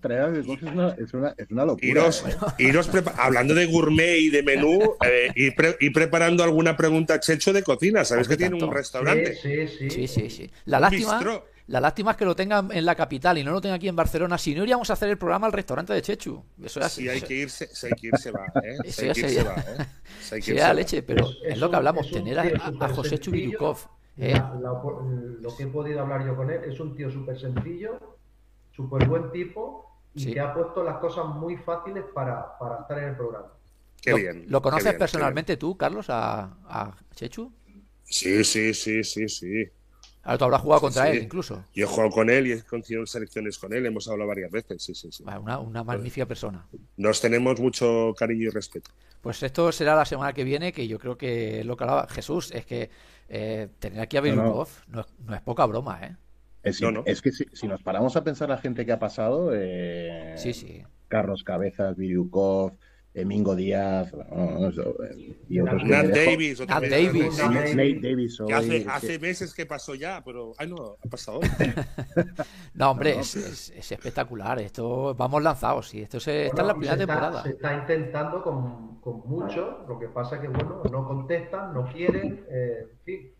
[0.00, 1.86] traer a es una, es una, es una locura.
[1.86, 2.36] Iros, ¿eh?
[2.58, 7.52] iros hablando de gourmet y de menú, eh, ir, pre- ir preparando alguna pregunta Checho
[7.52, 8.04] de cocina.
[8.04, 9.36] ¿Sabes que tiene un restaurante?
[9.36, 9.90] Sí, sí, sí.
[9.90, 10.50] Sí, sí, sí.
[10.64, 11.22] La lástima,
[11.68, 13.94] la lástima es que lo tengan en la capital y no lo tengan aquí en
[13.94, 14.38] Barcelona.
[14.38, 16.42] Si no iríamos a hacer el programa al restaurante de Chechu.
[16.60, 17.02] Eso es así.
[17.02, 18.76] Si hay que irse, si hay que irse, va, ¿eh?
[18.82, 19.86] Si Eso hay ya que irse, sería- va, ¿eh?
[20.20, 20.74] Si hay que Sería irse, va.
[20.74, 23.18] leche, pero Es- lo que hablamos, tener a, a- José sencillo.
[23.18, 23.78] Chubirukov.
[24.16, 24.32] ¿Eh?
[24.32, 24.82] La- la-
[25.40, 27.98] lo que he podido hablar yo con él es un tío súper sencillo,
[28.72, 30.32] súper buen tipo y Sí.
[30.32, 33.48] que ha puesto las cosas muy fáciles para, para estar en el programa.
[34.00, 34.44] Qué ¿Lo, bien.
[34.48, 37.52] ¿Lo conoces bien, personalmente tú, Carlos, a, a Chechu?
[38.04, 39.64] Sí, sí, sí, sí, sí.
[40.24, 41.64] Ahora tú habrás jugado contra Sí, él incluso.
[41.74, 43.84] Yo he jugado con él y he conseguido selecciones con él.
[43.86, 45.22] Hemos hablado varias veces, sí, sí, sí.
[45.22, 46.66] Una, una magnífica persona.
[46.96, 48.90] Nos tenemos mucho cariño y respeto.
[49.20, 52.50] Pues esto será la semana que viene, que yo creo que lo que hablaba Jesús
[52.52, 52.90] es que
[53.28, 54.62] eh, tener aquí a No, no.
[54.62, 56.16] Es, no es poca broma, ¿eh?
[56.62, 57.02] Es, No, no.
[57.04, 60.54] es que si, si nos paramos a pensar la gente que ha pasado, eh, Sí,
[60.54, 60.82] sí.
[61.08, 62.72] Carlos Cabezas, Biriukov,
[63.14, 66.58] Mingo Díaz, no, no, eso, eh, y otros Nat Davis.
[66.66, 67.38] Nat Davis.
[67.38, 70.52] Nate Davis hoy, hace, es que- hace meses que pasó ya, pero.
[70.58, 71.40] Ay, no, ha pasado.
[72.74, 74.58] No, hombre, No, es, es- es espectacular.
[74.58, 75.94] Esto vamos lanzados.
[75.94, 77.42] Y esto se, está en la Bueno, primera se está- temporada.
[77.44, 82.44] se está intentando con, con mucho, lo que pasa que bueno, no contestan, no quieren,
[82.50, 83.30] eh, en fin.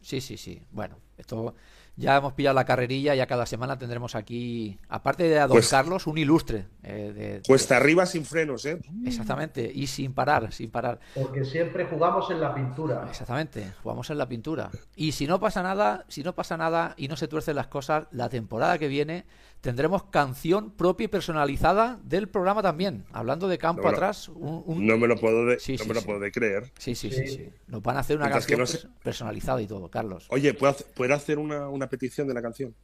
[0.00, 0.62] Sí, sí, sí.
[0.70, 1.54] Bueno, esto
[1.98, 3.14] ya hemos pillado la carrerilla.
[3.14, 6.66] Ya cada semana tendremos aquí, aparte de a Don Pues- Carlos, un ilustre.
[6.82, 8.80] eh, de- de- Cuesta arriba sin frenos, ¿eh?
[9.04, 9.70] Exactamente.
[9.74, 11.00] Y sin parar, sin parar.
[11.14, 13.06] Porque siempre jugamos en la pintura.
[13.10, 14.70] Exactamente, jugamos en la pintura.
[14.96, 18.04] Y si no pasa nada, si no pasa nada y no se tuercen las cosas,
[18.12, 19.26] la temporada que viene
[19.60, 23.04] tendremos canción propia y personalizada del programa también.
[23.12, 25.82] Hablando de campo No lo- atrás, un, un- No me lo puedo de, Sí, no
[25.82, 26.06] sí, me lo sí.
[26.06, 26.72] puedo de creer.
[26.78, 27.48] Sí, sí, sí, sí.
[27.66, 30.26] Nos van a hacer una Mientras canción no personalizada y todo, Carlos.
[30.30, 32.74] Oye, ¿puedo, hacer- ¿puedo hacer una, una petición de la canción?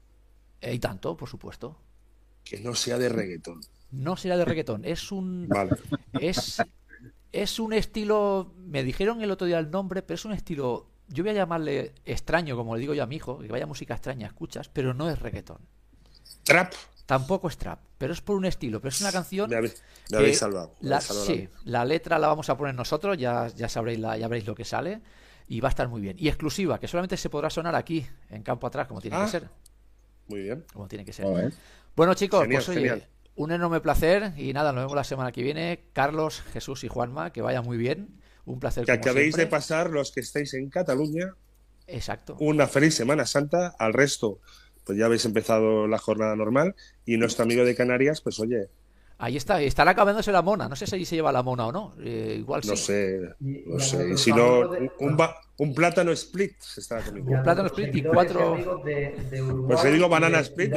[0.61, 1.77] Eh, y tanto, por supuesto.
[2.45, 3.61] Que no sea de reggaetón.
[3.91, 5.77] No será de reggaetón, es un Vale.
[6.21, 6.61] es
[7.33, 11.25] es un estilo, me dijeron el otro día el nombre, pero es un estilo, yo
[11.25, 14.29] voy a llamarle extraño, como le digo yo a mi hijo, que vaya música extraña,
[14.29, 15.59] escuchas, pero no es reggaetón.
[16.45, 16.73] Trap.
[17.07, 20.17] Tampoco es trap, pero es por un estilo, pero es una canción Me habéis, me
[20.19, 20.75] habéis salvado.
[20.81, 23.99] me la, habéis salvado sí, la letra la vamos a poner nosotros, ya, ya sabréis
[23.99, 25.03] la, ya veréis lo que sale
[25.47, 26.17] y va a estar muy bien.
[26.19, 29.25] Y exclusiva, que solamente se podrá sonar aquí, en campo atrás, como tiene Ah.
[29.27, 29.49] que ser.
[30.29, 30.65] Muy bien.
[30.73, 31.27] Como tiene que ser.
[31.95, 33.09] Bueno, chicos, Genial, pues oye, genial.
[33.37, 35.91] un enorme placer y nada, nos vemos la semana que viene.
[35.93, 38.23] Carlos, Jesús y Juanma, que vaya muy bien.
[38.47, 38.87] Un placer.
[38.87, 41.35] Que como acabéis de pasar los que estáis en Cataluña
[41.87, 42.37] Exacto.
[42.41, 43.75] una feliz Semana Santa.
[43.79, 44.41] Al resto,
[44.85, 46.75] pues ya habéis empezado la jornada normal.
[47.07, 48.69] Y nuestro amigo de Canarias, pues oye,
[49.17, 50.69] Ahí está, estará acabándose la mona.
[50.69, 51.95] No sé si se lleva la mona o no.
[52.01, 52.85] Eh, igual no sí.
[52.85, 54.11] sé, y no sé.
[54.11, 54.91] Y si no, de-
[55.59, 57.31] un, plátano split se está comiendo.
[57.31, 60.75] Un plátano split y cuatro- amigos de, de Uruguay Pues le digo banana de- split.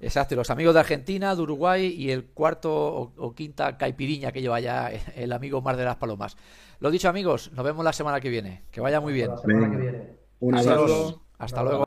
[0.00, 4.40] Exacto, los amigos de Argentina, de Uruguay y el cuarto o, o quinta caipiriña que
[4.40, 6.38] lleva ya el amigo Mar de las Palomas.
[6.80, 8.62] Lo dicho, amigos, nos vemos la semana que viene.
[8.70, 9.30] Que vaya muy bien.
[9.30, 10.02] Hasta la semana que viene.
[10.40, 10.72] Un Adiós.
[10.72, 11.22] abrazo.
[11.38, 11.84] Hasta luego.